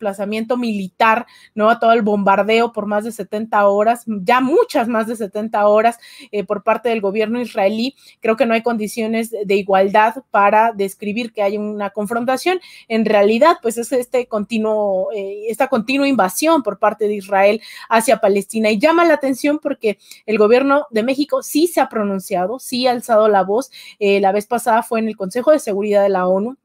[0.57, 1.71] militar, ¿no?
[1.71, 5.99] A todo el bombardeo por más de 70 horas, ya muchas más de 70 horas
[6.33, 7.95] eh, por parte del gobierno israelí.
[8.21, 12.61] Creo que no hay condiciones de igualdad para describir que hay una confrontación.
[12.89, 18.19] En realidad, pues es este continuo, eh, esta continua invasión por parte de Israel hacia
[18.19, 18.71] Palestina.
[18.71, 22.93] Y llama la atención porque el gobierno de México sí se ha pronunciado, sí ha
[22.93, 23.71] alzado la voz.
[23.99, 26.57] Eh, la vez pasada fue en el Consejo de Seguridad de la ONU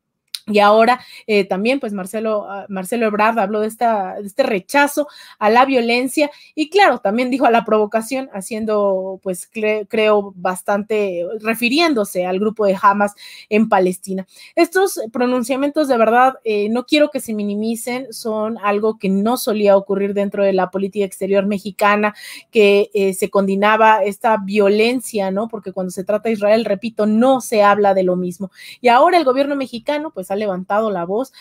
[0.45, 5.07] y ahora eh, también, pues Marcelo, ah, Marcelo Ebrard habló de, esta, de este rechazo
[5.39, 9.49] a la violencia y claro, también dijo a la provocación, haciendo, pues
[9.87, 13.13] creo, bastante, refiriéndose al grupo de Hamas
[13.49, 14.27] en Palestina.
[14.55, 19.77] Estos pronunciamientos de verdad, eh, no quiero que se minimicen, son algo que no solía
[19.77, 22.13] ocurrir dentro de la política exterior mexicana,
[22.51, 25.47] que eh, se condenaba esta violencia, ¿no?
[25.47, 28.51] Porque cuando se trata de Israel, repito, no se habla de lo mismo.
[28.81, 31.31] Y ahora el gobierno mexicano, pues ha levantado la voz,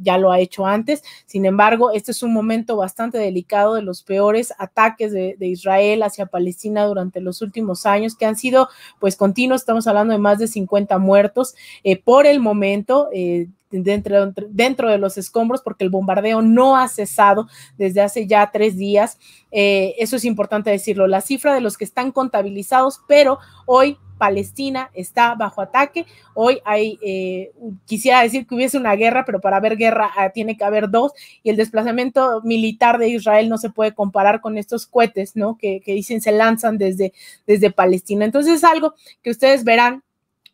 [0.00, 1.02] ya lo ha hecho antes.
[1.26, 6.26] Sin embargo, este es un momento bastante delicado de los peores ataques de, Israel hacia
[6.26, 8.68] Palestina durante los últimos años, que han sido
[8.98, 13.08] pues continuos, estamos hablando de más de 50 muertos eh, por el momento.
[13.12, 13.48] Eh,
[13.82, 18.76] dentro, dentro de los escombros porque el bombardeo no ha cesado desde hace ya tres
[18.76, 19.18] días.
[19.50, 21.06] Eh, eso es importante decirlo.
[21.06, 26.06] La cifra de los que están contabilizados, pero hoy Palestina está bajo ataque.
[26.34, 27.52] Hoy hay, eh,
[27.86, 31.12] quisiera decir que hubiese una guerra, pero para haber guerra ah, tiene que haber dos,
[31.42, 35.58] y el desplazamiento militar de Israel no se puede comparar con estos cohetes, ¿no?
[35.58, 37.12] Que, que dicen se lanzan desde,
[37.46, 38.24] desde Palestina.
[38.24, 40.03] Entonces es algo que ustedes verán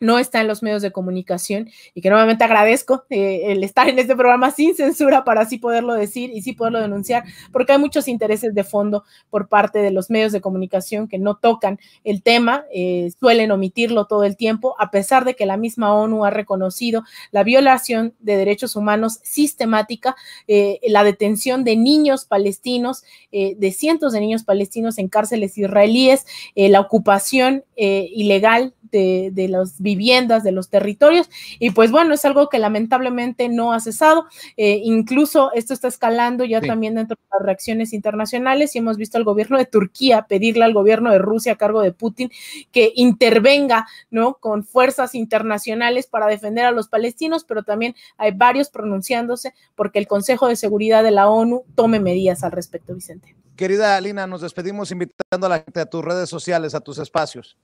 [0.01, 3.98] no está en los medios de comunicación y que nuevamente agradezco eh, el estar en
[3.98, 8.09] este programa sin censura para así poderlo decir y sí poderlo denunciar, porque hay muchos
[8.09, 12.64] intereses de fondo por parte de los medios de comunicación que no tocan el tema,
[12.72, 17.05] eh, suelen omitirlo todo el tiempo, a pesar de que la misma ONU ha reconocido
[17.31, 20.16] la violación de derechos humanos sistemática,
[20.48, 26.81] eh, la detención de niños palestinos, de cientos de niños palestinos en cárceles israelíes, la
[26.81, 31.29] ocupación ilegal de, de las viviendas, de los territorios.
[31.59, 34.27] Y pues bueno, es algo que lamentablemente no ha cesado.
[34.57, 39.19] Eh, incluso esto está escalando ya también dentro de las reacciones internacionales y hemos visto
[39.19, 42.31] al gobierno de Turquía pedirle al gobierno de Rusia a cargo de Putin
[42.71, 44.35] que intervenga, ¿no?
[44.35, 50.07] Con fuerzas internacionales para defender a los palestinos, pero también hay varios pronunciándose porque el
[50.07, 53.35] Consejo de Seguridad de la ONU tome medidas al respecto, Vicente.
[53.57, 57.59] Querida Alina, nos despedimos invitando a la gente a tus redes sociales, a tus espacios.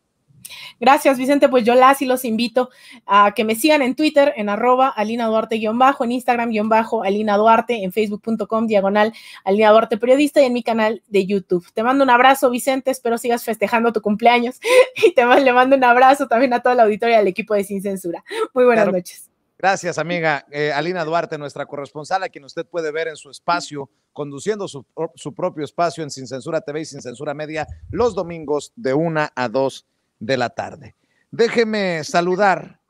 [0.80, 1.48] Gracias, Vicente.
[1.48, 2.70] Pues yo las y los invito
[3.06, 7.92] a que me sigan en Twitter, en arroba Alina Duarte-bajo, en Instagram-bajo Alina Duarte, en
[7.92, 9.12] Facebook.com diagonal
[9.44, 11.66] Alina Duarte Periodista y en mi canal de YouTube.
[11.72, 12.90] Te mando un abrazo, Vicente.
[12.90, 14.60] Espero sigas festejando tu cumpleaños
[15.04, 17.82] y te le mando un abrazo también a toda la auditoría del equipo de Sin
[17.82, 18.24] Censura.
[18.54, 19.30] Muy buenas noches.
[19.58, 20.46] Gracias, amiga.
[20.50, 24.84] Eh, Alina Duarte, nuestra corresponsal, a quien usted puede ver en su espacio, conduciendo su,
[25.14, 29.32] su propio espacio en Sin Censura TV y Sin Censura Media, los domingos de una
[29.34, 29.86] a dos
[30.18, 30.94] de la tarde.
[31.30, 32.80] Déjeme saludar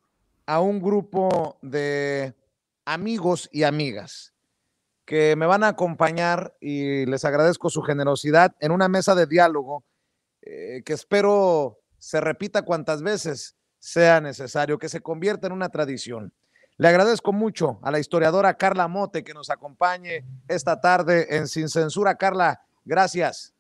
[0.46, 2.34] a un grupo de
[2.84, 4.32] amigos y amigas
[5.04, 9.84] que me van a acompañar y les agradezco su generosidad en una mesa de diálogo
[10.42, 16.32] eh, que espero se repita cuantas veces sea necesario, que se convierta en una tradición.
[16.76, 21.68] Le agradezco mucho a la historiadora Carla Mote que nos acompañe esta tarde en Sin
[21.68, 22.16] Censura.
[22.16, 23.54] Carla, gracias.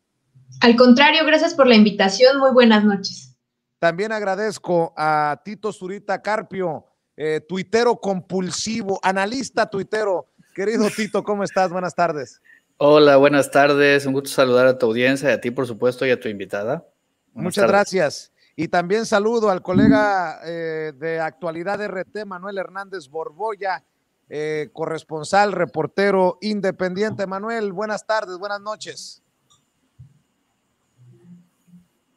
[0.60, 2.38] Al contrario, gracias por la invitación.
[2.38, 3.35] Muy buenas noches.
[3.78, 6.86] También agradezco a Tito Zurita Carpio,
[7.16, 10.26] eh, tuitero compulsivo, analista tuitero.
[10.54, 11.70] Querido Tito, ¿cómo estás?
[11.70, 12.40] Buenas tardes.
[12.78, 14.06] Hola, buenas tardes.
[14.06, 16.86] Un gusto saludar a tu audiencia y a ti, por supuesto, y a tu invitada.
[17.32, 17.72] Buenas Muchas tardes.
[17.72, 18.32] gracias.
[18.54, 23.84] Y también saludo al colega eh, de Actualidad RT, Manuel Hernández Borboya,
[24.30, 27.26] eh, corresponsal, reportero independiente.
[27.26, 29.22] Manuel, buenas tardes, buenas noches.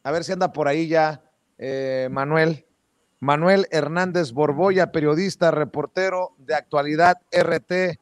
[0.01, 1.21] A ver si anda por ahí ya,
[1.59, 2.65] eh, Manuel.
[3.19, 7.99] Manuel Hernández Borboya, periodista, reportero de Actualidad RT.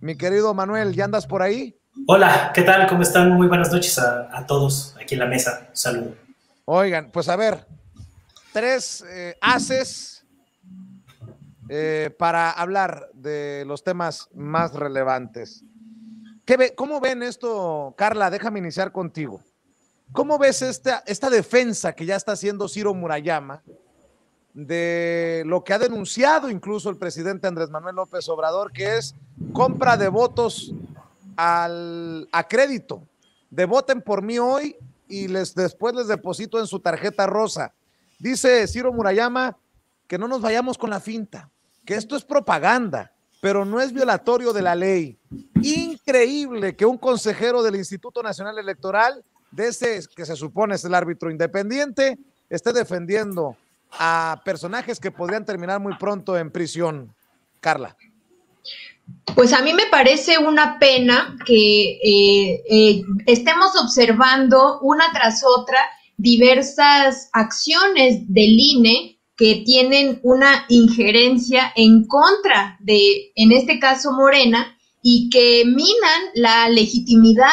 [0.00, 1.76] Mi querido Manuel, ¿ya andas por ahí?
[2.06, 2.86] Hola, ¿qué tal?
[2.88, 3.30] ¿Cómo están?
[3.32, 5.66] Muy buenas noches a, a todos aquí en la mesa.
[5.70, 6.14] Un saludo.
[6.66, 7.66] Oigan, pues a ver,
[8.52, 10.24] tres eh, haces
[11.68, 15.64] eh, para hablar de los temas más relevantes.
[16.44, 18.30] ¿Qué ve- ¿Cómo ven esto, Carla?
[18.30, 19.40] Déjame iniciar contigo.
[20.12, 23.62] ¿Cómo ves esta, esta defensa que ya está haciendo Ciro Murayama
[24.52, 29.14] de lo que ha denunciado incluso el presidente Andrés Manuel López Obrador, que es
[29.52, 30.72] compra de votos
[31.36, 33.06] al, a crédito?
[33.50, 34.76] De voten por mí hoy
[35.08, 37.72] y les, después les deposito en su tarjeta rosa.
[38.18, 39.56] Dice Ciro Murayama
[40.08, 41.48] que no nos vayamos con la finta,
[41.84, 45.16] que esto es propaganda, pero no es violatorio de la ley.
[45.62, 50.94] Increíble que un consejero del Instituto Nacional Electoral, de ese que se supone es el
[50.94, 52.18] árbitro independiente,
[52.48, 53.56] esté defendiendo
[53.92, 57.14] a personajes que podrían terminar muy pronto en prisión.
[57.60, 57.96] Carla.
[59.34, 65.78] Pues a mí me parece una pena que eh, eh, estemos observando una tras otra
[66.16, 74.76] diversas acciones del INE que tienen una injerencia en contra de, en este caso, Morena,
[75.02, 77.48] y que minan la legitimidad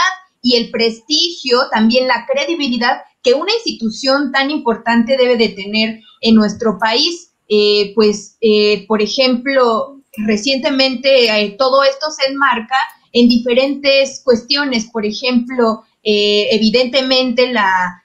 [0.48, 6.36] y el prestigio, también la credibilidad que una institución tan importante debe de tener en
[6.36, 7.34] nuestro país.
[7.50, 12.78] Eh, pues, eh, por ejemplo, recientemente eh, todo esto se enmarca
[13.12, 18.04] en diferentes cuestiones, por ejemplo, evidentemente la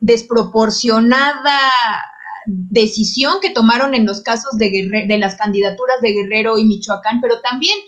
[0.00, 1.58] desproporcionada
[2.46, 7.40] decisión que tomaron en los casos de, de las candidaturas de Guerrero y Michoacán, pero
[7.40, 7.78] también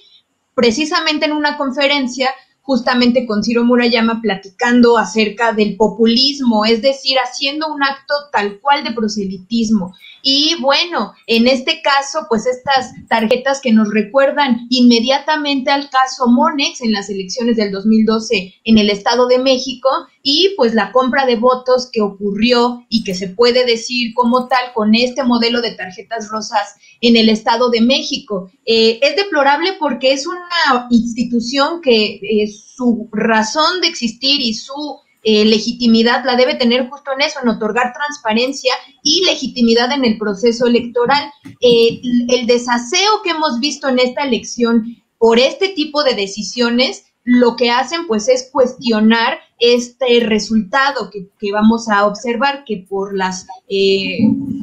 [0.54, 2.30] precisamente en una conferencia
[2.70, 8.84] justamente con Ciro Murayama platicando acerca del populismo, es decir, haciendo un acto tal cual
[8.84, 9.92] de proselitismo.
[10.22, 16.80] Y bueno, en este caso, pues estas tarjetas que nos recuerdan inmediatamente al caso Monex
[16.82, 19.88] en las elecciones del 2012 en el Estado de México
[20.22, 24.72] y pues la compra de votos que ocurrió y que se puede decir como tal
[24.74, 28.50] con este modelo de tarjetas rosas en el Estado de México.
[28.66, 34.98] Eh, es deplorable porque es una institución que eh, su razón de existir y su
[35.22, 38.72] eh, legitimidad la debe tener justo en eso, en otorgar transparencia
[39.02, 41.30] y legitimidad en el proceso electoral.
[41.60, 47.70] El desaseo que hemos visto en esta elección por este tipo de decisiones, lo que
[47.70, 54.20] hacen pues es cuestionar este resultado que, que vamos a observar, que por las eh,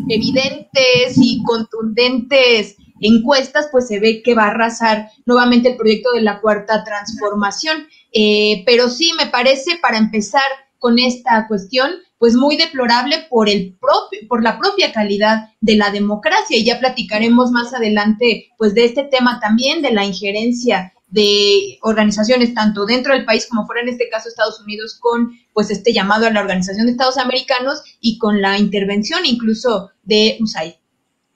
[0.10, 6.22] evidentes y contundentes encuestas, pues se ve que va a arrasar nuevamente el proyecto de
[6.22, 7.88] la cuarta transformación.
[8.12, 10.42] Eh, pero sí, me parece, para empezar
[10.80, 15.92] con esta cuestión, pues muy deplorable por, el propio, por la propia calidad de la
[15.92, 16.58] democracia.
[16.58, 22.54] Y ya platicaremos más adelante, pues, de este tema también, de la injerencia de organizaciones
[22.54, 26.28] tanto dentro del país como fuera en este caso Estados Unidos con pues este llamado
[26.28, 30.74] a la Organización de Estados Americanos y con la intervención incluso de USAID.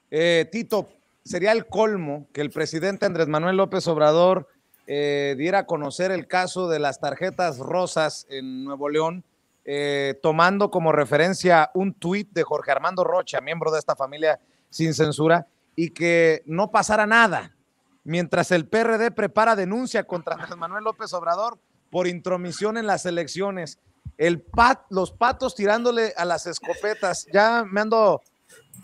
[0.10, 0.90] Eh, Tito,
[1.24, 4.48] sería el colmo que el presidente Andrés Manuel López Obrador
[4.88, 9.24] eh, diera a conocer el caso de las tarjetas rosas en Nuevo León,
[9.64, 14.40] eh, tomando como referencia un tuit de Jorge Armando Rocha, miembro de esta familia
[14.70, 17.56] sin censura, y que no pasara nada,
[18.04, 21.60] mientras el PRD prepara denuncia contra Manuel López Obrador
[21.90, 23.80] por intromisión en las elecciones.
[24.18, 28.22] El pat, los patos tirándole a las escopetas, ya me ando,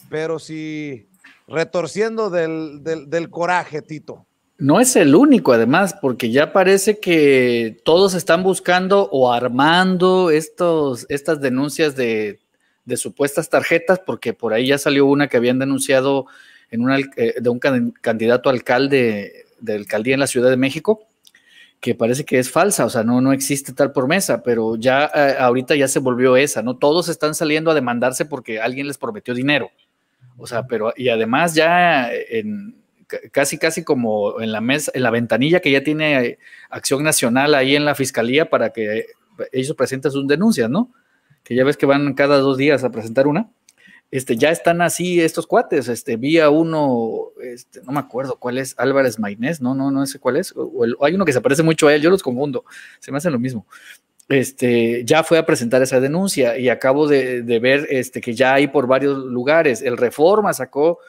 [0.09, 1.07] pero sí,
[1.47, 4.25] retorciendo del, del, coraje, Tito.
[4.57, 11.05] No es el único, además, porque ya parece que todos están buscando o armando estos,
[11.09, 12.39] estas denuncias de,
[12.85, 16.25] de supuestas tarjetas, porque por ahí ya salió una que habían denunciado
[16.71, 21.07] en eh, de un can, candidato alcalde de alcaldía en la Ciudad de México,
[21.79, 25.35] que parece que es falsa, o sea, no, no existe tal promesa, pero ya eh,
[25.39, 26.77] ahorita ya se volvió esa, ¿no?
[26.77, 29.69] Todos están saliendo a demandarse porque alguien les prometió dinero.
[30.37, 32.75] O sea, pero y además ya en
[33.31, 36.37] casi casi como en la mesa, en la ventanilla que ya tiene
[36.69, 39.07] Acción Nacional ahí en la fiscalía para que
[39.51, 40.91] ellos presenten sus denuncias, ¿no?
[41.43, 43.49] Que ya ves que van cada dos días a presentar una.
[44.11, 45.87] Este, ya están así estos cuates.
[45.89, 50.05] Este, vi a uno, este, no me acuerdo cuál es, Álvarez Maynés, no, no, no
[50.05, 50.53] sé cuál es.
[50.55, 52.63] O el- hay uno que se parece mucho a él, yo los confundo,
[52.99, 53.65] se me hacen lo mismo.
[54.29, 58.53] Este, ya fue a presentar esa denuncia y acabo de, de ver este, que ya
[58.55, 59.81] hay por varios lugares.
[59.81, 60.99] El Reforma sacó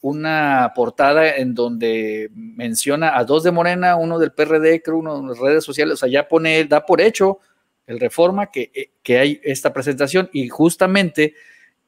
[0.00, 5.28] una portada en donde menciona a dos de Morena, uno del PRD, creo uno en
[5.28, 7.38] las redes sociales, o sea, ya pone, da por hecho
[7.86, 11.34] el Reforma que, que hay esta presentación y justamente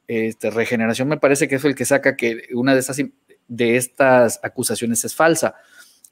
[0.07, 3.01] este, Regeneración me parece que es el que saca que una de estas,
[3.47, 5.55] de estas acusaciones es falsa.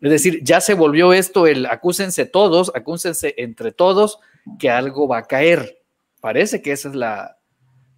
[0.02, 4.20] Es decir, ya se volvió esto el acúsense todos, acúsense entre todos,
[4.60, 5.82] que algo va a caer.
[6.20, 7.38] Parece que esa es la,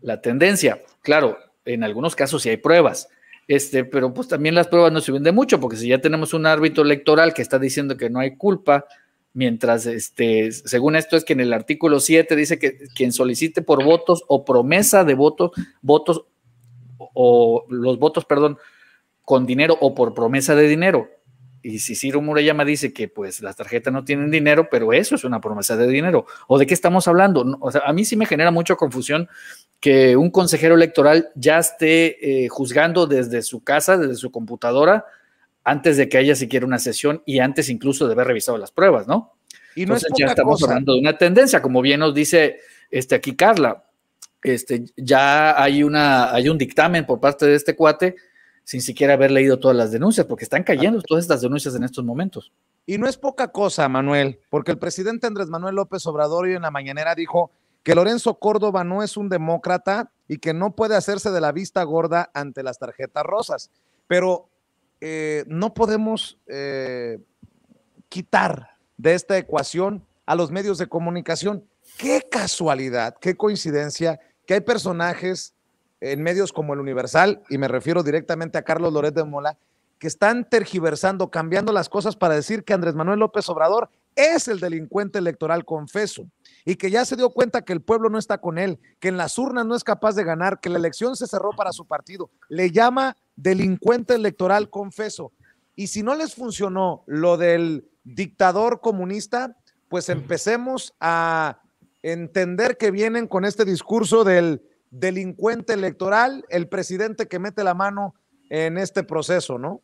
[0.02, 0.80] la tendencia.
[1.02, 3.10] Claro, en algunos casos sí hay pruebas,
[3.48, 6.45] este, pero pues también las pruebas no sirven de mucho, porque si ya tenemos un
[6.45, 8.86] árbitro electoral que está diciendo que no hay culpa,
[9.38, 13.84] mientras, este, según esto es que en el artículo 7 dice que quien solicite por
[13.84, 15.51] votos o promesa de votos,
[15.84, 16.26] votos
[16.97, 18.57] o, los votos, perdón,
[19.22, 21.11] con dinero o por promesa de dinero.
[21.61, 25.23] Y si Ciro Murayama dice que pues las tarjetas no tienen dinero, pero eso es
[25.23, 26.26] una promesa de dinero.
[26.47, 27.59] ¿O de qué estamos hablando?
[27.59, 29.30] O sea, a mí sí me genera mucha confusión
[29.80, 35.05] que un consejero electoral ya esté eh, juzgando desde su casa, desde su computadora,
[35.68, 39.06] antes de que haya siquiera una sesión y antes incluso de haber revisado las pruebas,
[39.06, 39.34] ¿no?
[39.76, 40.72] Y no Entonces es ya estamos cosa.
[40.72, 43.84] hablando de una tendencia, como bien nos dice este, aquí Carla.
[44.41, 48.15] Este, ya hay, una, hay un dictamen por parte de este cuate
[48.64, 52.06] sin siquiera haber leído todas las denuncias, porque están cayendo todas estas denuncias en estos
[52.06, 52.53] momentos.
[52.85, 56.61] Y no es poca cosa, Manuel, porque el presidente Andrés Manuel López Obrador hoy en
[56.61, 57.52] la mañanera dijo
[57.84, 61.84] que Lorenzo Córdoba no es un demócrata y que no puede hacerse de la vista
[61.84, 63.69] gorda ante las tarjetas rosas.
[64.07, 64.49] Pero
[65.02, 67.19] eh, no podemos eh,
[68.10, 71.64] quitar de esta ecuación a los medios de comunicación.
[71.98, 75.53] Qué casualidad, qué coincidencia que hay personajes
[75.99, 79.57] en medios como el Universal, y me refiero directamente a Carlos Loret de Mola,
[79.99, 84.60] que están tergiversando, cambiando las cosas para decir que Andrés Manuel López Obrador es el
[84.60, 86.28] delincuente electoral confeso
[86.65, 89.18] y que ya se dio cuenta que el pueblo no está con él, que en
[89.18, 92.30] las urnas no es capaz de ganar, que la elección se cerró para su partido.
[92.49, 95.31] Le llama delincuente electoral confeso.
[95.76, 99.55] Y si no les funcionó lo del dictador comunista,
[99.88, 101.61] pues empecemos a
[102.03, 108.15] entender que vienen con este discurso del delincuente electoral, el presidente que mete la mano
[108.49, 109.81] en este proceso, ¿no?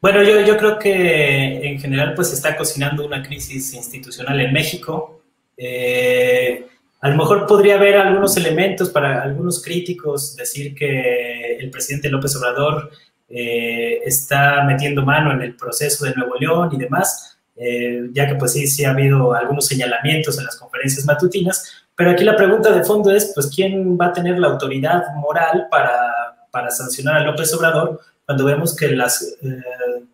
[0.00, 4.52] Bueno, yo, yo creo que en general pues se está cocinando una crisis institucional en
[4.52, 5.22] México.
[5.56, 6.68] Eh,
[7.00, 12.34] a lo mejor podría haber algunos elementos para algunos críticos decir que el presidente López
[12.36, 12.90] Obrador
[13.28, 18.34] eh, está metiendo mano en el proceso de Nuevo León y demás, eh, ya que
[18.34, 22.72] pues sí, sí ha habido algunos señalamientos en las conferencias matutinas, pero aquí la pregunta
[22.72, 27.24] de fondo es, pues, ¿quién va a tener la autoridad moral para, para sancionar a
[27.24, 29.62] López Obrador cuando vemos que las eh,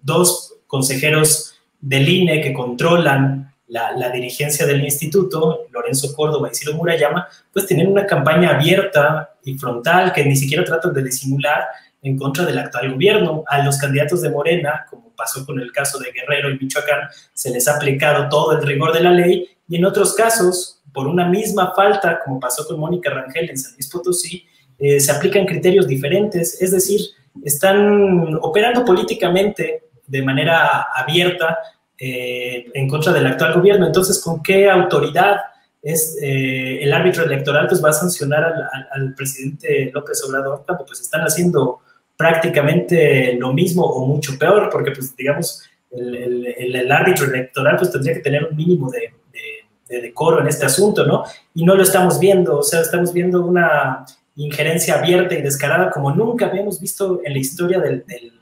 [0.01, 6.75] dos consejeros del INE que controlan la, la, dirigencia del instituto, Lorenzo Córdoba y Ciro
[6.75, 11.65] Murayama, pues tienen una campaña abierta y frontal que ni siquiera tratan de disimular
[12.03, 13.45] en contra del actual gobierno.
[13.47, 17.51] A los candidatos de Morena, como pasó con el caso de Guerrero y Michoacán, se
[17.51, 21.27] les ha aplicado todo el rigor de la ley y en otros casos, por una
[21.27, 24.47] misma falta, como pasó con Mónica Rangel en San Luis Potosí,
[24.79, 27.01] eh, se aplican criterios diferentes, es decir,
[27.43, 31.59] están operando políticamente de manera abierta
[31.99, 33.87] eh, en contra del actual gobierno.
[33.87, 35.37] Entonces, ¿con qué autoridad
[35.83, 38.53] es eh, el árbitro electoral pues va a sancionar
[38.91, 41.81] al, presidente López Obrador cuando pues están haciendo
[42.17, 48.21] prácticamente lo mismo o mucho peor, porque pues digamos, el árbitro electoral pues tendría que
[48.21, 51.25] tener un mínimo de, de, de, decoro en este asunto, ¿no?
[51.55, 54.07] Y no lo estamos viendo, o sea, estamos viendo una
[54.37, 58.33] injerencia abierta y descarada como nunca habíamos visto en la historia del, del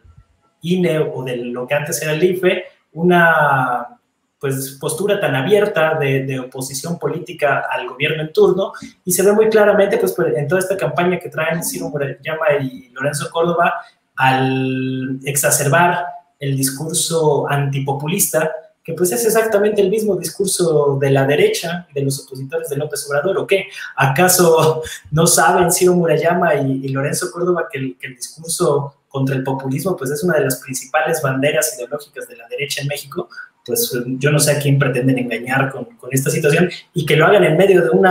[0.62, 3.98] INE o de lo que antes era el IFE, una
[4.39, 8.73] pues, postura tan abierta de, oposición política al gobierno en turno
[9.05, 12.90] y se ve muy claramente pues, en toda esta campaña que traen Ciro Murayama y
[12.90, 13.74] Lorenzo Córdoba
[14.16, 16.06] al exacerbar
[16.39, 18.51] el discurso antipopulista,
[18.84, 23.06] que pues es exactamente el mismo discurso de la derecha, de los opositores de López
[23.09, 23.66] Obrador, ¿o qué?
[23.96, 30.10] ¿Acaso no saben Ciro Murayama y, Lorenzo Córdoba que el, discurso contra el populismo pues
[30.10, 33.28] es una de las principales banderas ideológicas de la derecha en México,
[33.64, 37.44] pues yo no sé a quién pretenden engañar con, esta situación y que lo hagan
[37.44, 38.06] en medio de un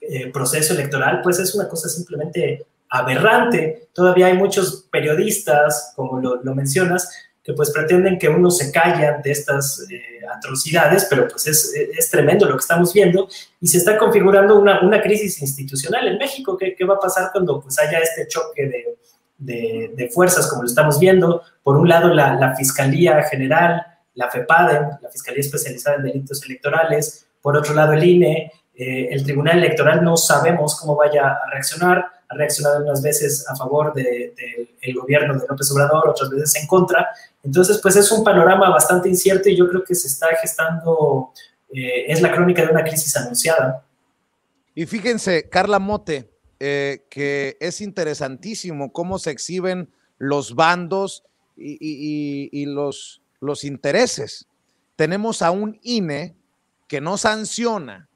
[0.00, 3.88] eh, proceso electoral, pues es una cosa simplemente aberrante.
[3.92, 7.08] Todavía hay muchos periodistas, como lo mencionas,
[7.44, 12.10] que pues pretenden que uno se calle ante estas eh, atrocidades, pero pues es, es,
[12.10, 13.28] tremendo lo que estamos viendo
[13.60, 16.56] y se está configurando una, una crisis institucional en México.
[16.56, 18.96] ¿Qué, ¿Qué, va a pasar cuando pues haya este choque de,
[19.36, 21.42] de, de fuerzas como lo estamos viendo?
[21.62, 23.84] Por un lado, la, la Fiscalía General,
[24.14, 29.22] la FEPADEM, la Fiscalía Especializada en Delitos Electorales, por otro lado, el INE, eh, el
[29.22, 34.34] Tribunal Electoral no sabemos cómo vaya a reaccionar, ha reaccionado unas veces a favor del
[34.34, 37.06] de, gobierno de López Obrador, otras veces en contra.
[37.44, 41.32] Entonces, pues es un panorama bastante incierto y yo creo que se está gestando,
[41.72, 43.84] eh, es la crónica de una crisis anunciada.
[44.74, 51.24] Y fíjense, Carla Mote, eh, que es interesantísimo cómo se exhiben los bandos
[51.56, 53.20] y, los
[53.64, 54.46] intereses.
[54.96, 56.34] Tenemos a un INE
[56.88, 58.08] que no sanciona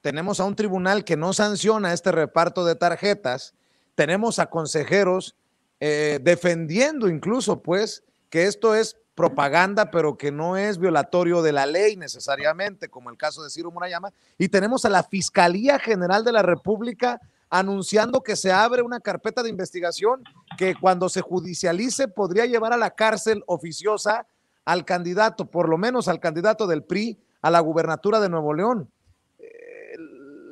[0.00, 3.54] tenemos a un tribunal que no sanciona este reparto de tarjetas,
[3.94, 5.36] tenemos a consejeros
[5.78, 11.66] eh, defendiendo incluso, pues, que esto es propaganda, pero que no es violatorio de la
[11.66, 16.32] ley necesariamente, como el caso de Ciro Murayama, y tenemos a la Fiscalía General de
[16.32, 17.20] la República
[17.50, 20.22] anunciando que se abre una carpeta de investigación
[20.56, 24.26] que cuando se judicialice podría llevar a la cárcel oficiosa
[24.64, 28.88] al candidato, por lo menos al candidato del PRI a la gubernatura de Nuevo León.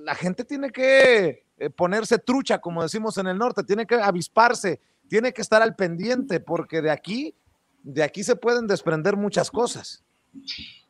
[0.04, 4.80] La gente tiene que eh, ponerse trucha, como decimos en el norte, tiene que avisparse,
[5.06, 7.34] tiene que estar al pendiente, porque de aquí,
[7.88, 10.02] de aquí se pueden desprender muchas cosas.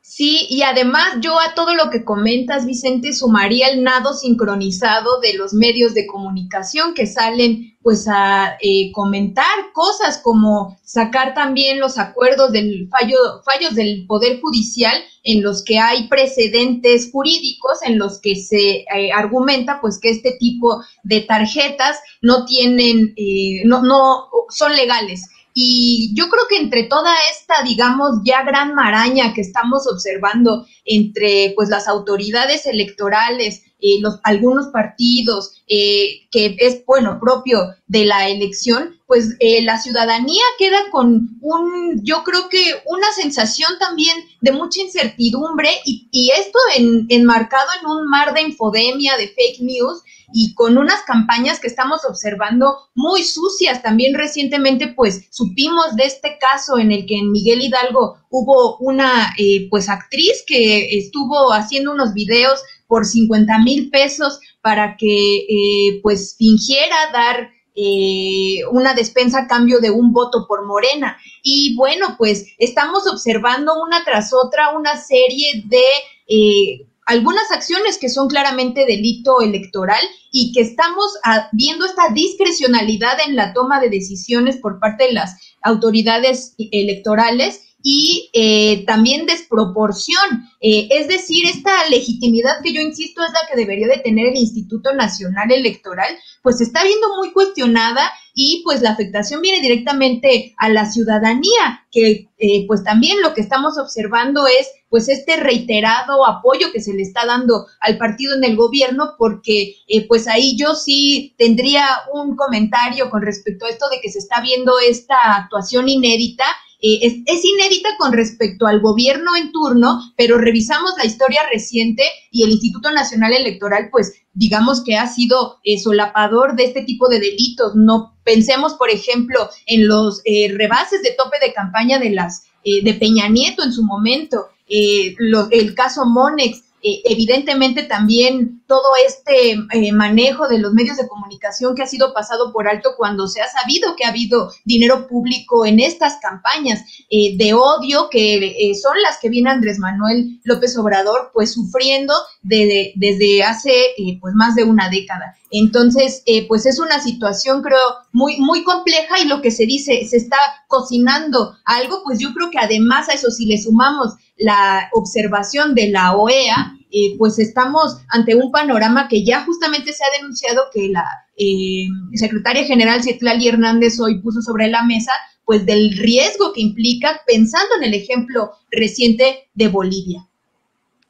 [0.00, 5.34] Sí, y además yo a todo lo que comentas, Vicente, sumaría el nado sincronizado de
[5.34, 11.98] los medios de comunicación que salen pues a eh, comentar cosas como sacar también los
[11.98, 18.18] acuerdos del fallo, fallos del Poder Judicial en los que hay precedentes jurídicos en los
[18.20, 24.28] que se eh, argumenta pues que este tipo de tarjetas no tienen, eh, no, no
[24.48, 25.28] son legales.
[25.60, 31.52] Y yo creo que entre toda esta, digamos, ya gran maraña que estamos observando entre
[31.56, 38.28] pues las autoridades electorales, eh, los, algunos partidos, eh, que es, bueno, propio de la
[38.28, 44.52] elección, pues eh, la ciudadanía queda con un, yo creo que una sensación también de
[44.52, 50.04] mucha incertidumbre y, y esto en, enmarcado en un mar de infodemia, de fake news,
[50.32, 53.82] y con unas campañas que estamos observando muy sucias.
[53.82, 59.34] También recientemente, pues, supimos de este caso en el que en Miguel Hidalgo hubo una,
[59.38, 66.00] eh, pues, actriz que estuvo haciendo unos videos por 50 mil pesos para que, eh,
[66.02, 67.50] pues, fingiera dar
[67.80, 71.16] eh, una despensa a cambio de un voto por Morena.
[71.44, 78.28] Y bueno, pues estamos observando una tras otra una serie de algunas acciones que son
[78.28, 84.58] claramente delito electoral y que estamos ah, viendo esta discrecionalidad en la toma de decisiones
[84.58, 90.48] por parte de las autoridades electorales y eh, también desproporción.
[90.60, 94.36] Eh, es decir, esta legitimidad que yo insisto es la que debería de tener el
[94.36, 100.54] Instituto Nacional Electoral, pues se está viendo muy cuestionada y pues la afectación viene directamente
[100.58, 106.26] a la ciudadanía, que eh, pues también lo que estamos observando es pues este reiterado
[106.26, 109.74] apoyo que se le está dando al partido en el gobierno, porque
[110.08, 111.84] pues ahí yo sí tendría
[112.14, 116.46] un comentario con respecto a esto de que se está viendo esta actuación inédita
[116.80, 122.04] eh, es, es, inédita con respecto al gobierno en turno, pero revisamos la historia reciente
[122.30, 127.08] y el Instituto Nacional Electoral, pues digamos que ha sido eh, solapador de este tipo
[127.08, 127.74] de delitos.
[127.74, 132.92] No pensemos, por ejemplo, en los eh, rebases de tope de campaña de las de
[133.00, 140.46] Peña Nieto en su momento, el caso Monex, eh, evidentemente también todo este eh, manejo
[140.46, 143.96] de los medios de comunicación que ha sido pasado por alto cuando se ha sabido
[143.96, 149.28] que ha habido dinero público en estas campañas eh, de odio que son las que
[149.28, 153.72] viene Andrés Manuel López Obrador pues sufriendo desde hace
[154.20, 155.34] pues más de una década.
[155.50, 157.78] Entonces, pues es una situación creo
[158.12, 162.50] muy, muy compleja y lo que se dice, se está cocinando algo, pues yo creo
[162.50, 167.98] que además a eso si le sumamos la observación de la OEA, eh, pues estamos
[168.08, 171.04] ante un panorama que ya justamente se ha denunciado que la
[171.36, 175.12] eh, secretaria general Cietlali Hernández hoy puso sobre la mesa,
[175.44, 180.26] pues del riesgo que implica, pensando en el ejemplo reciente de Bolivia.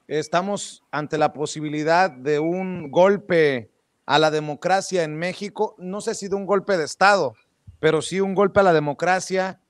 [0.08, 3.70] Estamos ante la posibilidad de un golpe
[4.08, 7.34] a la democracia en México, no sé si de un golpe de Estado,
[7.78, 9.60] pero sí un golpe a la democracia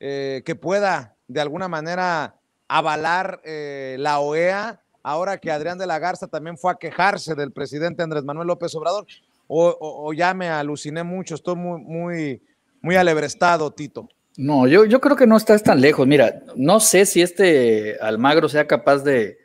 [0.00, 2.34] eh, que pueda de alguna manera
[2.68, 7.52] avalar eh, la OEA, ahora que Adrián de la Garza también fue a quejarse del
[7.52, 9.06] presidente Andrés Manuel López Obrador,
[9.46, 12.42] o, ya me aluciné mucho, estoy muy, muy,
[12.82, 14.10] muy alebrestado, Tito.
[14.36, 16.06] No, yo, yo creo que no estás tan lejos.
[16.06, 19.38] Mira, no sé si este Almagro sea capaz de,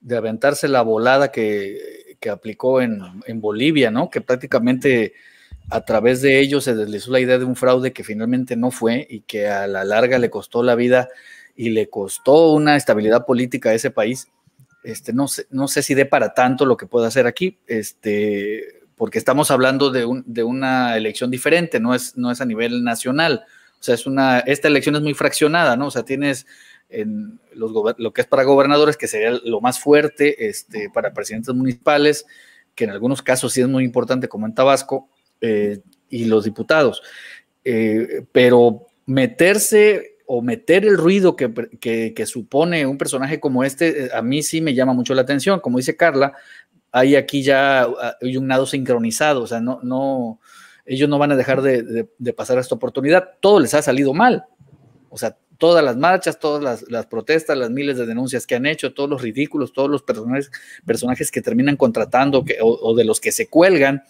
[0.00, 4.10] de aventarse la volada que, que aplicó en, en, Bolivia, ¿no?
[4.10, 5.14] Que prácticamente
[5.70, 9.06] a través de ello se deslizó la idea de un fraude que finalmente no fue
[9.08, 11.08] y que a la larga le costó la vida
[11.56, 14.28] y le costó una estabilidad política a ese país.
[14.82, 18.80] Este, no, sé, no sé si dé para tanto lo que pueda hacer aquí, este,
[18.96, 22.82] porque estamos hablando de, un, de una elección diferente, no es, no es a nivel
[22.82, 23.44] nacional.
[23.78, 25.86] O sea, es una, esta elección es muy fraccionada, ¿no?
[25.86, 26.46] O sea, tienes
[26.90, 31.54] en los, lo que es para gobernadores, que sería lo más fuerte, este, para presidentes
[31.54, 32.26] municipales,
[32.74, 35.08] que en algunos casos sí es muy importante, como en Tabasco,
[35.40, 37.02] eh, y los diputados.
[37.64, 44.22] Eh, pero meterse o meter el ruido que, supone un personaje como este, eh, a
[44.22, 45.60] mí sí me llama mucho la atención.
[45.60, 46.34] Como dice Carla,
[46.92, 47.88] hay aquí ya
[48.20, 50.40] hay un nado sincronizado, o sea, no, no,
[50.84, 53.30] ellos no van a dejar de, de, pasar esta oportunidad.
[53.40, 54.44] Todo les ha salido mal.
[55.08, 58.94] O sea, todas las marchas, todas las, protestas, las miles de denuncias que han hecho,
[58.94, 60.50] todos los ridículos, todos los personajes,
[60.86, 64.02] personajes que terminan contratando o, de los que se cuelgan,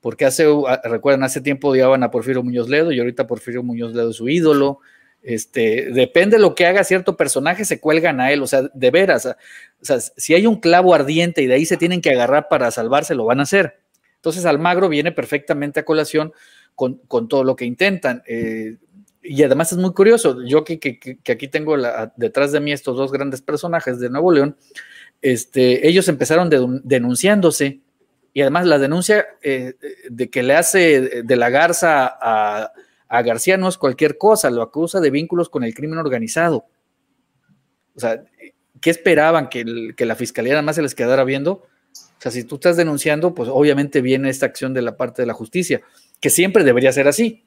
[0.00, 0.44] porque hace,
[0.82, 4.28] recuerdan, hace tiempo odiaban a Porfirio Muñoz Ledo y ahorita Porfirio Muñoz Ledo es su
[4.28, 4.80] ídolo.
[5.22, 8.90] Este, depende de lo que haga cierto personaje, se cuelgan a él, o sea, de
[8.90, 9.36] veras, o
[9.80, 13.14] sea, si hay un clavo ardiente y de ahí se tienen que agarrar para salvarse,
[13.14, 13.78] lo van a hacer.
[14.16, 16.32] Entonces Almagro viene perfectamente a colación
[16.74, 18.24] con, con todo lo que intentan.
[18.26, 18.78] Eh,
[19.22, 21.76] y además es muy curioso, yo que, que, aquí tengo
[22.16, 24.56] detrás de mí estos dos grandes personajes de Nuevo León,
[25.20, 27.80] este, ellos empezaron de, denunciándose
[28.32, 29.74] y además la denuncia eh,
[30.10, 32.72] de que le hace de la Garza a,
[33.22, 36.64] García no es cualquier cosa, lo acusa de vínculos con el crimen organizado.
[37.94, 38.24] O sea,
[38.80, 39.50] ¿qué esperaban?
[39.50, 41.52] ¿Que, que la fiscalía nada más se les quedara viendo?
[41.52, 45.26] O sea, si tú estás denunciando, pues obviamente viene esta acción de la parte de
[45.26, 45.82] la justicia,
[46.20, 47.44] que siempre debería ser así.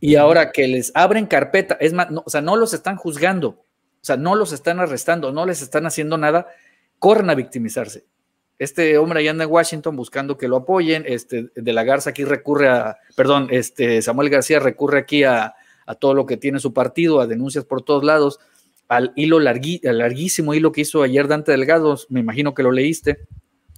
[0.00, 3.48] Y ahora que les abren carpeta, es más, no, o sea, no los están juzgando,
[3.48, 6.46] o sea, no los están arrestando, no les están haciendo nada,
[6.98, 8.04] corren a victimizarse.
[8.58, 12.24] Este hombre allá anda en Washington buscando que lo apoyen, este, de la Garza aquí
[12.24, 15.54] recurre a, perdón, este, Samuel García recurre aquí a,
[16.00, 18.40] todo lo que tiene su partido, a denuncias por todos lados,
[18.88, 23.26] al hilo al larguísimo hilo que hizo ayer Dante Delgado, me imagino que lo leíste,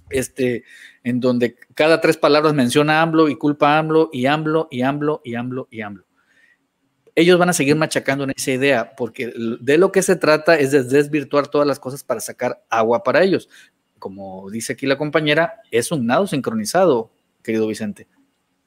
[0.09, 0.65] este,
[1.05, 5.21] en donde cada tres palabras menciona AMLO y culpa a AMLO y AMLO y AMLO
[5.23, 6.10] y AMLO y AMLO
[7.15, 10.71] ellos van a seguir machacando en esa idea, porque de lo que se trata es
[10.71, 13.49] de desvirtuar todas las cosas para sacar agua para ellos.
[13.99, 17.11] Como dice aquí la compañera, es un nado sincronizado,
[17.43, 18.07] querido Vicente.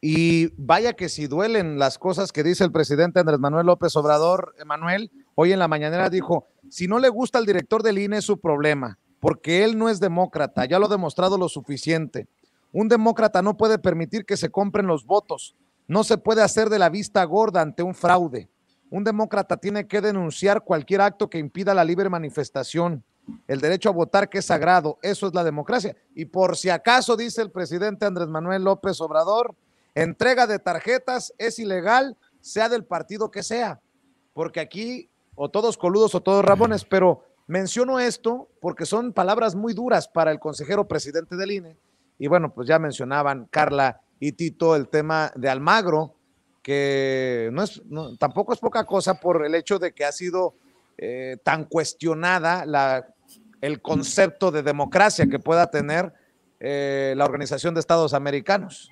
[0.01, 4.55] Y vaya que si duelen las cosas que dice el presidente Andrés Manuel López Obrador,
[4.59, 8.25] Emanuel, hoy en la mañanera dijo, si no le gusta al director del INE es
[8.25, 12.29] su problema, porque él no es demócrata, ya lo ha demostrado lo suficiente.
[12.73, 16.79] Un demócrata no puede permitir que se compren los votos, no se puede hacer de
[16.79, 18.49] la vista gorda ante un fraude.
[18.91, 23.05] Un demócrata tiene que denunciar cualquier acto que impida la libre manifestación.
[23.49, 25.97] El derecho a votar que es sagrado, eso es la democracia.
[26.15, 29.55] Y por si acaso, dice el presidente Andrés Manuel López Obrador,
[29.95, 33.81] entrega de tarjetas es ilegal, sea del partido que sea,
[34.35, 39.73] porque aquí o todos coludos o todos rabones, pero menciono esto porque son palabras muy
[39.73, 41.77] duras para el consejero presidente del INE.
[42.19, 46.15] Y bueno, pues ya mencionaban Carla y Tito el tema de Almagro,
[46.63, 47.83] que no es,
[48.19, 50.55] tampoco es poca cosa por el hecho de que ha sido
[50.97, 53.07] eh, tan cuestionada la,
[53.61, 56.13] el concepto de democracia que pueda tener
[56.61, 58.91] eh, la Organización de Estados Americanos.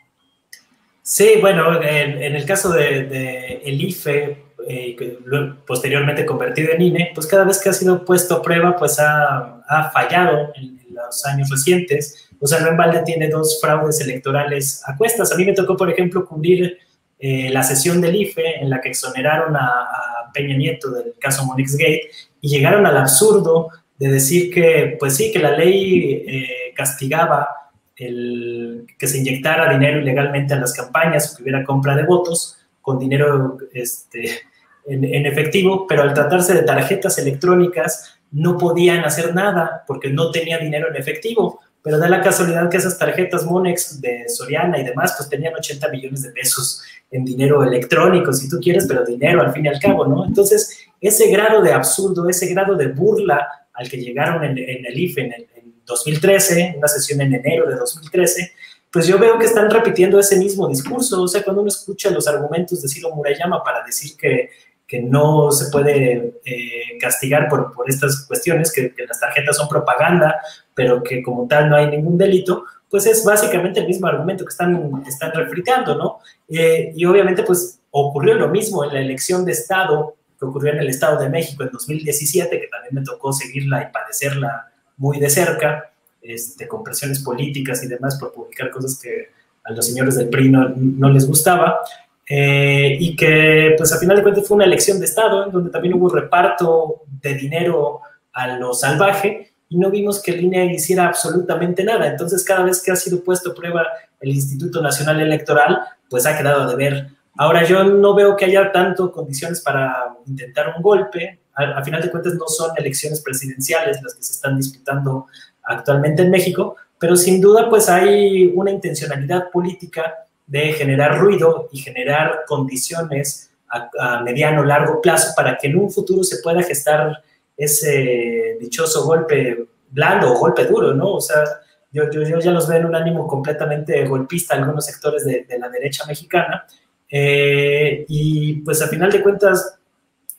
[1.02, 5.18] Sí, bueno, en, el caso de, de el IFE, eh,
[5.66, 9.60] posteriormente convertido en INE, pues cada vez que ha sido puesto a prueba, pues ha,
[9.68, 12.21] ha fallado en, los años recientes.
[12.42, 15.32] O sea, no en balde tiene dos fraudes electorales a cuestas.
[15.32, 16.76] A mí me tocó, por ejemplo, cubrir
[17.18, 21.76] eh, la sesión del IFE en la que exoneraron a, Peña Nieto del caso Monix
[21.76, 22.10] Gate
[22.40, 27.48] y llegaron al absurdo de decir que, pues sí, que la ley eh, castigaba
[27.96, 32.56] el, que se inyectara dinero ilegalmente a las campañas o que hubiera compra de votos
[32.80, 34.40] con dinero este,
[34.86, 40.58] en, efectivo, pero al tratarse de tarjetas electrónicas no podían hacer nada porque no tenía
[40.58, 41.60] dinero en efectivo.
[41.82, 45.88] Pero da la casualidad que esas tarjetas Monex de Soriana y demás, pues tenían 80
[45.88, 49.80] millones de pesos en dinero electrónico, si tú quieres, pero dinero al fin y al
[49.80, 50.24] cabo, ¿no?
[50.24, 55.20] Entonces, ese grado de absurdo, ese grado de burla al que llegaron en, el IFE
[55.22, 58.52] en, el, en 2013, una sesión en enero de 2013,
[58.92, 61.22] pues yo veo que están repitiendo ese mismo discurso.
[61.22, 64.50] O sea, cuando uno escucha los argumentos de Ciro Murayama para decir que,
[64.86, 69.66] que no se puede eh, castigar por, por estas cuestiones, que, que, las tarjetas son
[69.66, 70.38] propaganda,
[70.74, 74.50] pero que como tal no hay ningún delito, pues es básicamente el mismo argumento que
[74.50, 76.18] están, están refritando, ¿no?
[76.48, 80.80] Eh, y obviamente, pues ocurrió lo mismo en la elección de Estado que ocurrió en
[80.80, 85.30] el Estado de México en 2017, que también me tocó seguirla y padecerla muy de
[85.30, 89.28] cerca, este, con presiones políticas y demás por publicar cosas que
[89.64, 91.80] a los señores del PRI no, no les gustaba.
[92.28, 95.70] Eh, y que pues a final de cuentas fue una elección de Estado en donde
[95.70, 98.00] también hubo reparto de dinero
[98.32, 102.06] a lo salvaje y no vimos que el INE hiciera absolutamente nada.
[102.06, 103.86] Entonces cada vez que ha sido puesto a prueba
[104.20, 105.80] el Instituto Nacional Electoral,
[106.10, 107.08] pues ha quedado de ver.
[107.38, 111.40] Ahora yo no veo que haya tanto condiciones para intentar un golpe.
[111.54, 115.26] A, final de cuentas no son elecciones presidenciales las que se están disputando
[115.62, 120.14] actualmente en México, pero sin duda pues hay una intencionalidad política
[120.46, 126.22] de generar ruido y generar condiciones a, mediano largo plazo para que en un futuro
[126.24, 127.22] se pueda gestar
[127.56, 131.14] ese dichoso golpe blando o golpe duro, ¿no?
[131.14, 131.44] O sea,
[131.92, 136.04] yo, yo, ya los veo en un ánimo completamente golpista algunos sectores de, la derecha
[136.06, 136.66] mexicana.
[137.08, 139.78] Eh, y pues a final de cuentas,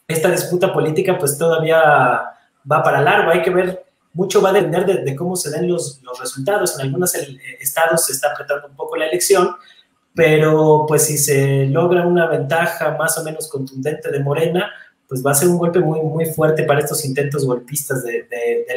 [0.08, 3.30] esta disputa política pues todavía va para largo.
[3.30, 6.76] Hay que ver, mucho va a depender de, cómo se den los, los, resultados.
[6.80, 9.56] En algunos eh, estados se está apretando un poco la elección,
[10.16, 14.72] pero pues si se logra una ventaja más o menos contundente de Morena,
[15.08, 18.28] pues va a ser un golpe muy, muy fuerte para estos intentos golpistas de,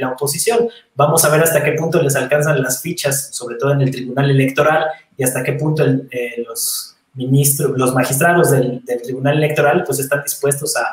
[0.01, 0.69] la oposición.
[0.94, 4.31] Vamos a ver hasta qué punto les alcanzan las fichas, sobre todo en el Tribunal
[4.31, 4.85] Electoral,
[5.16, 10.77] y hasta qué punto eh, los ministros, los magistrados del, Tribunal Electoral, pues están dispuestos
[10.77, 10.85] a,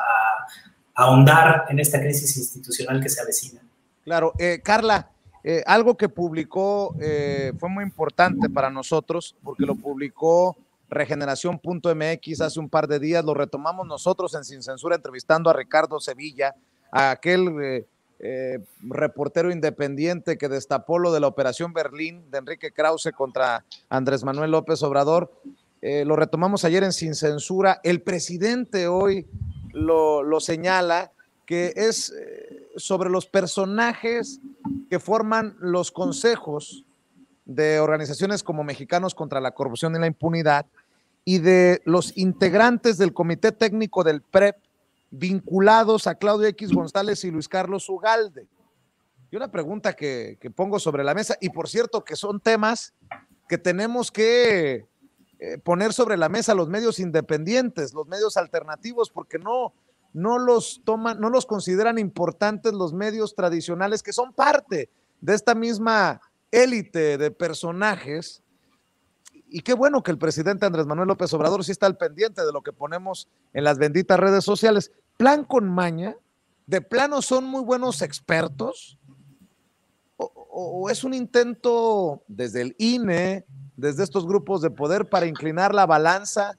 [0.96, 3.60] ahondar en esta crisis institucional que se avecina.
[4.04, 5.10] Claro, eh, Carla,
[5.42, 10.56] eh, algo que publicó eh, fue muy importante para nosotros porque lo publicó
[10.94, 16.00] regeneración.mx hace un par de días, lo retomamos nosotros en Sin Censura entrevistando a Ricardo
[16.00, 16.54] Sevilla,
[16.90, 17.84] a aquel
[18.20, 24.24] eh, reportero independiente que destapó lo de la Operación Berlín de Enrique Krause contra Andrés
[24.24, 25.30] Manuel López Obrador.
[25.82, 27.80] lo retomamos ayer en Sin Censura.
[27.82, 29.26] El presidente hoy
[29.72, 31.12] lo señala
[31.44, 32.14] que es
[32.76, 34.40] sobre los personajes
[34.88, 36.84] que forman los consejos
[37.44, 40.66] de organizaciones como Mexicanos contra la Corrupción y la Impunidad
[41.24, 44.56] y de los integrantes del Comité Técnico del PREP
[45.10, 48.46] vinculados a Claudio X González y Luis Carlos Ugalde.
[49.30, 52.94] Y una pregunta que, pongo sobre la mesa, y por cierto que son temas
[53.48, 54.86] que tenemos que
[55.40, 59.72] eh, poner sobre la mesa los medios independientes, los medios alternativos, porque no,
[60.12, 64.88] no los toman, no los consideran importantes los medios tradicionales que son parte
[65.20, 66.20] de esta misma
[66.52, 68.43] élite de personajes.
[69.54, 72.50] Y qué bueno que el presidente Andrés Manuel López Obrador sí está al pendiente de
[72.50, 74.90] lo que ponemos en las benditas redes sociales.
[75.16, 76.16] Plan con maña,
[76.66, 78.98] de plano son muy buenos expertos,
[80.16, 83.44] o, es un intento desde el INE,
[83.76, 86.58] desde estos grupos de poder para inclinar la balanza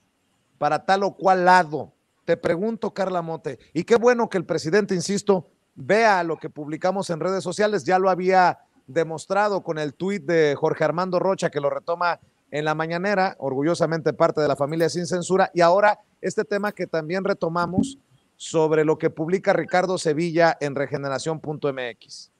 [0.57, 1.91] para tal o cual lado.
[2.23, 7.09] Te pregunto, Carla Mote, y qué bueno que el presidente, insisto, vea lo que publicamos
[7.09, 11.59] en redes sociales, ya lo había demostrado con el tuit de Jorge Armando Rocha, que
[11.59, 16.43] lo retoma en la mañanera, orgullosamente parte de la familia sin censura, y ahora este
[16.43, 17.97] tema que también retomamos
[18.38, 22.31] sobre lo que publica Ricardo Sevilla en regeneración.mx.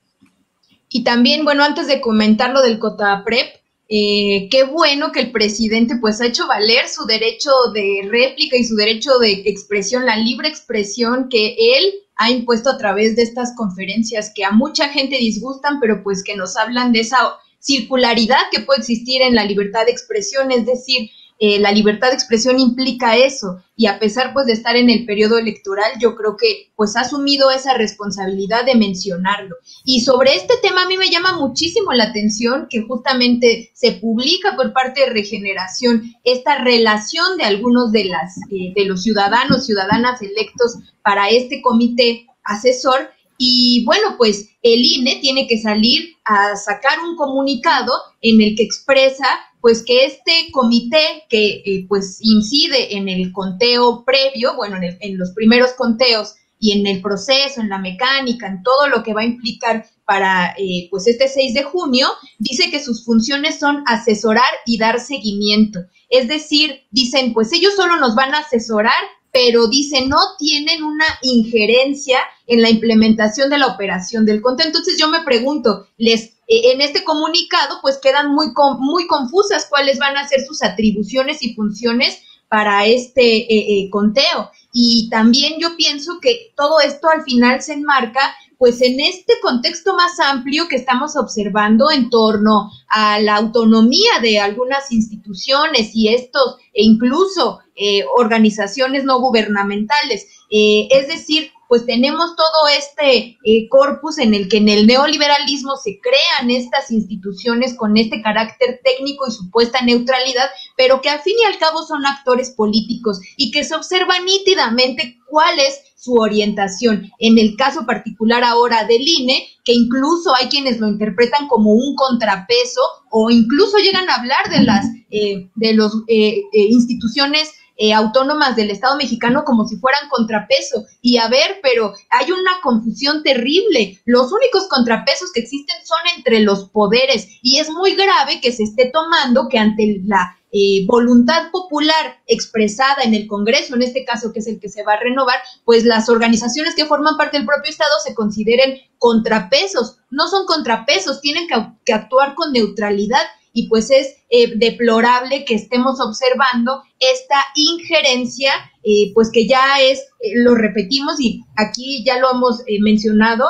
[0.90, 3.48] Y también, bueno, antes de comentar lo del COTAPREP,
[3.88, 8.64] eh, qué bueno que el presidente pues ha hecho valer su derecho de réplica y
[8.64, 13.54] su derecho de expresión, la libre expresión que él ha impuesto a través de estas
[13.56, 17.18] conferencias que a mucha gente disgustan, pero pues que nos hablan de esa
[17.66, 22.14] circularidad que puede existir en la libertad de expresión, es decir, eh, la libertad de
[22.14, 26.38] expresión implica eso y a pesar pues de estar en el periodo electoral yo creo
[26.38, 29.58] que pues ha asumido esa responsabilidad de mencionarlo.
[29.84, 34.56] Y sobre este tema a mí me llama muchísimo la atención que justamente se publica
[34.56, 40.22] por parte de Regeneración esta relación de algunos de las eh, de los ciudadanos ciudadanas
[40.22, 47.00] electos para este comité asesor y bueno, pues el INE tiene que salir a sacar
[47.00, 47.92] un comunicado
[48.22, 49.28] en el que expresa
[49.66, 55.32] pues que este comité que eh, pues incide en el conteo previo, bueno, en, los
[55.32, 59.26] primeros conteos y en el proceso, en la mecánica, en todo lo que va a
[59.26, 62.08] implicar para eh, pues este 6 de junio,
[62.38, 65.80] dice que sus funciones son asesorar y dar seguimiento.
[66.10, 68.94] Es decir, dicen, pues ellos solo nos van a asesorar,
[69.36, 74.66] pero dicen, no tienen una injerencia en la implementación de la operación del conteo.
[74.66, 80.00] Entonces yo me pregunto, les eh, en este comunicado pues quedan muy, muy confusas cuáles
[80.00, 83.48] van a ser sus atribuciones y funciones para este eh,
[83.84, 84.52] eh, conteo.
[84.72, 89.96] Y también yo pienso que todo esto al final se enmarca pues en este contexto
[89.96, 96.58] más amplio que estamos observando en torno a la autonomía de algunas instituciones y estos,
[96.74, 100.28] e incluso eh, organizaciones no gubernamentales.
[100.50, 105.76] Eh, es decir, pues tenemos todo este eh, corpus en el que en el neoliberalismo
[105.78, 111.36] se crean estas instituciones con este carácter técnico y supuesta neutralidad, pero que al fin
[111.42, 117.12] y al cabo son actores políticos y que se observa nítidamente cuál es su orientación.
[117.20, 121.96] En el caso particular ahora del INE, que incluso hay quienes lo interpretan como un
[121.96, 128.56] contrapeso o incluso llegan a hablar de las eh, de los eh, instituciones eh, autónomas
[128.56, 130.86] del Estado mexicano como si fueran contrapeso.
[131.02, 134.00] Y a ver, pero hay una confusión terrible.
[134.06, 138.64] Los únicos contrapesos que existen son entre los poderes y es muy grave que se
[138.64, 144.32] esté tomando que ante la eh, voluntad popular expresada en el Congreso, en este caso
[144.32, 145.36] que es el que se va a renovar,
[145.66, 149.98] pues las organizaciones que forman parte del propio Estado se consideren contrapesos.
[150.10, 155.56] No son contrapesos, tienen que, que actuar con neutralidad y pues es eh, deplorable que
[155.56, 158.52] estemos observando esta injerencia,
[158.84, 163.46] eh, pues que ya es, eh, lo repetimos y aquí ya lo hemos mencionado,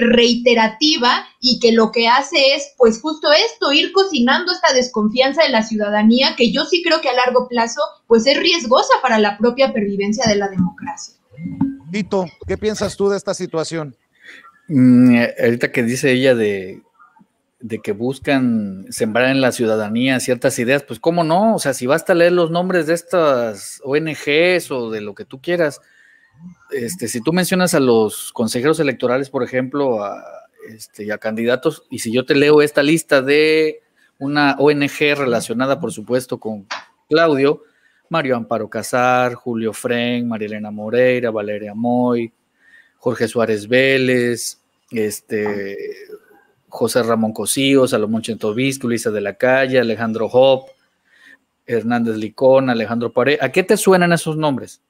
[0.00, 5.48] reiterativa y que lo que hace es, pues justo esto, ir cocinando esta desconfianza de
[5.48, 9.38] la ciudadanía que yo sí creo que a largo plazo, pues es riesgosa para la
[9.38, 11.14] propia pervivencia de la democracia.
[11.90, 13.96] Tito, ¿qué piensas tú de esta situación?
[14.68, 16.82] Mm, ahorita que dice ella de
[17.62, 21.86] de que buscan sembrar en la ciudadanía ciertas ideas, pues cómo no, o sea, si
[21.86, 25.80] basta leer los nombres de estas ONGs o de lo que tú quieras,
[26.72, 30.22] este, si tú mencionas a los consejeros electorales, por ejemplo, a,
[30.68, 33.80] este, a candidatos, y si yo te leo esta lista de
[34.18, 36.66] una ONG relacionada, por supuesto, con
[37.08, 37.62] Claudio,
[38.08, 42.32] Mario Amparo Casar, Julio Fren, María Elena Moreira, Valeria Moy,
[42.98, 44.60] Jorge Suárez Vélez,
[44.90, 45.76] este,
[46.72, 50.70] José Ramón Cosío, Salomón Chentovisco, Luisa de la Calle, Alejandro Hop,
[51.66, 53.38] Hernández Licón, Alejandro Paré.
[53.42, 54.80] ¿A qué te suenan esos nombres?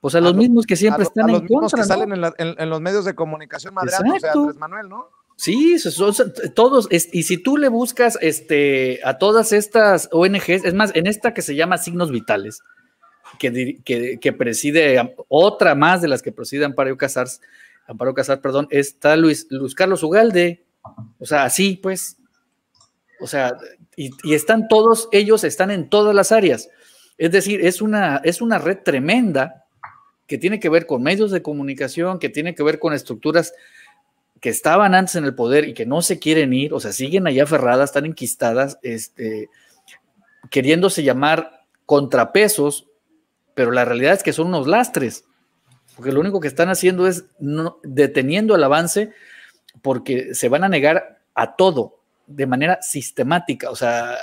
[0.00, 1.78] Pues a, los mismos que siempre están en contra.
[1.78, 5.08] que salen en, los medios de comunicación madreados, o sea, Andrés Manuel, ¿no?
[5.36, 6.12] Sí, son,
[6.54, 11.34] todos, y si tú le buscas este, a todas estas ONGs, es más, en esta
[11.34, 12.62] que se llama Signos Vitales,
[13.38, 13.78] que,
[14.20, 17.28] que, preside otra más de las que preside Amparo Casar,
[17.86, 20.65] Amparo Casar, perdón, está Luis, Luis Carlos Ugalde,
[21.18, 22.18] o sea, así pues.
[23.20, 23.56] O sea,
[23.96, 26.68] y, están todos, ellos están en todas las áreas.
[27.16, 29.64] Es decir, es una, es una red tremenda
[30.26, 33.54] que tiene que ver con medios de comunicación, que tiene que ver con estructuras
[34.40, 37.26] que estaban antes en el poder y que no se quieren ir, o sea, siguen
[37.26, 39.48] allá aferradas, están enquistadas, este,
[40.50, 42.86] queriéndose llamar contrapesos,
[43.54, 45.24] pero la realidad es que son unos lastres,
[45.94, 47.24] porque lo único que están haciendo es
[47.82, 49.12] deteniendo el avance
[49.82, 53.70] porque se van a negar a todo de manera sistemática.
[53.70, 54.16] O sea,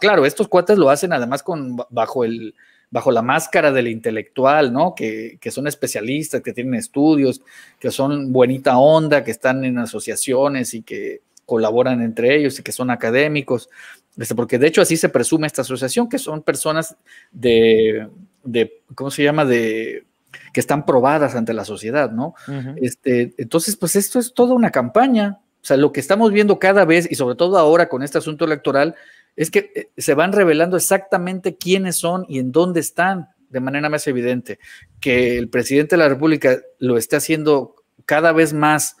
[0.00, 2.54] claro, estos cuates lo hacen además con bajo el
[2.92, 4.94] bajo la máscara del intelectual, ¿no?
[4.94, 7.40] Que, son especialistas, que tienen estudios,
[7.80, 12.70] que son buenita onda, que están en asociaciones y que colaboran entre ellos y que
[12.70, 13.70] son académicos,
[14.18, 16.94] este, porque de hecho así se presume esta asociación, que son personas
[17.32, 18.08] de,
[18.44, 19.46] de ¿cómo se llama?
[19.46, 20.04] De
[20.52, 22.34] que están probadas ante la sociedad, ¿no?
[22.76, 25.40] este, entonces, pues esto es toda una campaña.
[25.62, 28.44] O sea, lo que estamos viendo cada vez, y sobre todo ahora con este asunto
[28.44, 28.94] electoral,
[29.36, 33.88] es que eh, se van revelando exactamente quiénes son y en dónde están de manera
[33.88, 34.58] más evidente.
[35.00, 38.96] Que el presidente de la República lo esté haciendo cada vez más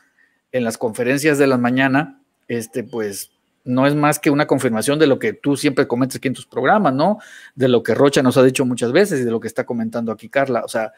[0.52, 3.30] en las conferencias de la mañana, este, pues
[3.64, 6.46] no es más que una confirmación de lo que tú siempre comentas aquí en tus
[6.46, 7.18] programas, ¿no?
[7.54, 10.12] De lo que Rocha nos ha dicho muchas veces y de lo que está comentando
[10.12, 10.62] aquí Carla.
[10.64, 10.92] O sea,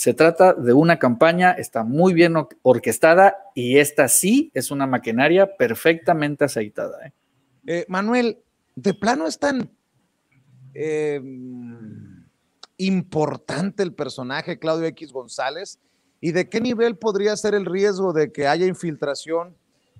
[0.00, 2.32] se trata de una campaña, está muy bien
[2.62, 7.06] orquestada y esta sí es una maquinaria perfectamente aceitada.
[7.06, 7.12] ¿eh?
[7.66, 8.38] Eh, Manuel,
[8.76, 9.70] de plano es tan
[10.72, 11.20] eh,
[12.78, 15.78] importante el personaje Claudio X González
[16.18, 19.54] y de qué nivel podría ser el riesgo de que haya infiltración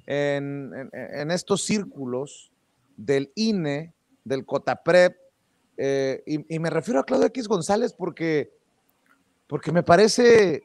[0.06, 2.51] en, estos círculos
[2.97, 3.93] del INE,
[4.24, 5.14] del COTAPREP,
[6.24, 8.59] y, y me refiero a Claudio X González porque
[9.51, 10.62] porque me parece,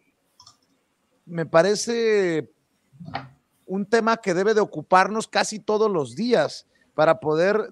[1.25, 2.53] me parece
[3.65, 7.71] un tema que debe de ocuparnos casi todos los días para poder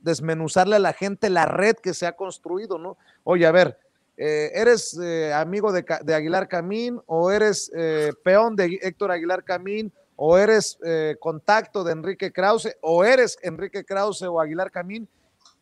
[0.00, 2.96] desmenuzarle a la gente la red que se ha construido, ¿no?
[3.24, 3.76] Oye, a ver,
[4.16, 9.92] eh, ¿eres eh, amigo de, Aguilar Camín o eres eh, peón de Héctor Aguilar Camín
[10.14, 10.78] o eres
[11.18, 15.08] contacto de Enrique Krause o eres Enrique Krause o Aguilar Camín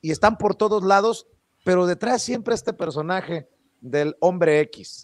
[0.02, 1.26] y están por todos lados,
[1.64, 3.48] pero detrás siempre este personaje
[3.80, 5.02] del hombre X?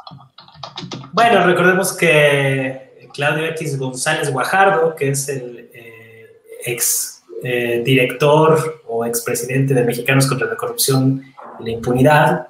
[1.13, 5.71] Bueno, recordemos que Claudio X González Guajardo, que es el
[6.65, 7.23] ex
[7.85, 11.23] director o expresidente de Mexicanos contra la Corrupción
[11.61, 12.49] y la Impunidad,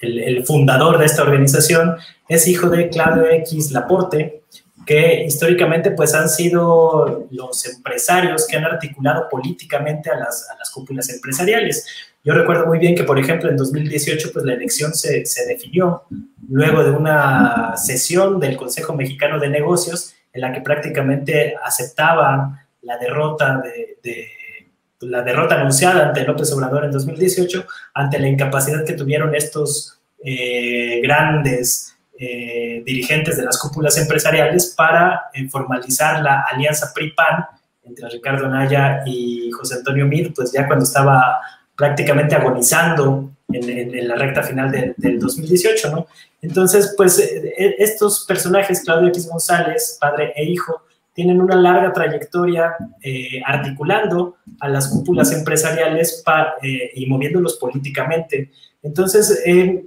[0.00, 1.96] el, fundador de esta organización,
[2.28, 4.42] es hijo de Claudio X Laporte,
[4.86, 12.09] que históricamente pues han sido los empresarios que han articulado políticamente a las cúpulas empresariales.
[12.22, 16.04] Yo recuerdo muy bien que, por ejemplo, en 2018 pues la elección se, se definió
[16.48, 22.98] luego de una sesión del Consejo Mexicano de Negocios en la que prácticamente aceptaba la
[22.98, 24.28] derrota de, de
[25.00, 27.64] la derrota anunciada ante López Obrador en 2018,
[27.94, 35.30] ante la incapacidad que tuvieron estos eh, grandes eh, dirigentes de las cúpulas empresariales para
[35.32, 37.46] eh, formalizar la alianza PRI-PAN
[37.84, 41.40] entre Ricardo Anaya y José Antonio Mir, pues ya cuando estaba
[41.80, 46.06] prácticamente agonizando en, la recta final del 2018, ¿no?
[46.42, 47.18] Entonces, pues
[47.78, 50.82] estos personajes, Claudio X González, padre e hijo,
[51.14, 56.22] tienen una larga trayectoria eh, articulando a las cúpulas empresariales
[56.62, 58.50] eh, y moviéndolos políticamente.
[58.82, 59.86] Entonces, eh,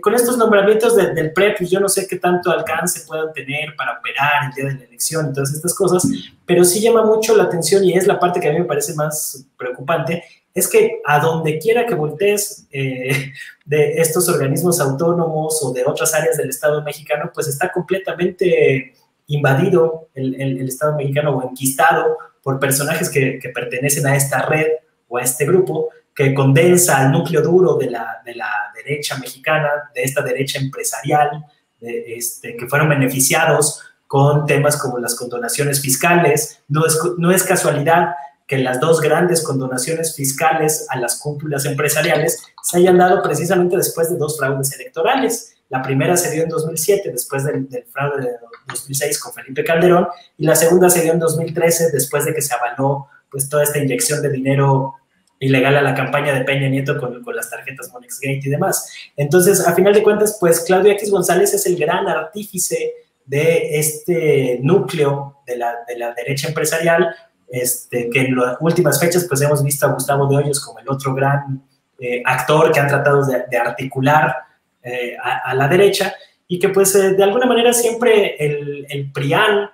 [0.00, 4.00] con estos nombramientos del PREP, pues yo no sé qué tanto alcance puedan tener para
[4.00, 6.02] operar el día de la elección y todas estas cosas,
[6.44, 8.94] pero sí llama mucho la atención y es la parte que a mí me parece
[8.94, 10.24] más preocupante,
[10.58, 16.36] es que a donde quiera que voltees de estos organismos autónomos o de otras áreas
[16.36, 18.94] del Estado mexicano, pues está completamente
[19.28, 24.66] invadido el, Estado mexicano o enquistado por personajes que, pertenecen a esta red
[25.06, 29.68] o a este grupo que condensa el núcleo duro de la, de la derecha mexicana,
[29.94, 31.44] de esta derecha empresarial,
[31.80, 36.60] este, que fueron beneficiados con temas como las condonaciones fiscales.
[36.66, 38.14] No es, no es casualidad
[38.48, 44.10] que las dos grandes condonaciones fiscales a las cúpulas empresariales se hayan dado precisamente después
[44.10, 45.54] de dos fraudes electorales.
[45.68, 48.32] La primera se dio en 2007, después del, fraude de
[48.72, 50.08] 2006 con Felipe Calderón,
[50.38, 53.78] y la segunda se dio en 2013, después de que se avaló pues, toda esta
[53.78, 54.94] inyección de dinero
[55.40, 58.90] ilegal a la campaña de Peña Nieto con, con las tarjetas Monex Gate y demás.
[59.14, 62.94] Entonces, a final de cuentas, pues Claudio X González es el gran artífice
[63.26, 67.14] de este núcleo de la, de la derecha empresarial,
[67.50, 70.88] este, que en las últimas fechas pues hemos visto a Gustavo de Hoyos como el
[70.88, 71.62] otro gran
[71.98, 74.34] eh, actor que han tratado de, de articular
[74.82, 76.14] eh, a, la derecha
[76.46, 79.70] y que pues eh, de alguna manera siempre el, el, PRIAN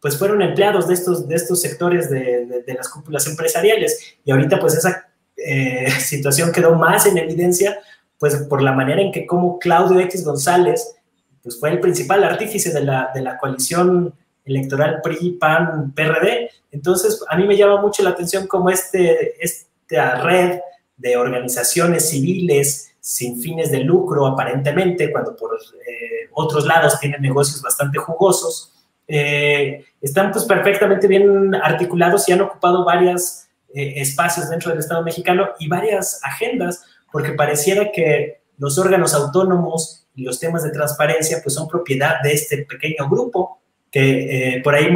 [0.00, 4.16] pues fueron empleados de estos, de estos sectores de, de, las cúpulas empresariales.
[4.24, 5.08] Y ahorita pues esa
[6.00, 7.78] situación quedó más en evidencia
[8.18, 10.96] pues por la manera en que como Claudio X González
[11.42, 16.50] pues fue el principal artífice de la, de la coalición electoral PRI, PAN, PRD.
[16.70, 20.60] Entonces, a mí me llama mucho la atención como este, esta red
[20.96, 27.60] de organizaciones civiles sin fines de lucro aparentemente, cuando por eh, otros lados tienen negocios
[27.60, 28.72] bastante jugosos,
[29.08, 35.02] eh, están pues perfectamente bien articulados y han ocupado varios eh, espacios dentro del Estado
[35.02, 41.40] mexicano y varias agendas, porque pareciera que los órganos autónomos y los temas de transparencia
[41.42, 43.61] pues son propiedad de este pequeño grupo
[43.92, 44.88] que por ahí,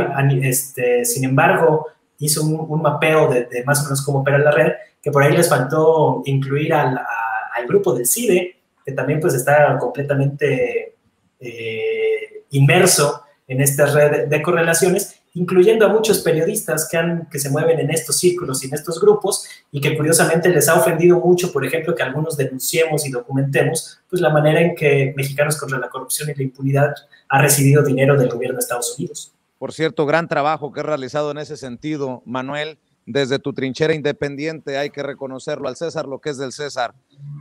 [0.42, 1.86] este, sin embargo,
[2.18, 5.48] hizo un, mapeo de, más o menos cómo opera la red, que por ahí les
[5.48, 10.94] faltó incluir al, al grupo del CIDE, que también pues está completamente
[11.40, 17.50] eh, inmerso en esta red de correlaciones, incluyendo a muchos periodistas que, han, que se
[17.50, 21.52] mueven en estos círculos y en estos grupos y que curiosamente les ha ofendido mucho,
[21.52, 25.90] por ejemplo, que algunos denunciemos y documentemos pues la manera en que Mexicanos contra la
[25.90, 26.94] Corrupción y la Impunidad
[27.28, 29.32] ha recibido dinero del gobierno de Estados Unidos.
[29.58, 34.76] Por cierto, gran trabajo que ha realizado en ese sentido, Manuel desde tu trinchera independiente,
[34.76, 36.92] hay que reconocerlo al César, lo que es del César,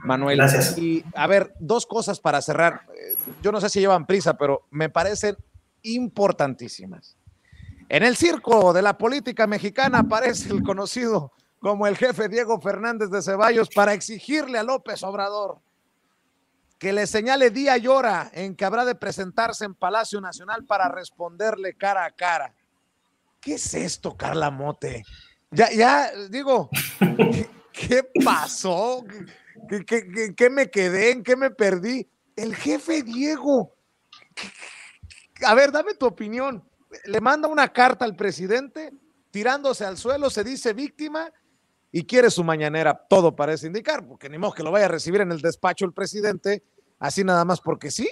[0.03, 0.37] Manuel.
[0.37, 0.77] Gracias.
[0.77, 2.81] Y a ver, dos cosas para cerrar.
[2.93, 5.35] Eh, yo no sé si llevan prisa, pero me parecen
[5.81, 7.17] importantísimas.
[7.89, 13.09] En el circo de la política mexicana aparece el conocido como el jefe Diego Fernández
[13.09, 15.57] de Ceballos para exigirle a López Obrador
[16.85, 20.87] que le señale día y hora en que habrá de presentarse en Palacio Nacional para
[20.87, 22.53] responderle cara a cara.
[23.41, 25.03] ¿Qué es esto, Carla Mote?
[25.49, 26.69] Ya, ya, digo,
[27.73, 29.03] ¿qué, pasó?
[29.67, 31.09] ¿Qué, me quedé?
[31.09, 32.07] ¿En qué me perdí?
[32.35, 33.73] El jefe Diego.
[35.43, 36.63] A ver, dame tu opinión.
[37.05, 38.93] Le manda una carta al presidente
[39.31, 41.33] tirándose al suelo, se dice víctima
[41.91, 43.07] y quiere su mañanera.
[43.09, 45.93] Todo parece indicar, porque ni modo que lo vaya a recibir en el despacho el
[45.93, 46.61] presidente,
[46.99, 48.07] así nada más porque sí.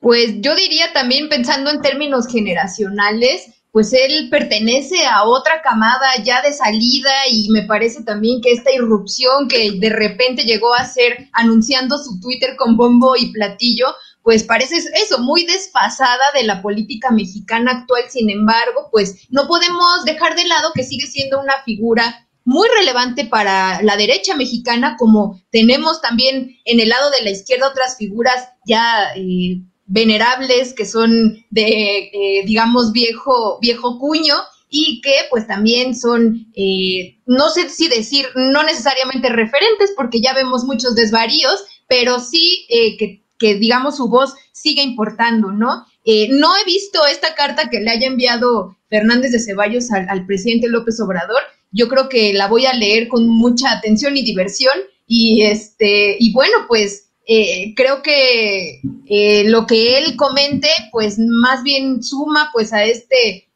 [0.00, 6.42] Pues yo diría también pensando en términos generacionales, pues él pertenece a otra camada ya
[6.42, 11.28] de salida y me parece también que esta irrupción que de repente llegó a ser
[11.32, 13.86] anunciando su Twitter con bombo y platillo,
[14.22, 18.04] pues parece eso, muy desfasada de la política mexicana actual.
[18.10, 23.24] Sin embargo, pues no podemos dejar de lado que sigue siendo una figura muy relevante
[23.24, 28.48] para la derecha mexicana, como tenemos también en el lado de la izquierda otras figuras
[28.66, 34.34] ya eh, venerables que son de, eh, digamos, viejo, viejo cuño
[34.68, 40.34] y que pues también son, eh, no sé si decir, no necesariamente referentes, porque ya
[40.34, 45.84] vemos muchos desvaríos, pero sí que que digamos su voz sigue importando, ¿no?
[46.06, 51.00] No he visto esta carta que le haya enviado Fernández de Ceballos al, presidente López
[51.00, 51.42] Obrador.
[51.74, 54.74] Yo creo que la voy a leer con mucha atención y diversión.
[55.06, 61.62] Y este, y bueno, pues eh, creo que eh, lo que él comente, pues más
[61.62, 63.48] bien suma pues a este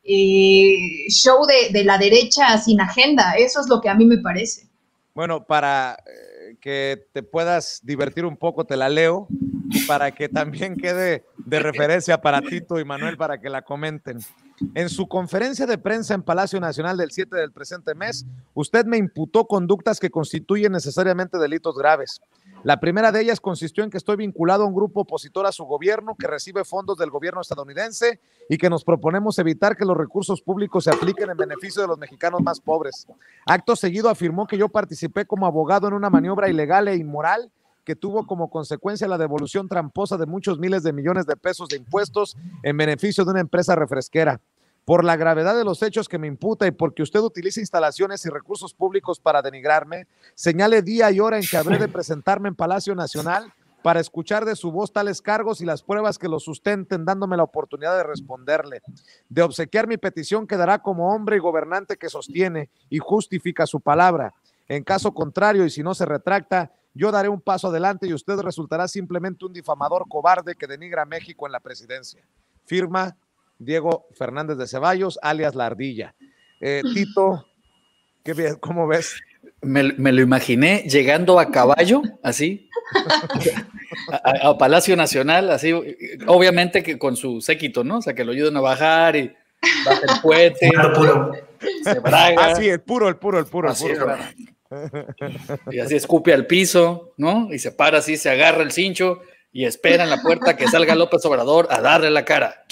[1.10, 3.34] show de, de la derecha sin agenda.
[3.38, 4.66] Eso es lo que a mí me parece.
[5.14, 5.98] Bueno, para
[6.60, 9.28] que te puedas divertir un poco, te la leo
[9.86, 14.18] para que también quede de referencia para Tito y Manuel para que la comenten.
[14.74, 18.96] En su conferencia de prensa en Palacio Nacional del 7 del presente mes, usted me
[18.96, 22.20] imputó conductas que constituyen necesariamente delitos graves.
[22.64, 25.64] La primera de ellas consistió en que estoy vinculado a un grupo opositor a su
[25.64, 30.42] gobierno que recibe fondos del gobierno estadounidense y que nos proponemos evitar que los recursos
[30.42, 33.06] públicos se apliquen en beneficio de los mexicanos más pobres.
[33.46, 37.52] Acto seguido afirmó que yo participé como abogado en una maniobra ilegal e inmoral
[37.88, 41.78] que tuvo como consecuencia la devolución tramposa de muchos miles de millones de pesos de
[41.78, 44.42] impuestos en beneficio de una empresa refresquera.
[44.84, 48.28] Por la gravedad de los hechos que me imputa y porque usted utiliza instalaciones y
[48.28, 52.94] recursos públicos para denigrarme, señale día y hora en que habré de presentarme en Palacio
[52.94, 57.38] Nacional para escuchar de su voz tales cargos y las pruebas que lo sustenten, dándome
[57.38, 58.82] la oportunidad de responderle.
[59.30, 64.34] De obsequiar mi petición quedará como hombre y gobernante que sostiene y justifica su palabra.
[64.68, 68.40] En caso contrario, y si no se retracta, yo daré un paso adelante y usted
[68.40, 72.24] resultará simplemente un difamador cobarde que denigra a México en la presidencia.
[72.66, 73.16] Firma
[73.56, 76.16] Diego Fernández de Ceballos, alias La Ardilla.
[76.60, 77.46] Eh, Tito,
[78.24, 79.20] ¿qué, ¿cómo ves?
[79.60, 82.68] Me, lo imaginé llegando a caballo, así,
[84.10, 85.72] a, Palacio Nacional, así,
[86.26, 87.98] obviamente que con su séquito, ¿no?
[87.98, 89.32] O sea, que lo ayuden a bajar y
[89.86, 90.70] baja el puente.
[90.96, 91.32] puro.
[91.84, 92.54] Se braga.
[92.56, 93.70] Ah, el puro, el puro, el puro.
[93.70, 94.16] El puro.
[95.70, 97.52] Y así escupe al piso, ¿no?
[97.52, 99.20] Y se para así, se agarra el cincho
[99.52, 102.64] y espera en la puerta que salga López Obrador a darle la cara.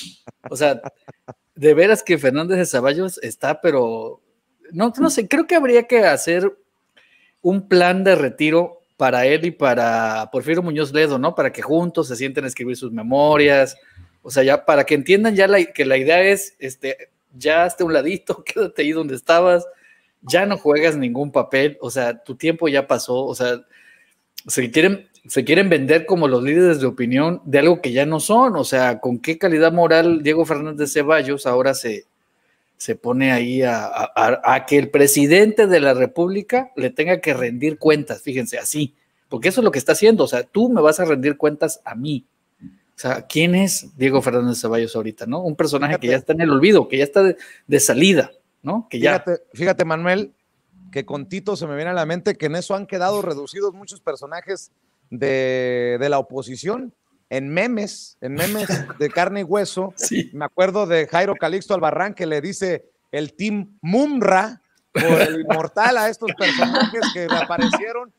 [0.50, 0.80] O sea,
[1.54, 4.20] de veras que Fernández de Ceballos está, pero
[4.72, 6.56] no, no sé, creo que habría que hacer
[7.42, 11.34] un plan de retiro para él y para Porfirio Muñoz Ledo, ¿no?
[11.34, 13.76] Para que juntos se sienten a escribir sus memorias,
[14.22, 17.92] o sea, ya para que entiendan ya que la idea es, este, ya hazte un
[17.92, 19.64] ladito, quédate ahí donde estabas,
[20.28, 23.60] ya no juegas ningún papel, o sea, tu tiempo ya pasó, o sea,
[24.46, 28.20] se quieren, se quieren vender como los líderes de opinión de algo que ya no
[28.20, 32.04] son, o sea, con qué calidad moral Diego Fernández Ceballos ahora se,
[32.76, 37.78] se pone ahí a, a, que el presidente de la República le tenga que rendir
[37.78, 38.94] cuentas, fíjense, así,
[39.28, 41.80] porque eso es lo que está haciendo, o sea, tú me vas a rendir cuentas
[41.84, 42.24] a mí.
[42.60, 45.42] O sea, ¿quién es Diego Fernández Ceballos ahorita, no?
[45.42, 47.34] Un personaje que ya está en el olvido, que ya está
[47.66, 48.30] de salida.
[48.66, 48.88] ¿No?
[48.90, 49.24] Que ya...
[49.54, 50.34] Fíjate, Manuel,
[50.90, 53.72] que con Tito se me viene a la mente que en eso han quedado reducidos
[53.72, 54.72] muchos personajes
[55.08, 56.92] de, la oposición
[57.30, 58.68] en memes, en memes
[58.98, 59.94] de carne y hueso.
[60.32, 64.60] Me acuerdo de Jairo Calixto Albarrán que le dice el Team Mumra
[64.92, 68.12] por el inmortal a estos personajes que aparecieron.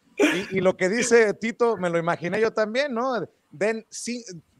[0.52, 3.28] Y, lo que dice Tito, me lo imaginé yo también, ¿no?
[3.52, 3.86] Den,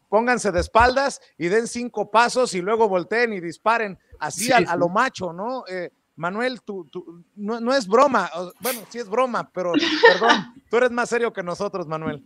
[0.10, 4.90] pónganse de espaldas y den cinco pasos y luego volteen y disparen así a, lo
[4.90, 5.64] macho, ¿no?
[5.68, 6.90] Eh, Manuel, tú,
[7.36, 8.30] no, es broma,
[8.60, 12.24] bueno, sí es broma, pero perdón, tú eres más serio que nosotros, Manuel.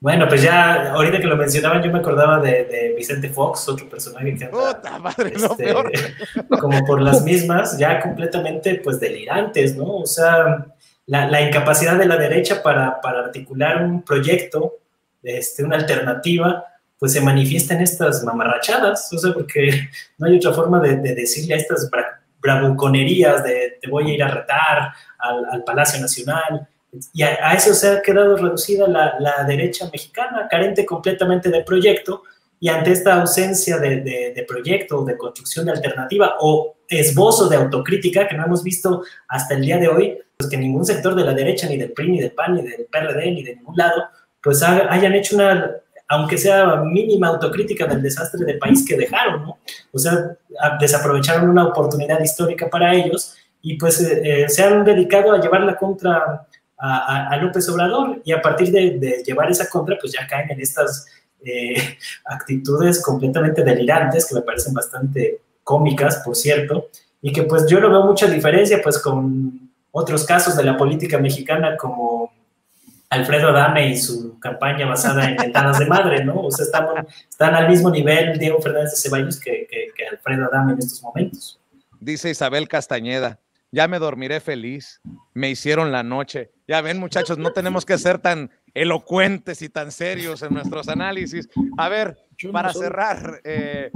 [0.00, 4.34] Bueno, pues ya, ahorita que lo mencionaban, yo me acordaba de, Vicente Fox, otro personaje
[4.34, 5.92] que anda, madre, no, este, peor.
[6.58, 9.98] como por las mismas, ya completamente, pues, delirantes, ¿no?
[9.98, 10.66] O sea,
[11.06, 14.78] la, incapacidad de la derecha para, para articular un proyecto,
[15.22, 16.64] este, una alternativa,
[17.00, 21.54] pues se manifiesta en estas mamarrachadas, o sea, porque no hay otra forma de, decirle
[21.54, 21.90] a estas
[22.40, 26.68] bravuconerías de te voy a ir a retar al, Palacio Nacional,
[27.12, 32.22] y a, eso se ha quedado reducida la, derecha mexicana, carente completamente de proyecto,
[32.62, 38.36] y ante esta ausencia de proyecto, de construcción de alternativa o esbozo de autocrítica que
[38.36, 41.68] no hemos visto hasta el día de hoy, pues que ningún sector de la derecha,
[41.68, 44.04] ni del PRI, ni del PAN, ni del PRD, ni de ningún lado,
[44.42, 45.70] pues hayan hecho una
[46.10, 49.58] aunque sea mínima autocrítica del desastre de país que dejaron, ¿no?
[49.92, 50.36] O sea,
[50.80, 55.60] desaprovecharon una oportunidad histórica para ellos y pues eh, eh, se han dedicado a llevar
[55.60, 60.50] la contra a, López Obrador y a partir de, llevar esa contra, pues ya caen
[60.50, 61.06] en estas
[61.44, 66.88] eh, actitudes completamente delirantes que me parecen bastante cómicas, por cierto,
[67.22, 71.18] y que pues yo no veo mucha diferencia pues con otros casos de la política
[71.18, 72.32] mexicana como
[73.10, 76.40] Alfredo Adame y su campaña basada en mentadas de madre, ¿no?
[76.42, 80.72] O sea, están, están al mismo nivel Diego Fernández de Ceballos que, que Alfredo Adame
[80.72, 81.60] en estos momentos.
[82.00, 83.40] Dice Isabel Castañeda,
[83.72, 85.00] ya me dormiré feliz,
[85.34, 86.50] me hicieron la noche.
[86.66, 91.48] Ya ven, muchachos, no tenemos que ser tan elocuentes y tan serios en nuestros análisis.
[91.76, 92.16] A ver,
[92.52, 93.90] para cerrar, eh,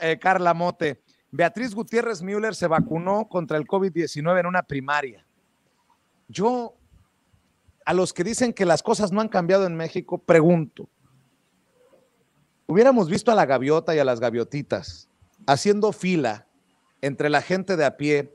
[0.00, 5.24] eh, Carla Mote, Beatriz Gutiérrez Müller se vacunó contra el COVID-19 en una primaria.
[6.28, 6.74] Yo,
[7.84, 10.88] a los que dicen que las cosas no han cambiado en México, pregunto,
[12.66, 15.08] hubiéramos visto a la gaviota y a las gaviotitas
[15.46, 16.46] haciendo fila
[17.00, 18.34] entre la gente de a pie,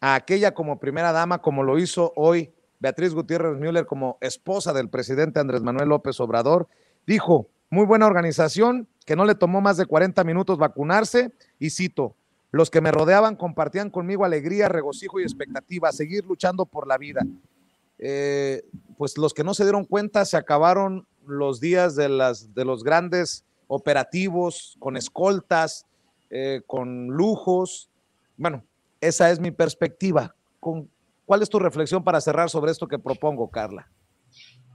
[0.00, 4.88] a aquella como primera dama, como lo hizo hoy Beatriz Gutiérrez Müller como esposa del
[4.88, 6.68] presidente Andrés Manuel López Obrador,
[7.06, 12.16] dijo, muy buena organización, que no le tomó más de 40 minutos vacunarse, y cito,
[12.50, 17.22] los que me rodeaban compartían conmigo alegría, regocijo y expectativa, seguir luchando por la vida.
[17.98, 18.62] Eh,
[18.98, 22.84] pues los que no se dieron cuenta, se acabaron los días de, las, de los
[22.84, 25.86] grandes operativos con escoltas,
[26.30, 27.90] eh, con lujos.
[28.36, 28.64] Bueno,
[29.00, 30.34] esa es mi perspectiva.
[30.60, 30.88] ¿Con,
[31.24, 33.90] ¿Cuál es tu reflexión para cerrar sobre esto que propongo, Carla?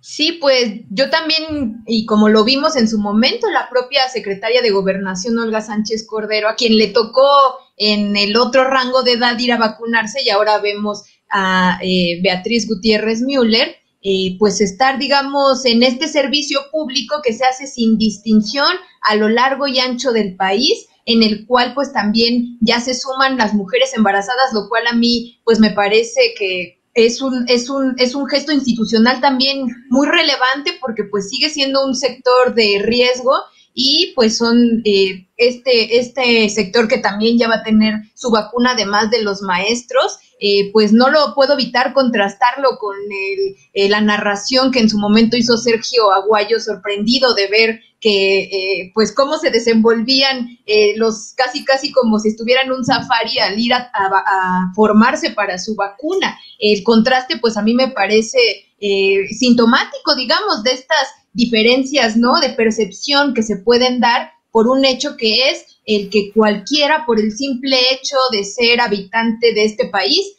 [0.02, 4.72] Sí, pues yo también, y como lo vimos en su momento, la propia secretaria de
[4.72, 7.30] Gobernación, Olga Sánchez Cordero, a quien le tocó
[7.78, 12.68] en el otro rango de edad ir a vacunarse, y ahora vemos a eh, Beatriz
[12.68, 18.74] Gutiérrez Müller, eh, pues estar, digamos, en este servicio público que se hace sin distinción
[19.02, 23.38] a lo largo y ancho del país en el cual pues también ya se suman
[23.38, 27.96] las mujeres embarazadas, lo cual a mí pues me parece que es un, es un,
[27.98, 33.34] es un gesto institucional también muy relevante porque pues sigue siendo un sector de riesgo
[33.74, 38.72] y pues son eh, este, este sector que también ya va a tener su vacuna
[38.72, 44.02] además de los maestros, eh, pues no lo puedo evitar contrastarlo con el, eh, la
[44.02, 49.38] narración que en su momento hizo Sergio Aguayo, sorprendido de ver que eh, pues cómo
[49.38, 55.30] se desenvolvían eh, los casi casi como si estuvieran un safari al ir a, formarse
[55.32, 56.38] para su vacuna.
[56.60, 58.40] El contraste pues a mí me parece
[58.80, 62.40] eh, sintomático, digamos, de estas diferencias, ¿no?
[62.40, 67.20] De percepción que se pueden dar por un hecho que es el que cualquiera, por
[67.20, 70.36] el simple hecho de ser habitante de este país,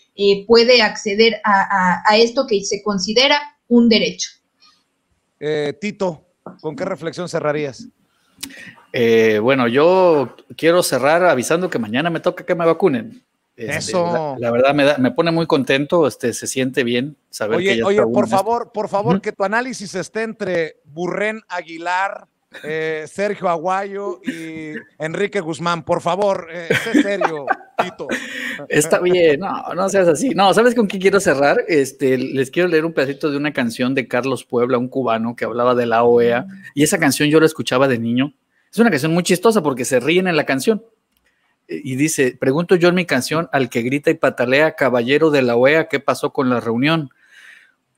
[0.47, 4.31] puede acceder a, a, esto que se considera un derecho.
[5.81, 7.89] Tito, ¿Con qué reflexión cerrarías?
[8.93, 13.24] Eh, bueno, yo quiero cerrar avisando que mañana me toca que me vacunen.
[13.55, 14.36] Este, Eso.
[14.39, 17.85] La, verdad me, me, pone muy contento, este, se siente bien saber oye, que ya
[17.85, 22.28] Oye, por favor, por favor, que tu análisis esté entre Burren Aguilar,
[22.62, 25.84] eh, Sergio Aguayo y Enrique Guzmán.
[25.84, 26.68] Por favor, eh,
[27.02, 27.46] serio,
[27.82, 28.08] Tito.
[28.68, 30.30] Está bien, no, no seas así.
[30.30, 31.64] No, ¿sabes con qué quiero cerrar?
[31.68, 35.44] Este, les quiero leer un pedacito de una canción de Carlos Puebla, un cubano que
[35.44, 38.34] hablaba de la OEA, y esa canción yo la escuchaba de niño.
[38.70, 40.82] Es una canción muy chistosa porque se ríen en la canción.
[41.68, 45.56] Y dice, pregunto yo en mi canción al que grita y patalea, caballero de la
[45.56, 47.10] OEA, ¿qué pasó con la reunión?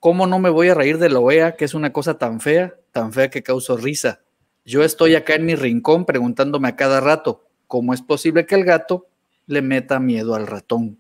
[0.01, 2.75] ¿Cómo no me voy a reír de la OEA, que es una cosa tan fea,
[2.93, 4.24] tan fea que causó risa?
[4.65, 8.65] Yo estoy acá en mi rincón preguntándome a cada rato, ¿cómo es posible que el
[8.65, 9.07] gato
[9.47, 10.99] le meta miedo al ratón?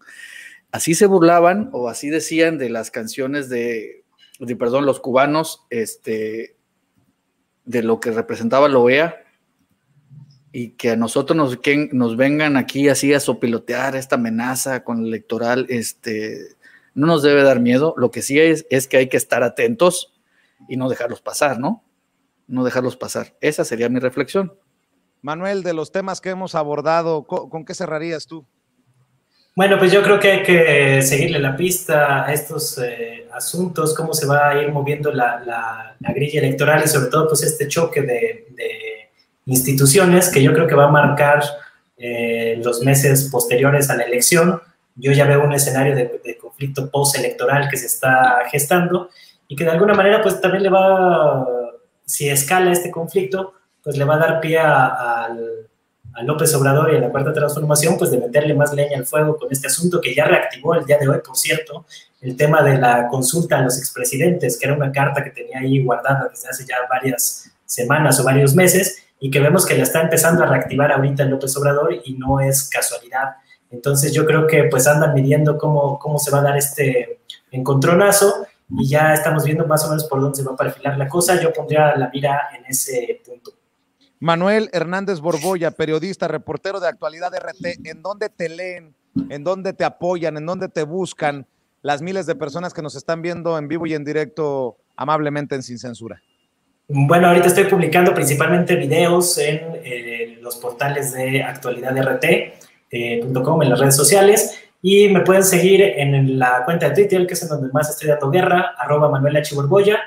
[0.70, 4.04] Así se burlaban o así decían de las canciones de,
[4.58, 6.56] perdón, los cubanos, este,
[7.64, 9.24] de lo que representaba la OEA
[10.52, 15.00] y que a nosotros nos, que nos vengan aquí así a sopilotear esta amenaza con
[15.00, 16.38] el electoral, este,
[16.92, 17.94] no nos debe dar miedo.
[17.96, 20.12] Lo que sí es, es que hay que estar atentos
[20.68, 21.82] y no dejarlos pasar, ¿no?
[22.46, 23.34] No dejarlos pasar.
[23.40, 24.52] Esa sería mi reflexión.
[25.22, 28.46] Manuel, de los temas que hemos abordado, ¿con, qué cerrarías tú?
[29.56, 34.12] Bueno, pues yo creo que hay que seguirle la pista a estos eh, asuntos, cómo
[34.12, 39.10] se va a ir moviendo la, grilla electoral y sobre todo pues este choque de,
[39.46, 41.42] instituciones que yo creo que va a marcar
[41.96, 44.60] eh, los meses posteriores a la elección.
[44.94, 49.08] Yo ya veo un escenario de, de conflicto postelectoral que se está gestando
[49.48, 51.46] y que de alguna manera pues también le va
[52.04, 55.28] si escala este conflicto, pues le va a dar pie a,
[56.22, 59.50] López Obrador y a la Cuarta Transformación, pues de meterle más leña al fuego con
[59.50, 61.86] este asunto que ya reactivó el día de hoy, por cierto,
[62.20, 65.82] el tema de la consulta a los expresidentes, que era una carta que tenía ahí
[65.82, 70.02] guardada desde hace ya varias semanas o varios meses y que vemos que la está
[70.02, 73.36] empezando a reactivar ahorita López Obrador y no es casualidad.
[73.70, 78.46] Entonces yo creo que pues andan midiendo cómo, cómo se va a dar este encontronazo
[78.78, 81.40] y ya estamos viendo más o menos por dónde se va a perfilar la cosa.
[81.40, 83.52] Yo pondría la mira en ese punto.
[84.20, 88.94] Manuel Hernández Borboya, periodista, reportero de actualidad RT, ¿en dónde te leen?
[89.28, 90.36] ¿En dónde te apoyan?
[90.36, 91.46] ¿En dónde te buscan
[91.82, 95.62] las miles de personas que nos están viendo en vivo y en directo amablemente en
[95.62, 96.22] Sin Censura?
[96.88, 103.80] Bueno, ahorita estoy publicando principalmente videos en eh, los portales de actualidad RT.com, en las
[103.80, 107.72] redes sociales, y me pueden seguir en la cuenta de Twitter, que es en donde
[107.72, 109.54] más estoy dando guerra, arroba Manuel H.
[109.54, 109.98] Borboya,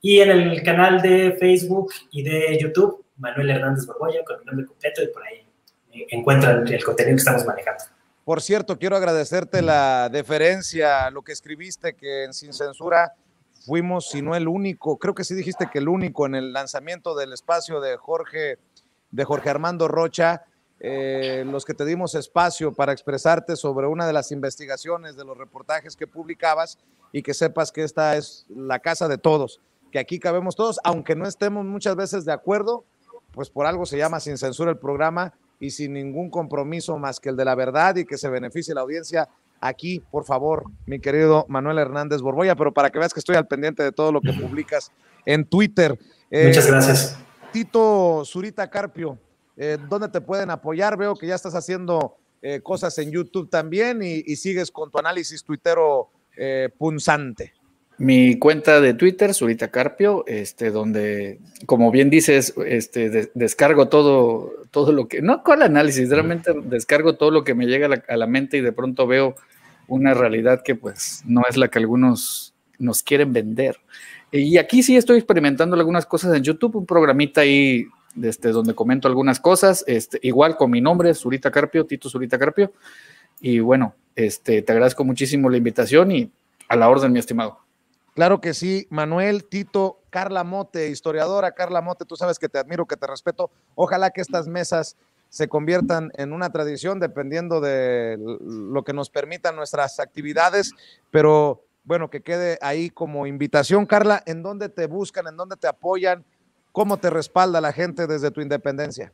[0.00, 4.66] y en el canal de Facebook y de YouTube, Manuel Hernández Borboya, con mi nombre
[4.66, 5.46] completo, y por ahí
[6.10, 7.84] encuentran el contenido que estamos manejando.
[8.24, 13.12] Por cierto, quiero agradecerte la deferencia, lo que escribiste, que en Sin Censura
[13.64, 17.14] fuimos, si no el único, creo que sí dijiste que el único en el lanzamiento
[17.14, 18.58] del espacio de Jorge,
[19.12, 20.42] de Jorge Armando Rocha,
[20.86, 25.38] eh, los que te dimos espacio para expresarte sobre una de las investigaciones de los
[25.38, 26.78] reportajes que publicabas
[27.10, 31.16] y que sepas que esta es la casa de todos, que aquí cabemos todos, aunque
[31.16, 32.84] no estemos muchas veces de acuerdo,
[33.32, 37.30] pues por algo se llama sin censura el programa y sin ningún compromiso más que
[37.30, 39.30] el de la verdad y que se beneficie la audiencia
[39.62, 43.46] aquí, por favor, mi querido Manuel Hernández Borboya, pero para que veas que estoy al
[43.46, 44.92] pendiente de todo lo que publicas
[45.24, 45.98] en Twitter.
[46.30, 47.18] Muchas eh, gracias.
[47.52, 49.18] Tito Zurita Carpio,
[49.56, 50.96] eh, ¿dónde te pueden apoyar?
[50.96, 55.42] Veo que ya estás haciendo eh, cosas en YouTube también y, sigues con tu análisis
[55.42, 56.10] tuitero
[56.78, 57.52] punzante.
[57.96, 64.90] Mi cuenta de Twitter, Zurita Carpio, este, donde, como bien dices, este, descargo todo, todo
[64.90, 68.04] lo que, no con el análisis, realmente descargo todo lo que me llega a la,
[68.08, 69.36] a la mente y de pronto veo
[69.86, 73.76] una realidad que pues no es la que algunos nos quieren vender.
[74.32, 77.86] Y aquí sí estoy experimentando algunas cosas en YouTube, un programita ahí
[78.22, 82.72] este, donde comento algunas cosas, este, igual con mi nombre, Zurita Carpio, Tito Zurita Carpio.
[83.40, 86.32] Y bueno, este, te agradezco muchísimo la invitación y
[86.68, 87.58] a la orden, mi estimado.
[88.14, 92.86] Claro que sí, Manuel, Tito, Carla Mote, historiadora Carla Mote, tú sabes que te admiro,
[92.86, 93.50] que te respeto.
[93.74, 94.96] Ojalá que estas mesas
[95.30, 100.70] se conviertan en una tradición dependiendo de lo que nos permitan nuestras actividades,
[101.10, 103.84] pero bueno, que quede ahí como invitación.
[103.84, 105.26] Carla, ¿en dónde te buscan?
[105.26, 106.24] ¿En dónde te apoyan?
[106.74, 109.12] ¿Cómo te respalda la gente desde tu independencia?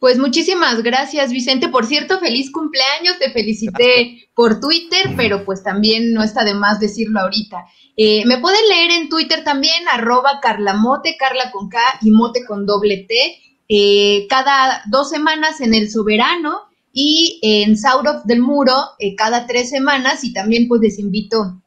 [0.00, 1.68] Pues muchísimas gracias, Vicente.
[1.68, 3.18] Por cierto, feliz cumpleaños.
[3.18, 7.66] Te felicité por Twitter, pero pues también no está de más decirlo ahorita.
[7.94, 12.64] Eh, me pueden leer en Twitter también, arroba carlamote, carla con K y mote con
[12.64, 13.38] doble T.
[13.68, 19.68] Eh, cada dos semanas en El Soberano y en Saurof del Muro eh, cada tres
[19.68, 21.60] semanas y también pues les invito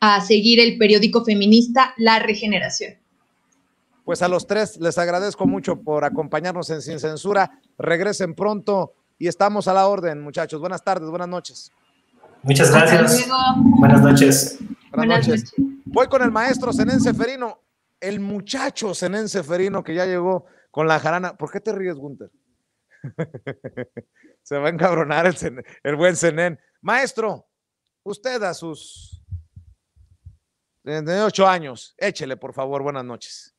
[0.00, 3.05] a seguir el periódico feminista La Regeneración.
[4.06, 7.60] Pues a los tres les agradezco mucho por acompañarnos en Sin Censura.
[7.76, 10.60] Regresen pronto y estamos a la orden, muchachos.
[10.60, 11.72] Buenas tardes, buenas noches.
[12.44, 13.28] Muchas gracias.
[13.56, 14.58] Buenas noches.
[14.92, 15.52] Buenas, noches.
[15.86, 17.64] Voy con el maestro Zenén Seferino,
[17.98, 21.36] el muchacho Zenén Seferino que ya llegó con la jarana.
[21.36, 22.30] ¿Por qué te ríes, Gunter?
[24.42, 26.60] Se va a encabronar el, el buen Zenén.
[26.80, 27.48] Maestro,
[28.04, 29.20] usted a sus
[30.84, 33.55] 38 años, échele, por favor, buenas noches.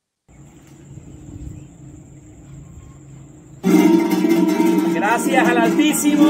[4.97, 6.25] Gracias al Altísimo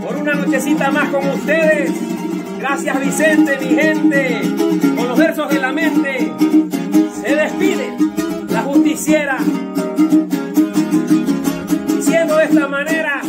[0.00, 1.92] por una nochecita más con ustedes.
[2.58, 4.40] Gracias Vicente, mi gente,
[4.96, 6.32] con los versos de la mente.
[7.20, 7.94] Se despide
[8.48, 9.36] la justiciera
[11.86, 13.20] Diciendo de esta manera,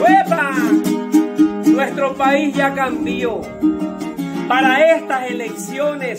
[0.00, 0.56] ¡huepa!
[1.66, 3.40] Nuestro país ya cambió.
[4.48, 6.18] Para estas elecciones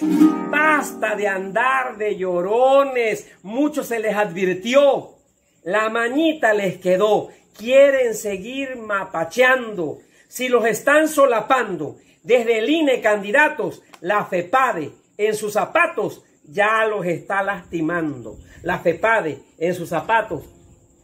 [0.50, 3.30] basta de andar de llorones.
[3.44, 5.16] Muchos se les advirtió.
[5.64, 7.28] La mañita les quedó.
[7.58, 10.00] Quieren seguir mapacheando.
[10.28, 17.06] Si los están solapando desde el INE candidatos, la FEPADE en sus zapatos ya los
[17.06, 18.38] está lastimando.
[18.62, 20.44] La FEPADE en sus zapatos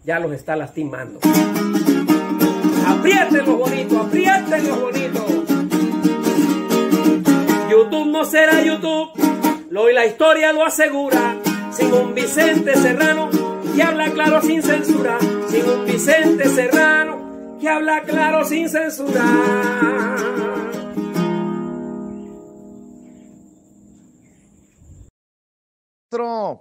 [0.03, 1.19] ya los está lastimando.
[2.87, 5.23] Aprieten los bonitos, aprieten los bonitos.
[7.71, 9.09] YouTube no será YouTube,
[9.71, 11.35] lo y la historia lo asegura.
[11.71, 13.29] Sin un Vicente Serrano
[13.75, 15.17] que habla claro sin censura.
[15.93, 19.21] Vicente Serrano que habla claro sin censura.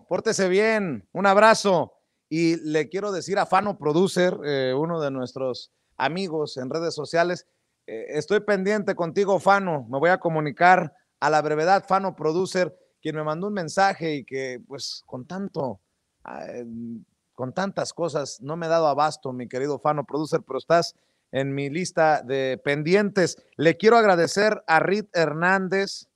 [0.07, 1.94] Pórtese bien, un abrazo.
[2.28, 7.47] Y le quiero decir a Fano Producer, eh, uno de nuestros amigos en redes sociales,
[7.86, 9.86] eh, estoy pendiente contigo, Fano.
[9.89, 14.25] Me voy a comunicar a la brevedad, Fano Producer, quien me mandó un mensaje y
[14.25, 15.81] que, pues, con tanto,
[16.25, 16.44] ah,
[17.35, 20.94] con tantas cosas, no me he dado abasto, mi querido Fano Producer, pero estás
[21.31, 23.43] en mi lista de pendientes.
[23.57, 26.09] Le quiero agradecer a Rit Hernández,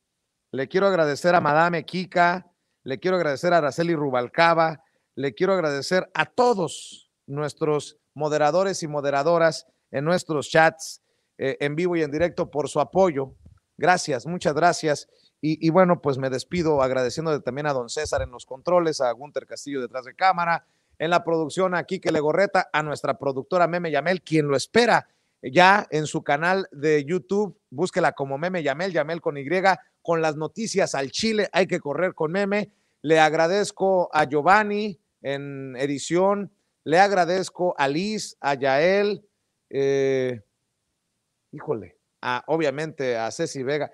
[0.53, 2.51] le quiero agradecer a Madame Kika,
[2.83, 4.83] le quiero agradecer a Araceli Rubalcaba,
[5.15, 11.03] le quiero agradecer a todos nuestros moderadores y moderadoras en nuestros chats
[11.39, 13.35] eh, en vivo y en directo por su apoyo.
[13.77, 15.09] Gracias, muchas gracias.
[15.43, 19.47] Y, bueno, pues me despido agradeciendo también a don César en los controles, a Gunter
[19.47, 20.67] Castillo detrás de cámara,
[20.99, 25.08] en la producción a Quique Legorreta, a nuestra productora Meme Yamel, quien lo espera
[25.42, 27.58] ya en su canal de YouTube.
[27.70, 29.47] Búsquela como Meme Yamel, Yamel con Y,
[30.02, 31.49] con las noticias al Chile.
[31.52, 32.70] Hay que correr con Meme.
[33.02, 36.52] Le agradezco a Giovanni en edición.
[36.84, 39.26] Le agradezco a Liz, a Yael,
[39.70, 40.41] eh,
[41.50, 43.91] híjole, a, obviamente a Ceci Vega,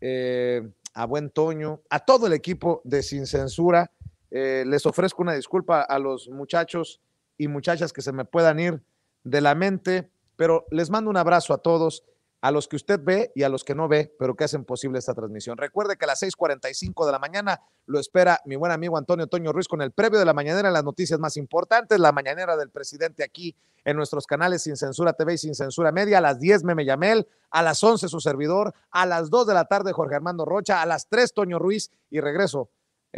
[0.00, 3.90] eh, a Buen Toño, a todo el equipo de Sin Censura.
[4.30, 7.00] Eh, les ofrezco una disculpa a los muchachos
[7.38, 8.82] y muchachas que se me puedan ir
[9.24, 12.04] de la mente, pero les mando un abrazo a todos,
[12.40, 14.98] a los que usted ve y a los que no ve, pero que hacen posible
[14.98, 15.56] esta transmisión.
[15.56, 19.52] Recuerde que a las 6:45 de la mañana lo espera mi buen amigo Antonio Toño
[19.52, 23.24] Ruiz con el previo de la mañanera, las noticias más importantes, la mañanera del presidente
[23.24, 26.84] aquí en nuestros canales Sin Censura TV y Sin Censura Media, a las 10 Meme
[26.84, 30.82] Yamel, a las 11 su servidor, a las 2 de la tarde Jorge Armando Rocha,
[30.82, 32.68] a las 3 Toño Ruiz y regreso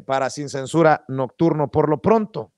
[0.07, 1.71] para Sin Censura Nocturno.
[1.71, 2.53] Por lo pronto,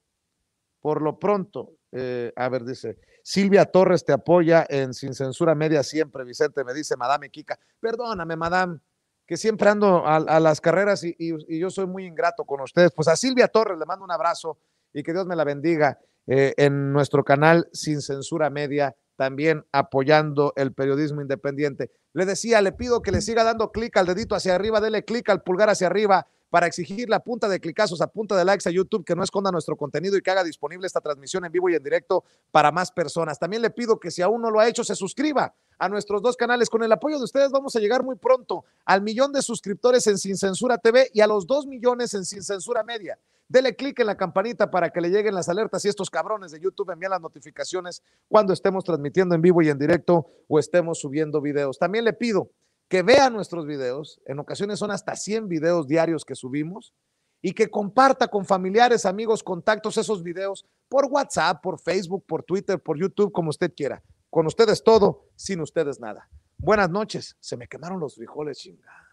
[0.81, 5.83] por lo pronto, eh, a ver, dice, Silvia Torres te apoya en Sin Censura Media
[5.83, 7.59] siempre, Vicente, me dice Madame Kika.
[7.81, 8.81] Perdóname, Madame,
[9.27, 11.17] que siempre ando a, las carreras y,
[11.59, 12.93] yo soy muy ingrato con ustedes.
[12.93, 14.59] Pues a Silvia Torres le mando un abrazo
[14.93, 20.53] y que Dios me la bendiga eh, en nuestro canal Sin Censura Media, también apoyando
[20.57, 21.91] el periodismo independiente.
[22.13, 25.29] Le decía, le pido que le siga dando clic al dedito hacia arriba, dele clic
[25.29, 28.73] al pulgar hacia arriba para exigir la punta de clicazos, a punta de likes a
[28.73, 31.77] YouTube, que no esconda nuestro contenido y que haga disponible esta transmisión en vivo y
[31.77, 33.39] en directo para más personas.
[33.39, 36.37] También le pido que si aún no lo ha hecho, se suscriba a nuestros dos
[36.37, 36.69] canales.
[36.69, 40.19] Con el apoyo de ustedes vamos a llegar muy pronto al millón de suscriptores en
[40.19, 43.19] Sin Censura TV y a los dos millones en Sin Censura Media.
[43.49, 46.61] Dele clic en la campanita para que le lleguen las alertas y estos cabrones de
[46.61, 51.41] YouTube envían las notificaciones cuando estemos transmitiendo en vivo y en directo o estemos subiendo
[51.41, 51.77] videos.
[51.77, 52.51] También le pido
[52.91, 56.93] que vea nuestros videos, en ocasiones son hasta 100 videos diarios que subimos,
[57.41, 62.83] y que comparta con familiares, amigos, contactos esos videos por WhatsApp, por Facebook, por Twitter,
[62.83, 64.03] por YouTube, como usted quiera.
[64.29, 66.29] Con ustedes todo, sin ustedes nada.
[66.59, 67.37] Buenas noches.
[67.41, 69.07] Se me quemaron los frijoles, chingada.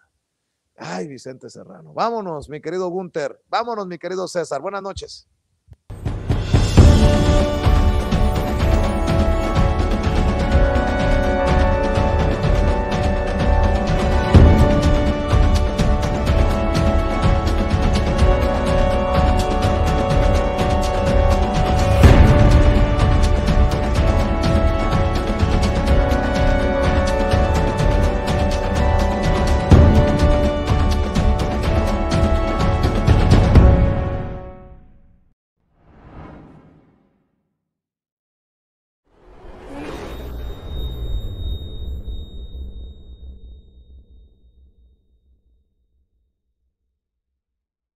[0.75, 1.93] Ay, Vicente Serrano.
[1.93, 3.41] Vámonos, mi querido Gunter.
[3.47, 4.59] Vámonos, mi querido César.
[4.59, 5.27] Buenas noches.